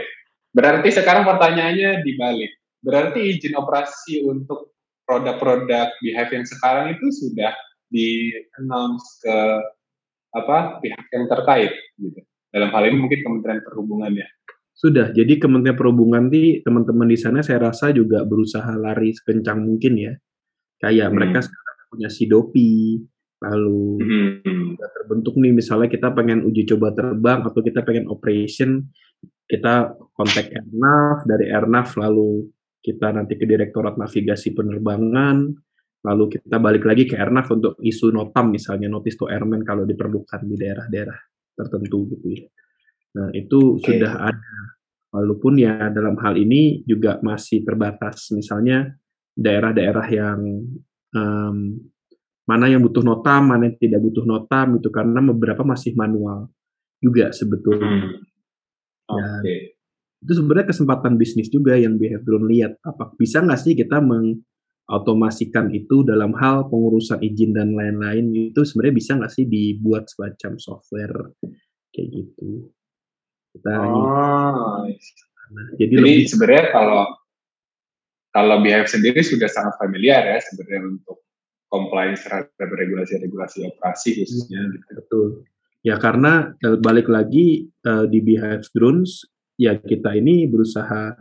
berarti 0.55 0.89
sekarang 0.95 1.27
pertanyaannya 1.27 2.07
dibalik. 2.07 2.53
Berarti 2.81 3.37
izin 3.37 3.59
operasi 3.59 4.25
untuk 4.25 4.73
produk-produk 5.05 5.91
Beehive 6.01 6.33
yang 6.33 6.47
sekarang 6.47 6.95
itu 6.95 7.07
sudah 7.11 7.53
di 7.91 8.31
announce 8.63 9.19
ke 9.21 9.37
apa 10.31 10.79
pihak 10.79 11.07
yang 11.11 11.27
terkait 11.27 11.75
gitu. 11.99 12.23
Dalam 12.55 12.71
hal 12.71 12.83
ini 12.87 12.97
mungkin 12.99 13.19
Kementerian 13.23 13.63
Perhubungan 13.67 14.15
ya. 14.15 14.29
Sudah, 14.81 15.13
jadi 15.13 15.37
Kementerian 15.37 15.77
Perhubungan 15.77 16.33
di 16.33 16.65
teman-teman 16.65 17.05
di 17.05 17.21
sana 17.21 17.45
saya 17.45 17.69
rasa 17.69 17.93
juga 17.93 18.25
berusaha 18.25 18.73
lari 18.81 19.13
sekencang 19.13 19.61
mungkin 19.61 19.93
ya. 20.01 20.17
Kayak 20.81 21.13
hmm. 21.13 21.17
mereka 21.21 21.39
sekarang 21.45 21.77
punya 21.93 22.09
Sidopi, 22.09 22.97
lalu 23.45 24.01
hmm. 24.01 24.81
terbentuk 24.81 25.37
nih 25.37 25.53
misalnya 25.53 25.93
kita 25.93 26.17
pengen 26.17 26.49
uji 26.49 26.65
coba 26.65 26.97
terbang 26.97 27.45
atau 27.45 27.61
kita 27.61 27.85
pengen 27.85 28.09
operation, 28.09 28.89
kita 29.45 30.01
kontak 30.17 30.49
Airnav, 30.49 31.29
dari 31.29 31.53
Airnav 31.53 31.93
lalu 32.01 32.49
kita 32.81 33.13
nanti 33.13 33.37
ke 33.37 33.45
Direktorat 33.45 34.01
Navigasi 34.01 34.57
Penerbangan, 34.57 35.45
lalu 36.09 36.41
kita 36.41 36.57
balik 36.57 36.89
lagi 36.89 37.05
ke 37.05 37.21
Airnav 37.21 37.45
untuk 37.53 37.77
isu 37.85 38.17
notam 38.17 38.49
misalnya 38.49 38.89
notice 38.89 39.21
to 39.21 39.29
airman 39.29 39.61
kalau 39.61 39.85
diperlukan 39.85 40.41
di 40.49 40.57
daerah-daerah 40.57 41.21
tertentu 41.53 42.17
gitu 42.17 42.29
ya. 42.33 42.49
Nah, 43.17 43.29
itu 43.35 43.79
okay. 43.79 43.99
sudah 43.99 44.31
ada. 44.31 44.55
Walaupun 45.11 45.59
ya 45.59 45.91
dalam 45.91 46.15
hal 46.23 46.39
ini 46.39 46.87
juga 46.87 47.19
masih 47.19 47.67
terbatas. 47.67 48.31
Misalnya 48.31 48.95
daerah-daerah 49.35 50.07
yang 50.07 50.39
um, 51.15 51.57
mana 52.47 52.67
yang 52.71 52.83
butuh 52.83 53.03
notam, 53.03 53.51
mana 53.51 53.71
yang 53.71 53.79
tidak 53.79 54.01
butuh 54.03 54.23
notam 54.23 54.79
itu 54.79 54.91
karena 54.91 55.19
beberapa 55.23 55.67
masih 55.67 55.95
manual 55.99 56.51
juga 57.03 57.35
sebetulnya. 57.35 58.07
Hmm. 58.07 58.29
Okay. 59.11 59.75
itu 60.21 60.37
sebenarnya 60.39 60.71
kesempatan 60.71 61.19
bisnis 61.19 61.51
juga 61.51 61.75
yang 61.75 61.99
Behavior 61.99 62.47
lihat. 62.47 62.79
Apa 62.85 63.11
bisa 63.19 63.43
nggak 63.43 63.59
sih 63.59 63.75
kita 63.75 63.99
mengautomasikan 63.99 65.73
itu 65.75 66.07
dalam 66.07 66.37
hal 66.39 66.71
pengurusan 66.71 67.19
izin 67.19 67.57
dan 67.57 67.75
lain-lain 67.75 68.55
itu 68.55 68.61
sebenarnya 68.63 68.95
bisa 68.95 69.11
nggak 69.19 69.33
sih 69.33 69.49
dibuat 69.49 70.07
semacam 70.07 70.61
software 70.61 71.35
kayak 71.91 72.09
gitu. 72.13 72.71
Kita 73.57 73.71
oh. 73.87 74.87
Nah, 75.51 75.67
jadi, 75.75 75.95
jadi 75.99 76.13
sebenarnya 76.31 76.67
kalau 76.71 77.03
kalau 78.31 78.57
Behave 78.63 78.87
sendiri 78.87 79.19
sudah 79.27 79.51
sangat 79.51 79.75
familiar 79.83 80.23
ya 80.23 80.39
sebenarnya 80.39 80.95
untuk 80.95 81.27
compliance 81.71 82.23
terhadap 82.27 82.69
regulasi-regulasi 82.71 83.67
operasi 83.67 84.23
khususnya. 84.23 84.71
Gitu. 84.71 84.91
Betul. 84.95 85.27
Ya 85.83 85.97
karena 85.99 86.55
balik 86.79 87.11
lagi 87.11 87.67
uh, 87.89 88.07
di 88.07 88.23
Behave 88.23 88.67
Drones 88.71 89.27
ya 89.59 89.75
kita 89.77 90.15
ini 90.15 90.47
berusaha 90.47 91.19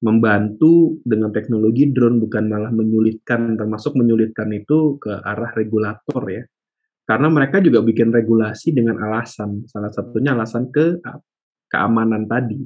membantu 0.00 0.96
dengan 1.04 1.28
teknologi 1.28 1.92
drone 1.92 2.16
bukan 2.16 2.48
malah 2.48 2.72
menyulitkan 2.72 3.60
termasuk 3.60 3.92
menyulitkan 3.92 4.48
itu 4.56 4.96
ke 4.96 5.12
arah 5.12 5.52
regulator 5.52 6.24
ya 6.24 6.42
karena 7.04 7.28
mereka 7.28 7.60
juga 7.60 7.84
bikin 7.84 8.08
regulasi 8.08 8.72
dengan 8.72 8.96
alasan 8.96 9.68
salah 9.68 9.92
satunya 9.92 10.32
alasan 10.32 10.72
ke 10.72 11.04
keamanan 11.70 12.26
tadi. 12.26 12.60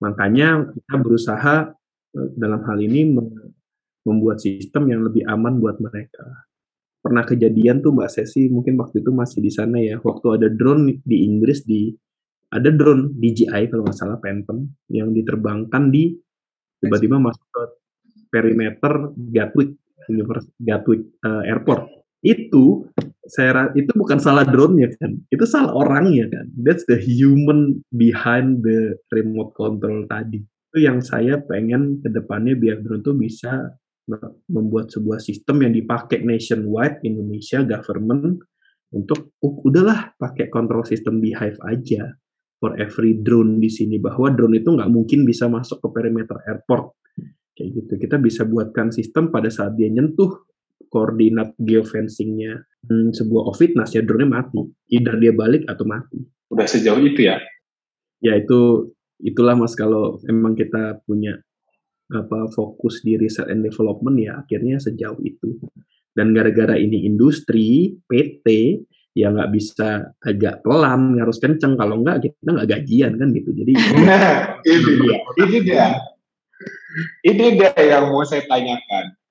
Makanya 0.00 0.70
kita 0.70 0.94
berusaha 1.02 1.54
eh, 2.14 2.28
dalam 2.38 2.62
hal 2.64 2.78
ini 2.78 3.10
membuat 4.06 4.38
sistem 4.38 4.88
yang 4.88 5.02
lebih 5.02 5.26
aman 5.26 5.58
buat 5.58 5.82
mereka. 5.82 6.46
Pernah 7.04 7.26
kejadian 7.28 7.84
tuh 7.84 7.92
Mbak 7.92 8.10
Sesi 8.10 8.48
mungkin 8.48 8.80
waktu 8.80 9.04
itu 9.04 9.12
masih 9.12 9.44
di 9.44 9.52
sana 9.52 9.76
ya 9.76 10.00
waktu 10.00 10.40
ada 10.40 10.48
drone 10.48 11.04
di 11.04 11.28
Inggris 11.28 11.66
di 11.68 11.92
ada 12.48 12.70
drone 12.70 13.12
DJI 13.18 13.68
kalau 13.68 13.82
nggak 13.84 13.98
salah 13.98 14.16
Phantom 14.22 14.64
yang 14.88 15.12
diterbangkan 15.12 15.92
di 15.92 16.16
tiba-tiba 16.80 17.20
masuk 17.20 17.44
ke 17.44 17.62
perimeter 18.32 19.12
Gatwick 19.12 19.76
Gatwick 20.62 21.02
uh, 21.26 21.44
Airport 21.44 22.03
itu 22.24 22.88
saya 23.28 23.68
itu 23.76 23.92
bukan 23.92 24.16
salah 24.16 24.44
drone-nya 24.48 24.96
kan, 24.96 25.16
itu 25.28 25.44
salah 25.44 25.76
orangnya 25.76 26.28
kan. 26.32 26.48
That's 26.56 26.84
the 26.88 26.96
human 26.96 27.84
behind 27.92 28.64
the 28.64 28.96
remote 29.12 29.52
control 29.52 30.08
tadi. 30.08 30.40
Itu 30.44 30.78
yang 30.80 31.04
saya 31.04 31.40
pengen 31.44 32.00
ke 32.00 32.08
depannya 32.08 32.56
biar 32.56 32.80
drone 32.80 33.04
itu 33.04 33.12
bisa 33.12 33.52
membuat 34.48 34.92
sebuah 34.92 35.20
sistem 35.20 35.64
yang 35.64 35.72
dipakai 35.72 36.20
nationwide 36.20 37.00
Indonesia 37.04 37.64
government 37.64 38.44
untuk 38.92 39.32
uh, 39.40 39.54
udahlah 39.64 40.12
pakai 40.20 40.52
control 40.52 40.84
system 40.84 41.24
Beehive 41.24 41.56
aja 41.64 42.12
for 42.60 42.76
every 42.76 43.16
drone 43.18 43.58
di 43.58 43.72
sini 43.72 43.96
bahwa 43.96 44.30
drone 44.30 44.60
itu 44.60 44.70
nggak 44.70 44.92
mungkin 44.92 45.24
bisa 45.24 45.48
masuk 45.50 45.80
ke 45.82 45.88
perimeter 45.90 46.38
airport 46.46 46.94
kayak 47.56 47.70
gitu 47.80 47.92
kita 47.96 48.16
bisa 48.20 48.46
buatkan 48.46 48.92
sistem 48.94 49.32
pada 49.32 49.48
saat 49.50 49.74
dia 49.74 49.90
nyentuh 49.90 50.46
koordinat 50.94 51.58
geofencingnya. 51.58 52.62
Hmm, 52.86 53.10
sebuah 53.10 53.50
ovidnas 53.50 53.90
ya 53.90 54.06
drone 54.06 54.30
mati. 54.30 54.62
Either 54.94 55.18
dia 55.18 55.34
balik 55.34 55.66
atau 55.66 55.82
mati. 55.82 56.22
Udah 56.54 56.70
sejauh 56.70 57.02
itu 57.02 57.26
ya? 57.26 57.42
Ya 58.22 58.38
itu 58.38 58.94
itulah 59.18 59.58
mas 59.58 59.74
kalau 59.74 60.22
emang 60.30 60.54
kita 60.54 61.02
punya 61.02 61.34
apa 62.12 62.46
fokus 62.54 63.02
di 63.02 63.18
research 63.18 63.50
and 63.50 63.66
development 63.66 64.16
ya 64.22 64.38
akhirnya 64.38 64.78
sejauh 64.78 65.18
itu. 65.26 65.58
Dan 66.14 66.30
gara-gara 66.30 66.78
ini 66.78 67.02
industri 67.10 67.98
PT 68.06 68.46
ya 69.18 69.34
nggak 69.34 69.50
bisa 69.50 70.14
agak 70.22 70.62
pelan 70.62 71.18
harus 71.18 71.42
kenceng. 71.42 71.74
Kalau 71.74 71.98
nggak 72.04 72.22
kita 72.22 72.48
nggak 72.54 72.70
gajian 72.70 73.18
kan 73.18 73.28
gitu. 73.34 73.50
Jadi 73.50 73.72
ini 74.70 74.92
dia. 75.02 75.18
Ini 75.42 75.58
dia. 75.64 75.86
Ini 77.26 77.46
dia 77.58 77.72
yang 77.82 78.14
mau 78.14 78.22
saya 78.22 78.46
tanyakan 78.46 79.23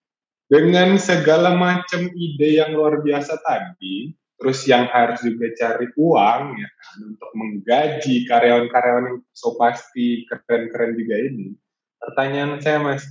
dengan 0.52 1.00
segala 1.00 1.56
macam 1.56 2.12
ide 2.14 2.60
yang 2.60 2.76
luar 2.76 3.00
biasa 3.00 3.40
tadi, 3.42 4.12
terus 4.38 4.68
yang 4.68 4.92
harus 4.92 5.24
juga 5.24 5.48
cari 5.56 5.88
uang 5.96 6.42
ya 6.60 6.68
kan 6.68 6.96
untuk 7.16 7.32
menggaji 7.32 8.28
karyawan-karyawan 8.28 9.06
yang 9.08 9.20
so 9.32 9.56
pasti 9.56 10.28
keren-keren 10.28 11.00
juga 11.00 11.16
ini. 11.16 11.56
Pertanyaan 12.04 12.60
saya 12.60 12.84
mas, 12.84 13.08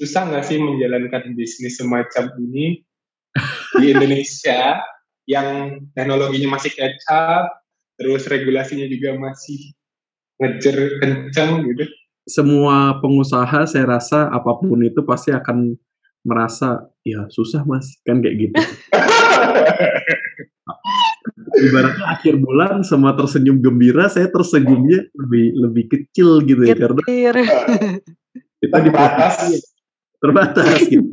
susah 0.00 0.32
nggak 0.32 0.44
sih 0.48 0.56
menjalankan 0.56 1.36
bisnis 1.36 1.76
semacam 1.76 2.32
ini 2.40 2.80
di 3.76 3.86
Indonesia 3.92 4.80
yang 5.32 5.80
teknologinya 5.92 6.56
masih 6.56 6.72
up, 7.12 7.52
terus 8.00 8.24
regulasinya 8.24 8.88
juga 8.88 9.12
masih 9.20 9.76
ngejer 10.40 11.04
kenceng 11.04 11.68
gitu? 11.68 11.84
Semua 12.26 12.98
pengusaha 12.98 13.68
saya 13.68 13.86
rasa 13.86 14.32
apa 14.32 14.56
pun 14.58 14.82
itu 14.82 14.98
pasti 15.04 15.30
akan 15.30 15.78
merasa 16.26 16.90
ya 17.06 17.30
susah 17.30 17.62
mas. 17.62 18.02
Kan 18.02 18.18
kayak 18.18 18.50
gitu. 18.50 18.58
Ibaratnya 21.56 22.04
akhir 22.10 22.34
bulan 22.42 22.84
sama 22.84 23.16
tersenyum 23.16 23.62
gembira 23.64 24.10
saya 24.12 24.28
tersenyumnya 24.28 25.08
lebih 25.14 25.46
lebih 25.56 25.84
kecil 25.88 26.44
gitu 26.44 26.66
ya 26.66 26.76
karena 26.76 27.00
kita 28.60 28.78
dibatasi 28.82 29.56
terbatas. 30.20 30.84
gitu. 30.90 31.06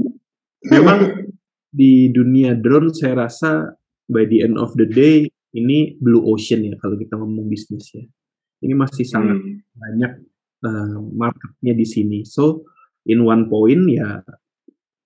Memang 0.68 1.30
di 1.70 2.11
dunia 2.11 2.57
drone 2.57 2.91
saya 2.91 3.30
rasa 3.30 3.72
by 4.11 4.28
the 4.28 4.43
end 4.43 4.59
of 4.59 4.76
the 4.76 4.89
day 4.89 5.30
ini 5.53 5.95
blue 6.01 6.26
ocean 6.28 6.66
ya 6.66 6.76
kalau 6.82 6.97
kita 6.97 7.16
ngomong 7.16 7.47
bisnis 7.47 7.93
ya. 7.93 8.03
Ini 8.64 8.74
masih 8.80 9.05
sangat 9.05 9.38
hmm. 9.38 9.59
banyak 9.76 10.11
uh, 10.64 10.97
marketnya 11.14 11.74
di 11.76 11.86
sini. 11.88 12.20
So 12.24 12.68
in 13.07 13.24
one 13.28 13.51
point 13.51 13.84
ya 13.91 14.24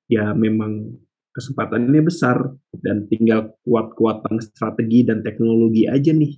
ya 0.08 0.32
memang 0.34 0.98
kesempatannya 1.38 2.02
besar 2.02 2.42
dan 2.82 3.06
tinggal 3.06 3.54
kuat-kuatan 3.62 4.42
strategi 4.42 5.06
dan 5.06 5.22
teknologi 5.22 5.86
aja 5.86 6.10
nih. 6.10 6.34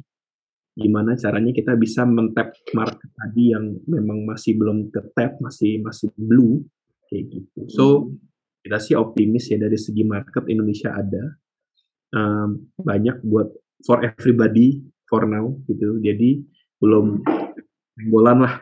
Gimana 0.76 1.16
caranya 1.16 1.56
kita 1.56 1.80
bisa 1.80 2.04
mentap 2.04 2.52
market 2.76 3.10
tadi 3.16 3.56
yang 3.56 3.80
memang 3.88 4.28
masih 4.28 4.60
belum 4.60 4.92
ke 4.92 5.00
tap 5.16 5.40
masih 5.40 5.80
masih 5.80 6.12
blue 6.20 6.60
kayak 7.08 7.32
gitu. 7.32 7.60
So 7.72 7.86
kita 8.60 8.78
sih 8.84 8.96
optimis 9.00 9.48
ya 9.48 9.58
dari 9.58 9.80
segi 9.80 10.04
market 10.04 10.44
Indonesia 10.52 10.92
ada. 10.92 11.24
Um, 12.10 12.74
banyak 12.82 13.22
buat 13.22 13.54
for 13.86 14.02
everybody 14.04 14.84
for 15.08 15.24
now 15.24 15.56
gitu. 15.70 16.02
Jadi 16.04 16.44
belum 16.82 17.24
bolan 18.12 18.44
lah 18.44 18.56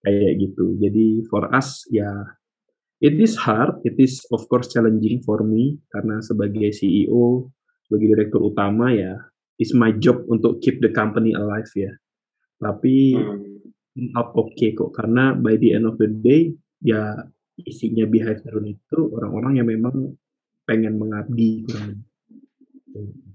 kayak 0.00 0.32
gitu. 0.40 0.80
Jadi 0.80 1.28
for 1.28 1.48
us 1.52 1.84
ya 1.92 2.08
it 2.98 3.14
is 3.18 3.38
hard 3.38 3.78
it 3.86 3.94
is 3.98 4.22
of 4.34 4.44
course 4.50 4.70
challenging 4.70 5.22
for 5.22 5.42
me 5.46 5.78
karena 5.90 6.18
sebagai 6.22 6.74
CEO 6.74 7.48
sebagai 7.86 8.16
direktur 8.16 8.48
utama 8.48 8.90
ya 8.90 9.18
it's 9.58 9.74
my 9.74 9.94
job 9.96 10.22
untuk 10.30 10.58
keep 10.62 10.78
the 10.82 10.90
company 10.90 11.34
alive 11.34 11.68
ya 11.74 11.92
tapi 12.58 13.14
Hmm. 13.98 14.14
not 14.14 14.30
okay 14.38 14.78
kok 14.78 14.94
karena 14.94 15.34
by 15.34 15.58
the 15.58 15.74
end 15.74 15.82
of 15.82 15.98
the 15.98 16.06
day 16.06 16.54
ya 16.78 17.18
isinya 17.58 18.06
behavior 18.06 18.62
itu 18.62 18.98
orang-orang 19.10 19.58
yang 19.58 19.66
memang 19.66 20.14
pengen 20.62 20.94
mengabdi 21.00 21.66
kurang 21.66 22.06
lebih. 22.94 23.26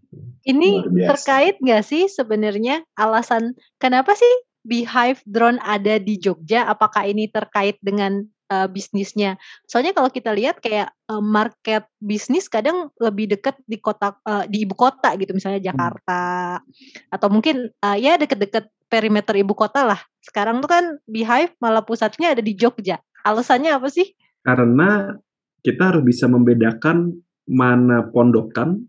Ini 0.44 0.88
terkait 1.08 1.60
nggak 1.60 1.84
sih 1.84 2.08
sebenarnya 2.08 2.86
alasan 2.96 3.58
kenapa 3.82 4.16
sih 4.16 4.30
Beehive 4.64 5.20
Drone 5.28 5.60
ada 5.60 6.00
di 6.00 6.16
Jogja? 6.16 6.70
Apakah 6.70 7.04
ini 7.04 7.28
terkait 7.28 7.80
dengan 7.84 8.24
uh, 8.54 8.68
bisnisnya? 8.70 9.42
Soalnya 9.66 9.98
kalau 9.98 10.14
kita 10.14 10.30
lihat 10.30 10.62
kayak 10.62 10.94
uh, 11.10 11.18
market 11.18 11.90
bisnis 11.98 12.46
kadang 12.46 12.94
lebih 13.02 13.34
dekat 13.34 13.58
di 13.66 13.82
kota 13.82 14.14
uh, 14.30 14.46
di 14.46 14.70
ibu 14.70 14.78
kota 14.78 15.18
gitu, 15.18 15.34
misalnya 15.34 15.74
Jakarta 15.74 16.62
atau 17.10 17.28
mungkin 17.34 17.74
uh, 17.82 17.98
ya 17.98 18.22
deket-deket 18.22 18.70
perimeter 18.86 19.34
ibu 19.34 19.58
kota 19.58 19.82
lah. 19.82 20.00
Sekarang 20.22 20.62
tuh 20.62 20.70
kan 20.70 21.02
Beehive 21.10 21.58
malah 21.58 21.82
pusatnya 21.82 22.38
ada 22.38 22.46
di 22.46 22.54
Jogja. 22.54 23.02
Alasannya 23.26 23.74
apa 23.74 23.90
sih? 23.90 24.14
karena 24.44 25.16
kita 25.64 25.96
harus 25.96 26.04
bisa 26.04 26.28
membedakan 26.28 27.16
mana 27.48 28.12
pondokan 28.12 28.84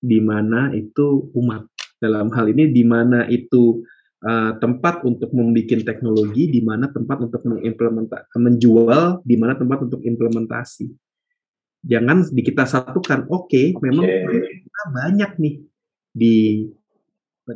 di 0.00 0.18
mana 0.24 0.72
itu 0.72 1.28
umat 1.36 1.68
dalam 2.00 2.32
hal 2.32 2.48
ini 2.48 2.72
di 2.72 2.84
mana 2.84 3.28
itu 3.28 3.84
uh, 4.24 4.52
tempat 4.58 5.02
untuk 5.04 5.30
membuat 5.34 5.82
teknologi 5.84 6.48
di 6.50 6.60
mana 6.64 6.90
tempat 6.90 7.22
untuk 7.22 7.42
mengimplementasi 7.44 8.34
menjual 8.38 9.22
di 9.22 9.36
mana 9.38 9.54
tempat 9.54 9.84
untuk 9.84 10.00
implementasi 10.02 10.86
jangan 11.84 12.26
di 12.30 12.42
kita 12.42 12.64
satukan 12.66 13.26
oke 13.30 13.78
memang 13.82 14.06
Oke. 14.06 14.66
kita 14.66 14.82
banyak 14.90 15.30
nih 15.38 15.54
di 16.10 16.36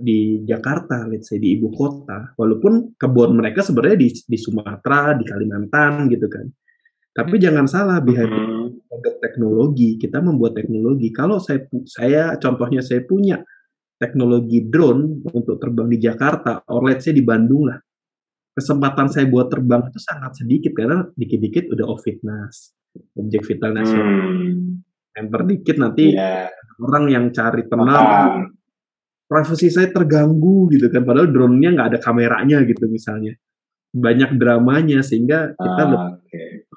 di 0.01 0.41
Jakarta, 0.49 1.05
let's 1.05 1.29
say 1.29 1.37
di 1.37 1.53
ibu 1.59 1.69
kota, 1.69 2.33
walaupun 2.41 2.97
kebun 2.97 3.37
mereka 3.37 3.61
sebenarnya 3.61 3.99
di, 4.01 4.09
di 4.25 4.39
Sumatera, 4.41 5.13
di 5.19 5.25
Kalimantan 5.27 6.09
gitu 6.09 6.33
kan. 6.33 6.49
Tapi 7.13 7.37
jangan 7.37 7.69
salah, 7.69 8.01
behind 8.01 8.33
Hmm. 8.33 8.73
teknologi, 9.21 9.97
kita 10.01 10.21
membuat 10.21 10.57
teknologi. 10.57 11.13
Kalau 11.13 11.37
saya 11.41 11.65
saya 11.85 12.37
contohnya 12.41 12.81
saya 12.81 13.05
punya 13.05 13.41
teknologi 14.03 14.67
drone 14.67 15.23
untuk 15.31 15.63
terbang 15.63 15.87
di 15.87 16.03
Jakarta, 16.03 16.67
or 16.67 16.83
let's 16.83 17.07
say 17.07 17.15
di 17.15 17.23
Bandung 17.23 17.71
lah. 17.71 17.79
Kesempatan 18.53 19.07
saya 19.07 19.31
buat 19.31 19.47
terbang 19.47 19.87
itu 19.87 20.03
sangat 20.03 20.43
sedikit 20.43 20.75
karena 20.75 21.07
dikit-dikit 21.15 21.71
udah 21.71 21.87
off 21.87 22.03
fitness, 22.03 22.75
objek 23.15 23.47
vital 23.47 23.71
nasional. 23.71 24.27
Hmm. 24.35 24.83
Temper 25.15 25.41
dikit 25.47 25.77
nanti 25.79 26.19
Iya. 26.19 26.51
orang 26.83 27.05
yang 27.15 27.25
cari 27.31 27.63
tenang, 27.71 28.53
privasi 29.31 29.71
saya 29.71 29.89
terganggu 29.89 30.69
gitu 30.75 30.91
kan. 30.91 31.07
Padahal 31.07 31.31
drone-nya 31.31 31.73
nggak 31.73 31.89
ada 31.95 31.99
kameranya 32.03 32.61
gitu 32.67 32.91
misalnya. 32.91 33.39
Banyak 33.95 34.37
dramanya 34.37 35.01
sehingga 35.05 35.53
kita 35.55 35.83
Ah, 35.89 36.17
Oke. 36.17 36.69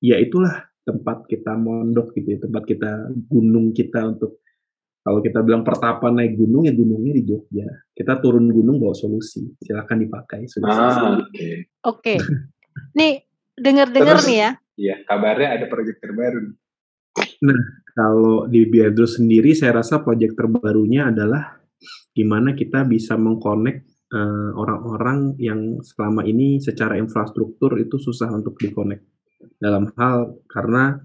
ya 0.00 0.16
itulah 0.18 0.66
tempat 0.82 1.28
kita 1.28 1.54
mondok 1.54 2.16
gitu 2.16 2.34
ya, 2.34 2.38
tempat 2.42 2.62
kita 2.64 2.90
gunung 3.28 3.70
kita 3.76 4.02
untuk 4.08 4.40
kalau 5.02 5.24
kita 5.24 5.40
bilang 5.40 5.64
pertapa 5.64 6.12
naik 6.12 6.36
gunung 6.36 6.68
ya 6.68 6.74
gunungnya 6.74 7.12
di 7.16 7.24
Jogja. 7.24 7.66
Kita 7.94 8.20
turun 8.20 8.50
gunung 8.50 8.76
bawa 8.82 8.92
solusi, 8.92 9.46
silakan 9.62 10.04
dipakai 10.04 10.44
sudah 10.44 10.68
selesai. 10.68 11.00
Ah, 11.00 11.16
oke. 11.22 11.48
Oke. 11.88 12.14
Nih, 12.98 13.24
dengar-dengar 13.56 14.20
nih 14.26 14.38
ya. 14.38 14.50
Iya, 14.78 14.96
kabarnya 15.08 15.48
ada 15.58 15.66
proyek 15.66 15.98
terbaru. 15.98 16.54
nih. 17.42 17.62
Kalau 17.98 18.46
di 18.46 18.62
Biadro 18.70 19.10
sendiri 19.10 19.58
saya 19.58 19.82
rasa 19.82 19.98
proyek 20.06 20.38
terbarunya 20.38 21.10
adalah 21.10 21.58
gimana 22.14 22.54
kita 22.54 22.86
bisa 22.86 23.18
mengkonek 23.18 23.82
eh, 24.14 24.50
orang-orang 24.54 25.34
yang 25.42 25.82
selama 25.82 26.22
ini 26.22 26.62
secara 26.62 26.94
infrastruktur 26.94 27.74
itu 27.82 27.98
susah 27.98 28.30
untuk 28.30 28.54
dikonek 28.54 29.02
dalam 29.58 29.90
hal 29.98 30.38
karena 30.46 30.98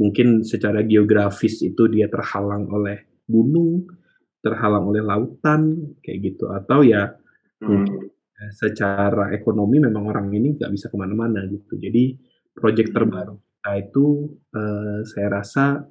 mungkin 0.00 0.40
secara 0.40 0.80
geografis 0.84 1.60
itu 1.60 1.84
dia 1.92 2.08
terhalang 2.08 2.64
oleh 2.72 3.11
gunung, 3.28 3.86
terhalang 4.42 4.90
oleh 4.90 5.02
lautan 5.02 5.94
kayak 6.02 6.18
gitu 6.32 6.50
atau 6.50 6.82
ya 6.82 7.14
Hmm. 7.62 7.86
Eh, 8.42 8.50
secara 8.50 9.30
ekonomi 9.30 9.78
memang 9.78 10.10
orang 10.10 10.26
ini 10.34 10.58
nggak 10.58 10.72
bisa 10.74 10.90
ke 10.90 10.96
mana-mana 10.98 11.46
gitu. 11.46 11.78
Jadi 11.78 12.18
proyek 12.50 12.90
terbaru 12.90 13.38
kita 13.38 13.72
itu 13.78 14.06
eh, 14.50 15.06
saya 15.06 15.28
rasa 15.30 15.86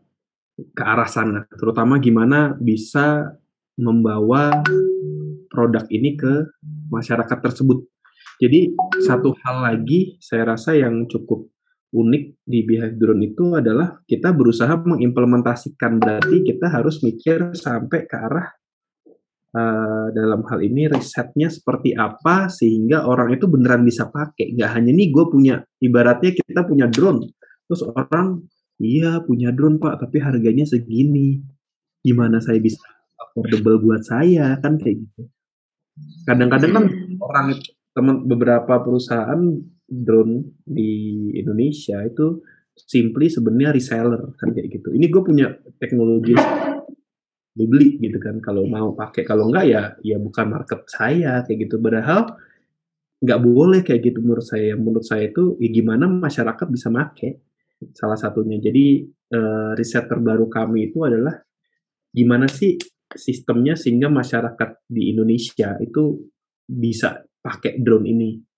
ke 0.60 0.84
arah 0.84 1.08
sana, 1.08 1.48
terutama 1.56 1.98
gimana 2.04 2.54
bisa 2.60 3.40
membawa 3.80 4.52
produk 5.48 5.88
ini 5.88 6.20
ke 6.20 6.52
masyarakat 6.92 7.40
tersebut. 7.40 7.88
Jadi 8.44 8.76
satu 9.08 9.32
hal 9.48 9.64
lagi 9.64 10.20
saya 10.20 10.52
rasa 10.54 10.76
yang 10.76 11.08
cukup 11.08 11.48
unik 11.92 12.24
di 12.48 12.60
Beehive 12.64 12.96
Drone 12.96 13.24
itu 13.28 13.52
adalah 13.52 14.00
kita 14.08 14.32
berusaha 14.32 14.72
mengimplementasikan. 14.80 16.00
Berarti 16.00 16.44
kita 16.48 16.72
harus 16.72 17.04
mikir 17.04 17.52
sampai 17.52 18.08
ke 18.08 18.16
arah 18.16 18.48
eh, 19.52 20.08
dalam 20.16 20.42
hal 20.48 20.60
ini 20.64 20.88
risetnya 20.88 21.52
seperti 21.52 21.92
apa 21.92 22.48
sehingga 22.48 23.04
orang 23.04 23.36
itu 23.36 23.46
beneran 23.52 23.84
bisa 23.84 24.08
pakai. 24.08 24.56
Nggak 24.56 24.72
hanya 24.72 24.92
nih 24.96 25.08
gue 25.12 25.26
punya 25.28 25.56
ibaratnya 25.84 26.32
kita 26.32 26.64
punya 26.64 26.88
drone. 26.88 27.28
Terus 27.68 27.84
orang 27.84 28.48
iya 28.80 29.20
punya 29.22 29.52
drone 29.52 29.78
pak 29.78 30.00
tapi 30.00 30.24
harganya 30.24 30.64
segini. 30.64 31.44
Gimana 32.02 32.40
saya 32.40 32.58
bisa 32.64 32.82
affordable 33.20 33.84
buat 33.84 34.02
saya? 34.08 34.56
Kan 34.64 34.80
kayak 34.80 35.06
gitu. 35.06 35.28
Kadang-kadang 36.24 36.72
kan 36.72 36.86
orang 37.20 37.48
teman 37.92 38.24
beberapa 38.24 38.80
perusahaan 38.80 39.60
drone 39.92 40.64
di 40.64 40.92
Indonesia 41.36 42.00
itu 42.08 42.40
simply 42.72 43.28
sebenarnya 43.28 43.76
reseller 43.76 44.32
kan 44.40 44.56
kayak 44.56 44.80
gitu. 44.80 44.96
Ini 44.96 45.12
gue 45.12 45.22
punya 45.22 45.52
teknologi 45.76 46.32
beli 47.52 48.00
gitu 48.00 48.18
kan. 48.18 48.40
Kalau 48.40 48.64
mau 48.64 48.96
pakai 48.96 49.28
kalau 49.28 49.52
enggak 49.52 49.66
ya 49.68 49.84
ya 50.00 50.18
bukan 50.18 50.56
market 50.56 50.88
saya 50.88 51.44
kayak 51.44 51.68
gitu. 51.68 51.78
Padahal 51.84 52.32
nggak 53.22 53.40
boleh 53.44 53.84
kayak 53.84 54.02
gitu 54.08 54.24
menurut 54.24 54.48
saya. 54.48 54.74
Menurut 54.80 55.04
saya 55.04 55.28
itu 55.28 55.60
ya 55.60 55.70
gimana 55.70 56.08
masyarakat 56.08 56.68
bisa 56.72 56.88
make 56.88 57.44
salah 57.92 58.16
satunya. 58.16 58.58
Jadi 58.64 59.04
eh, 59.08 59.72
riset 59.76 60.08
terbaru 60.08 60.48
kami 60.48 60.90
itu 60.90 61.04
adalah 61.04 61.36
gimana 62.12 62.48
sih 62.48 62.80
sistemnya 63.12 63.76
sehingga 63.76 64.08
masyarakat 64.08 64.88
di 64.88 65.12
Indonesia 65.12 65.76
itu 65.84 66.24
bisa 66.64 67.20
pakai 67.44 67.84
drone 67.84 68.08
ini 68.08 68.51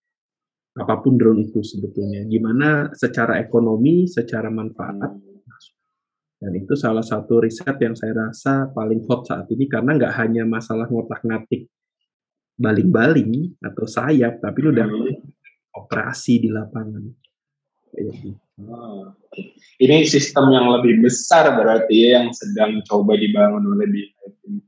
apa 0.74 0.96
pun 1.06 1.18
drone 1.18 1.46
itu 1.46 1.62
sebetulnya 1.62 2.26
gimana 2.26 2.90
secara 2.98 3.38
ekonomi 3.38 4.10
secara 4.10 4.50
manfaat 4.50 5.14
dan 6.44 6.52
itu 6.60 6.76
salah 6.76 7.06
satu 7.06 7.40
riset 7.40 7.80
yang 7.80 7.96
saya 7.96 8.28
rasa 8.28 8.68
paling 8.74 9.06
hot 9.08 9.24
saat 9.30 9.48
ini 9.54 9.70
karena 9.70 9.96
nggak 9.96 10.14
hanya 10.20 10.44
masalah 10.44 10.92
ngotak-ngatik 10.92 11.72
baling-baling 12.58 13.58
atau 13.64 13.86
sayap, 13.88 14.44
tapi 14.44 14.58
lu 14.62 14.70
udah 14.76 14.88
operasi 15.74 16.44
di 16.44 16.50
lapangan. 16.54 17.04
Oke. 17.94 18.38
Ini 19.82 20.06
sistem 20.06 20.54
yang 20.54 20.70
lebih 20.70 21.02
besar 21.02 21.58
berarti 21.58 22.06
ya 22.06 22.22
yang 22.22 22.30
sedang 22.34 22.86
coba 22.86 23.18
dibangun 23.18 23.66
oleh 23.74 23.90
ini. 23.90 24.62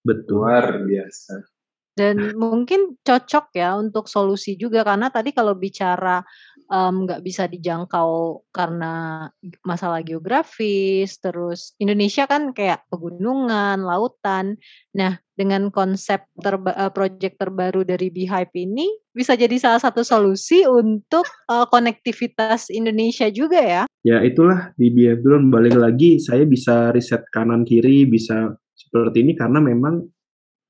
Betul. 0.00 0.46
Luar 0.46 0.80
biasa. 0.84 1.55
Dan 1.96 2.36
mungkin 2.36 3.00
cocok 3.00 3.56
ya 3.56 3.72
untuk 3.80 4.04
solusi 4.04 4.60
juga 4.60 4.84
karena 4.84 5.08
tadi 5.08 5.32
kalau 5.32 5.56
bicara 5.56 6.20
mmm, 6.68 7.08
nggak 7.08 7.20
bisa 7.24 7.48
dijangkau 7.48 8.44
karena 8.52 9.24
masalah 9.64 10.04
geografis, 10.04 11.16
terus 11.16 11.72
Indonesia 11.80 12.28
kan 12.28 12.52
kayak 12.52 12.84
pegunungan, 12.92 13.80
lautan. 13.80 14.60
Nah, 14.92 15.16
dengan 15.32 15.72
konsep 15.72 16.28
terba 16.40 16.76
eee, 16.76 16.92
project 16.92 17.40
terbaru 17.40 17.84
dari 17.88 18.12
Beehive 18.12 18.52
ini 18.56 18.88
bisa 19.16 19.32
jadi 19.32 19.56
salah 19.56 19.80
satu 19.80 20.04
solusi 20.04 20.68
untuk, 20.68 21.24
eee, 21.48 21.64
konektivitas 21.72 22.68
Indonesia 22.72 23.32
juga 23.32 23.60
ya? 23.64 23.82
Ya 24.04 24.20
itulah 24.20 24.76
di 24.76 24.92
Beehive 24.92 25.24
balik 25.48 25.80
lagi 25.80 26.20
saya 26.20 26.44
bisa 26.44 26.92
riset 26.92 27.24
kanan 27.32 27.64
kiri, 27.64 28.04
bisa 28.04 28.52
seperti 28.76 29.24
ini 29.24 29.32
karena 29.32 29.58
memang 29.64 30.04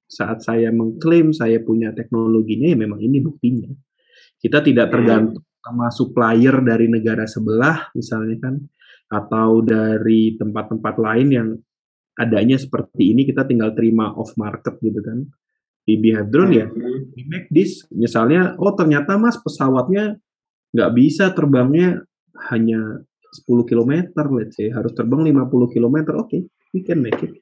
saat 0.07 0.42
saya 0.42 0.70
mengklaim 0.70 1.34
saya 1.34 1.59
punya 1.61 1.90
teknologinya 1.90 2.70
ya 2.70 2.78
memang 2.78 3.02
ini 3.02 3.18
buktinya. 3.18 3.70
Kita 4.38 4.62
tidak 4.62 4.94
tergantung 4.94 5.42
sama 5.59 5.90
supplier 5.90 6.62
dari 6.62 6.86
negara 6.86 7.26
sebelah 7.26 7.90
misalnya 7.98 8.38
kan, 8.38 8.54
atau 9.11 9.62
dari 9.62 10.38
tempat-tempat 10.38 10.94
lain 10.98 11.28
yang 11.34 11.48
adanya 12.16 12.57
seperti 12.57 13.12
ini 13.12 13.26
kita 13.26 13.44
tinggal 13.44 13.74
terima 13.74 14.14
off 14.14 14.34
market 14.38 14.78
gitu 14.78 15.02
kan. 15.02 15.26
Di 15.86 16.02
Drone 16.02 16.50
ya, 16.50 16.66
we 17.14 17.22
make 17.30 17.46
this 17.54 17.86
misalnya, 17.94 18.59
oh 18.59 18.74
ternyata 18.74 19.14
Mas 19.22 19.38
pesawatnya 19.38 20.18
nggak 20.74 20.90
bisa 20.98 21.30
terbangnya 21.30 22.02
hanya 22.50 23.07
10 23.46 23.70
kilometer 23.70 24.24
let's 24.34 24.59
say, 24.59 24.66
harus 24.74 24.90
terbang 24.98 25.22
50 25.22 25.74
kilometer, 25.74 26.18
oke, 26.18 26.34
we 26.74 26.82
can 26.82 26.98
make 26.98 27.22
it. 27.22 27.38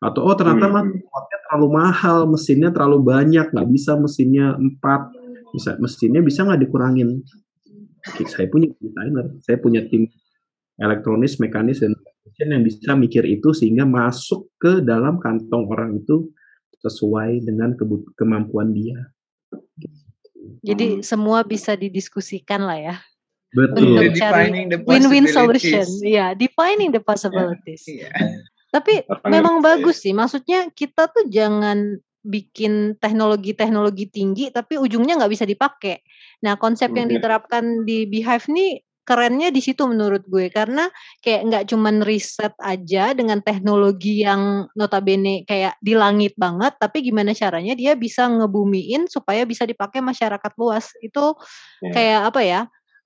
Atau, 0.00 0.24
oh 0.24 0.32
ternyata 0.32 0.66
Mas 0.72 0.88
pesawatnya 0.96 1.38
terlalu 1.44 1.68
mahal, 1.76 2.18
mesinnya 2.24 2.70
terlalu 2.72 2.98
banyak, 3.04 3.46
nggak 3.52 3.68
bisa 3.68 3.92
mesinnya 4.00 4.56
4, 4.56 5.52
bisa 5.52 5.70
mesinnya 5.76 6.20
bisa 6.24 6.40
nggak 6.48 6.60
dikurangin? 6.64 7.20
Oke, 8.08 8.24
saya 8.32 8.48
punya 8.48 8.72
desainer, 8.80 9.26
saya 9.44 9.60
punya 9.60 9.84
tim 9.92 10.08
elektronis, 10.80 11.36
mekanis, 11.36 11.84
dan 11.84 12.48
yang 12.48 12.64
bisa 12.64 12.96
mikir 12.96 13.28
itu 13.28 13.52
sehingga 13.52 13.84
masuk 13.84 14.48
ke 14.56 14.80
dalam 14.80 15.20
kantong 15.20 15.68
orang 15.68 16.00
itu 16.00 16.32
sesuai 16.80 17.44
dengan 17.44 17.76
kebut 17.76 18.16
kemampuan 18.16 18.72
dia. 18.72 19.12
Jadi 20.64 21.04
semua 21.04 21.44
bisa 21.44 21.76
didiskusikan 21.76 22.64
lah 22.64 22.80
ya? 22.80 22.96
Betul. 23.52 24.00
Untuk 24.00 24.16
cari 24.16 24.48
win-win 24.86 25.26
solution, 25.26 25.84
possibilities. 25.84 26.06
iya, 26.06 26.32
defining 26.32 26.94
the 26.94 27.02
possibilities. 27.02 27.82
Iya. 27.84 28.08
Tapi 28.70 29.02
Orang 29.10 29.30
memang 29.30 29.56
bagus 29.62 30.06
sih, 30.06 30.14
maksudnya 30.14 30.70
kita 30.70 31.10
tuh 31.10 31.26
jangan 31.26 31.98
bikin 32.20 33.00
teknologi-teknologi 33.00 34.04
tinggi 34.12 34.52
tapi 34.52 34.76
ujungnya 34.76 35.16
nggak 35.18 35.32
bisa 35.32 35.48
dipakai. 35.48 36.04
Nah, 36.44 36.54
konsep 36.60 36.92
yang 36.92 37.08
diterapkan 37.08 37.82
di 37.88 38.04
Beehive 38.06 38.46
nih 38.52 38.84
kerennya 39.08 39.50
di 39.50 39.58
situ 39.64 39.88
menurut 39.90 40.22
gue 40.28 40.52
karena 40.54 40.86
kayak 41.24 41.40
nggak 41.50 41.64
cuman 41.72 42.04
riset 42.06 42.54
aja 42.62 43.10
dengan 43.16 43.42
teknologi 43.42 44.22
yang 44.22 44.68
notabene 44.78 45.42
kayak 45.48 45.74
di 45.82 45.96
langit 45.98 46.36
banget, 46.38 46.76
tapi 46.78 47.02
gimana 47.02 47.34
caranya 47.34 47.74
dia 47.74 47.96
bisa 47.98 48.28
ngebumiin 48.30 49.10
supaya 49.10 49.42
bisa 49.48 49.66
dipakai 49.66 49.98
masyarakat 50.04 50.52
luas. 50.60 50.92
Itu 51.02 51.34
Iya. 51.82 51.90
kayak 51.96 52.20
apa 52.30 52.40
ya? 52.44 52.60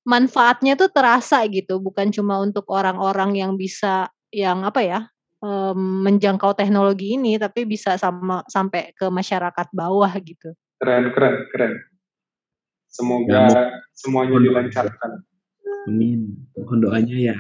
Manfaatnya 0.05 0.77
tuh 0.77 0.93
terasa 0.93 1.41
gitu, 1.49 1.81
bukan 1.81 2.13
cuma 2.13 2.37
untuk 2.43 2.69
orang-orang 2.69 3.41
yang 3.41 3.53
bisa 3.57 4.13
yang 4.35 4.61
apa 4.67 4.85
ya? 4.85 5.01
Mmm, 5.45 6.09
menjangkau 6.09 6.57
teknologi 6.57 7.21
ini, 7.21 7.37
tapi 7.37 7.69
bisa 7.69 8.01
sama 8.01 8.41
sampai 8.49 8.97
ke 8.97 9.05
masyarakat 9.13 9.69
bawah 9.77 10.13
gitu. 10.25 10.57
Keren, 10.81 11.13
keren, 11.13 11.35
keren. 11.53 11.73
Semoga 12.89 13.51
semuanya 13.93 14.41
dilancarkan. 14.41 15.21
Amin. 15.85 16.49
Mohon 16.57 16.79
doanya 16.81 17.17
ya. 17.19 17.37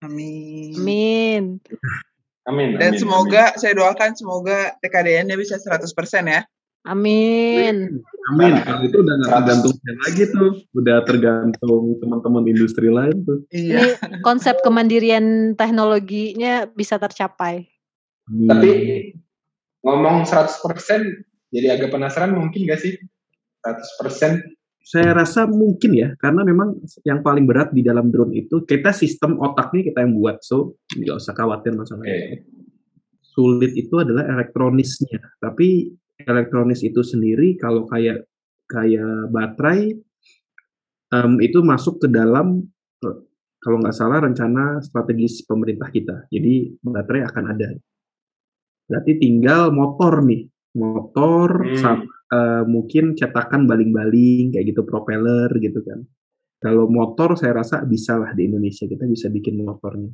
Amin. 0.00 0.72
Amin. 0.78 1.42
Amin. 2.48 2.80
Dan 2.80 2.96
amin, 2.96 3.00
semoga 3.02 3.52
saya 3.60 3.76
doakan 3.76 4.16
semoga 4.16 4.72
TKDN-nya 4.80 5.36
bisa 5.36 5.60
100% 5.60 5.84
ya. 6.32 6.48
Amin. 6.88 8.00
Amin. 8.32 8.52
Kalau 8.64 8.80
itu 8.80 8.96
udah 9.04 9.14
nggak 9.20 9.32
tergantung 9.36 9.74
saya 9.76 9.96
lagi 10.08 10.24
tuh, 10.32 10.50
udah 10.72 10.96
tergantung 11.04 11.84
teman-teman 12.00 12.44
industri 12.48 12.88
lain 12.88 13.16
tuh. 13.28 13.44
Iya. 13.52 13.76
Ini 13.76 14.24
konsep 14.24 14.64
kemandirian 14.64 15.52
teknologinya 15.52 16.64
bisa 16.72 16.96
tercapai. 16.96 17.68
Amin. 18.32 18.48
Tapi 18.48 18.70
ngomong 19.84 20.24
100% 20.24 20.64
jadi 21.52 21.76
agak 21.76 21.92
penasaran 21.92 22.32
mungkin 22.32 22.68
gak 22.68 22.80
sih 22.80 22.96
100% 23.64 24.40
saya 24.88 25.12
rasa 25.12 25.44
mungkin 25.44 25.92
ya, 25.92 26.16
karena 26.16 26.48
memang 26.48 26.80
yang 27.04 27.20
paling 27.20 27.44
berat 27.44 27.76
di 27.76 27.84
dalam 27.84 28.08
drone 28.08 28.32
itu 28.32 28.64
kita 28.64 28.88
sistem 28.96 29.36
otaknya 29.36 29.92
kita 29.92 30.00
yang 30.00 30.16
buat, 30.16 30.40
so 30.40 30.80
nggak 30.96 31.12
usah 31.12 31.36
khawatir 31.36 31.76
masalah 31.76 32.08
Oke. 32.08 32.16
itu. 32.16 32.36
Sulit 33.20 33.76
itu 33.76 33.92
adalah 34.00 34.24
elektronisnya, 34.32 35.20
tapi 35.44 35.92
elektronis 36.22 36.82
itu 36.82 37.00
sendiri 37.06 37.54
kalau 37.58 37.86
kayak 37.86 38.26
kayak 38.66 39.30
baterai 39.30 39.94
em, 41.14 41.32
itu 41.40 41.58
masuk 41.62 42.02
ke 42.02 42.08
dalam 42.10 42.66
eh, 43.06 43.18
kalau 43.58 43.78
nggak 43.82 43.96
salah 43.96 44.22
rencana 44.22 44.78
strategis 44.82 45.42
pemerintah 45.46 45.90
kita. 45.90 46.16
Jadi 46.30 46.78
baterai 46.82 47.22
akan 47.26 47.44
ada. 47.54 47.68
Berarti 48.88 49.12
tinggal 49.20 49.70
motor 49.74 50.22
nih, 50.24 50.46
motor 50.78 51.48
Hmm. 51.64 51.78
sama 51.78 52.04
eh, 52.28 52.62
mungkin 52.68 53.16
cetakan 53.16 53.64
baling-baling 53.64 54.52
kayak 54.52 54.74
gitu 54.74 54.84
propeller 54.84 55.48
gitu 55.58 55.80
kan. 55.80 56.04
Kalau 56.58 56.90
motor 56.90 57.38
saya 57.38 57.62
rasa 57.62 57.86
bisa 57.86 58.18
lah 58.18 58.34
di 58.34 58.50
Indonesia 58.50 58.84
kita 58.84 59.06
bisa 59.06 59.30
bikin 59.30 59.62
motornya. 59.62 60.10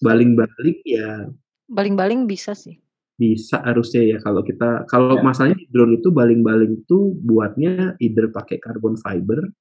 Baling-baling 0.00 0.78
ya 0.86 1.26
Baling-baling 1.64 2.28
bisa 2.28 2.52
sih. 2.52 2.83
Bisa 3.14 3.62
harusnya 3.62 4.02
ya 4.02 4.18
kalau 4.18 4.42
kita 4.42 4.86
kalau 4.90 5.18
Ya. 5.18 5.22
masalahnya 5.22 5.58
di 5.62 5.70
drone 5.70 6.02
itu 6.02 6.10
baling-baling 6.10 6.82
itu 6.82 7.14
buatnya 7.22 7.94
either 8.02 8.30
pakai 8.34 8.58
carbon 8.58 8.98
fiber 8.98 9.54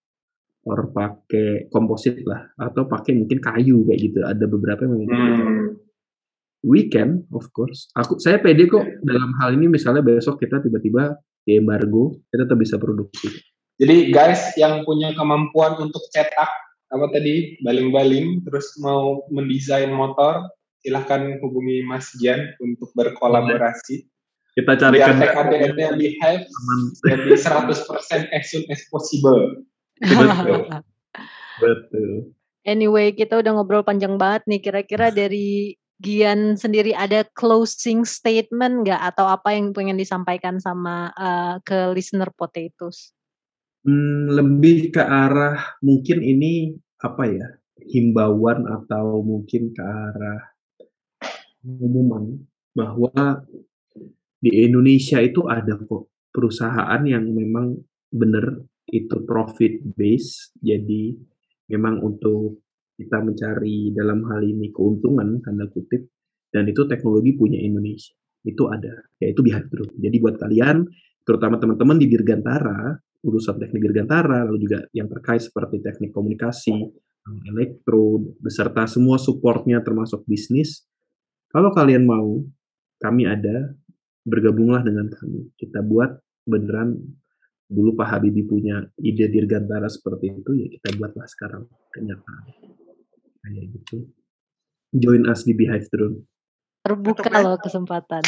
or 0.65 0.89
pakai 0.89 1.69
komposit 1.69 2.23
lah 2.25 2.49
atau 2.57 2.87
pakai 2.89 3.13
mungkin 3.13 3.37
kayu 3.37 3.83
kayak 3.85 3.99
gitu. 3.99 4.19
Ada 4.25 4.45
beberapa 4.47 4.87
yang. 4.87 5.05
Hmm. 5.05 5.77
We 6.63 6.87
can, 6.87 7.27
of 7.35 7.51
course. 7.51 7.91
Aku 7.99 8.23
saya 8.23 8.39
pede 8.39 8.71
kok 8.71 8.87
dalam 9.03 9.35
hal 9.43 9.59
ini 9.59 9.67
misalnya 9.67 9.99
besok 9.99 10.39
kita 10.39 10.63
tiba-tiba 10.63 11.19
di 11.43 11.59
embargo, 11.59 12.15
kita 12.31 12.47
tetap 12.47 12.55
bisa 12.55 12.79
produksi. 12.79 13.27
Jadi 13.75 14.15
guys 14.15 14.55
yang 14.55 14.87
punya 14.87 15.11
kemampuan 15.11 15.75
untuk 15.75 15.99
cetak 16.15 16.47
apa 16.93 17.05
tadi 17.11 17.59
baling-baling 17.65 18.47
terus 18.47 18.79
mau 18.79 19.27
mendesain 19.27 19.91
motor 19.91 20.47
silahkan 20.83 21.39
hubungi 21.39 21.81
Mas 21.87 22.11
Gian 22.19 22.53
untuk 22.59 22.91
berkolaborasi. 22.93 24.03
Kita 24.53 24.77
Biar 24.77 25.17
carikan 25.17 25.17
TKDN-nya 25.17 25.97
Beehive 25.97 26.45
jadi 27.01 27.31
100% 27.33 28.37
as 28.37 28.43
soon 28.53 28.61
as 28.69 28.85
possible. 28.93 29.65
Betul. 29.97 30.69
Betul. 31.63 32.11
Anyway, 32.61 33.17
kita 33.17 33.41
udah 33.41 33.51
ngobrol 33.57 33.81
panjang 33.81 34.19
banget 34.21 34.45
nih. 34.45 34.61
Kira-kira 34.61 35.09
dari 35.09 35.73
Gian 36.03 36.59
sendiri 36.59 36.91
ada 36.91 37.23
closing 37.33 38.03
statement 38.03 38.83
nggak 38.83 39.01
atau 39.13 39.23
apa 39.29 39.55
yang 39.55 39.71
pengen 39.71 39.95
disampaikan 39.95 40.59
sama 40.59 41.09
eh, 41.15 41.55
ke 41.63 41.95
listener 41.95 42.27
potatoes? 42.35 43.15
Hmm, 43.87 44.31
lebih 44.31 44.91
ke 44.91 44.99
arah 44.99 45.79
mungkin 45.79 46.19
ini 46.23 46.75
apa 47.03 47.23
ya 47.27 47.47
himbauan 47.83 48.63
atau 48.63 49.19
mungkin 49.23 49.75
ke 49.75 49.83
arah 49.83 50.52
pengumuman 51.63 52.43
bahwa 52.75 53.41
di 54.43 54.51
Indonesia 54.67 55.23
itu 55.23 55.47
ada 55.47 55.79
kok 55.79 56.11
perusahaan 56.29 57.01
yang 57.07 57.23
memang 57.31 57.79
benar 58.11 58.59
itu 58.91 59.23
profit 59.23 59.79
base 59.95 60.51
jadi 60.59 61.15
memang 61.71 62.03
untuk 62.03 62.61
kita 62.99 63.23
mencari 63.23 63.95
dalam 63.95 64.27
hal 64.27 64.43
ini 64.43 64.69
keuntungan 64.69 65.39
tanda 65.41 65.65
kutip 65.71 66.11
dan 66.51 66.67
itu 66.67 66.83
teknologi 66.85 67.33
punya 67.33 67.57
Indonesia 67.57 68.13
itu 68.43 68.67
ada 68.67 68.91
yaitu 69.23 69.39
Beehive 69.39 69.71
Drone 69.71 69.95
jadi 69.97 70.15
buat 70.19 70.35
kalian 70.35 70.85
terutama 71.23 71.57
teman-teman 71.57 71.97
di 71.97 72.11
Dirgantara 72.11 72.99
urusan 73.23 73.55
teknik 73.55 73.81
dirgantara, 73.89 74.43
lalu 74.43 74.67
juga 74.67 74.83
yang 74.91 75.07
terkait 75.07 75.47
seperti 75.47 75.79
teknik 75.79 76.11
komunikasi, 76.11 76.75
elektro, 77.47 78.19
beserta 78.43 78.83
semua 78.85 79.15
supportnya 79.15 79.79
termasuk 79.79 80.27
bisnis. 80.27 80.83
Kalau 81.53 81.69
kalian 81.69 82.09
mau, 82.09 82.41
kami 82.97 83.29
ada, 83.29 83.77
bergabunglah 84.25 84.81
dengan 84.81 85.05
kami. 85.13 85.53
Kita 85.53 85.85
buat 85.85 86.17
beneran, 86.49 86.97
dulu 87.69 87.93
Pak 87.93 88.09
Habibie 88.09 88.49
punya 88.49 88.81
ide 88.97 89.29
dirgantara 89.29 89.85
seperti 89.85 90.33
itu, 90.33 90.51
ya 90.57 90.67
kita 90.73 90.97
buatlah 90.97 91.27
sekarang 91.29 91.63
kenyataan. 91.93 92.43
Kayak 93.45 93.65
gitu. 93.69 93.97
Join 94.97 95.29
us 95.29 95.45
di 95.45 95.53
Beehive 95.53 95.85
Drone. 95.93 96.25
Terbuka 96.81 97.29
loh 97.37 97.61
kesempatan. 97.61 98.25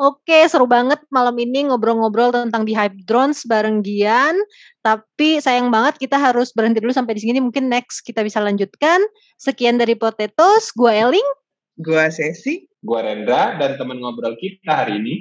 Oke, 0.00 0.48
seru 0.48 0.64
banget 0.64 0.96
malam 1.12 1.36
ini 1.36 1.68
ngobrol-ngobrol 1.68 2.32
tentang 2.32 2.64
Beehive 2.64 3.04
Drones 3.04 3.44
bareng 3.44 3.84
Gian. 3.84 4.32
Tapi 4.80 5.44
sayang 5.44 5.68
banget 5.68 6.00
kita 6.00 6.16
harus 6.16 6.56
berhenti 6.56 6.80
dulu 6.80 6.88
sampai 6.88 7.18
di 7.18 7.26
sini. 7.26 7.36
Mungkin 7.36 7.68
next 7.68 8.00
kita 8.00 8.24
bisa 8.24 8.40
lanjutkan. 8.40 8.96
Sekian 9.36 9.76
dari 9.76 9.92
Potatoes, 9.92 10.72
gua 10.72 10.96
Eling. 10.96 11.39
Gua 11.80 12.12
Sesi. 12.12 12.68
Gua 12.84 13.00
Rendra 13.00 13.56
dan 13.56 13.80
teman 13.80 14.00
ngobrol 14.04 14.36
kita 14.36 14.84
hari 14.84 15.00
ini. 15.00 15.14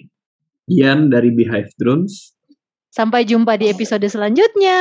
Ian 0.70 1.08
dari 1.08 1.32
Beehive 1.32 1.72
Drones. 1.80 2.36
Sampai 2.92 3.24
jumpa 3.24 3.56
di 3.56 3.72
episode 3.72 4.06
selanjutnya. 4.06 4.80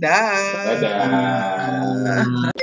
Dah. 0.00 0.74
Dadah. 0.82 2.54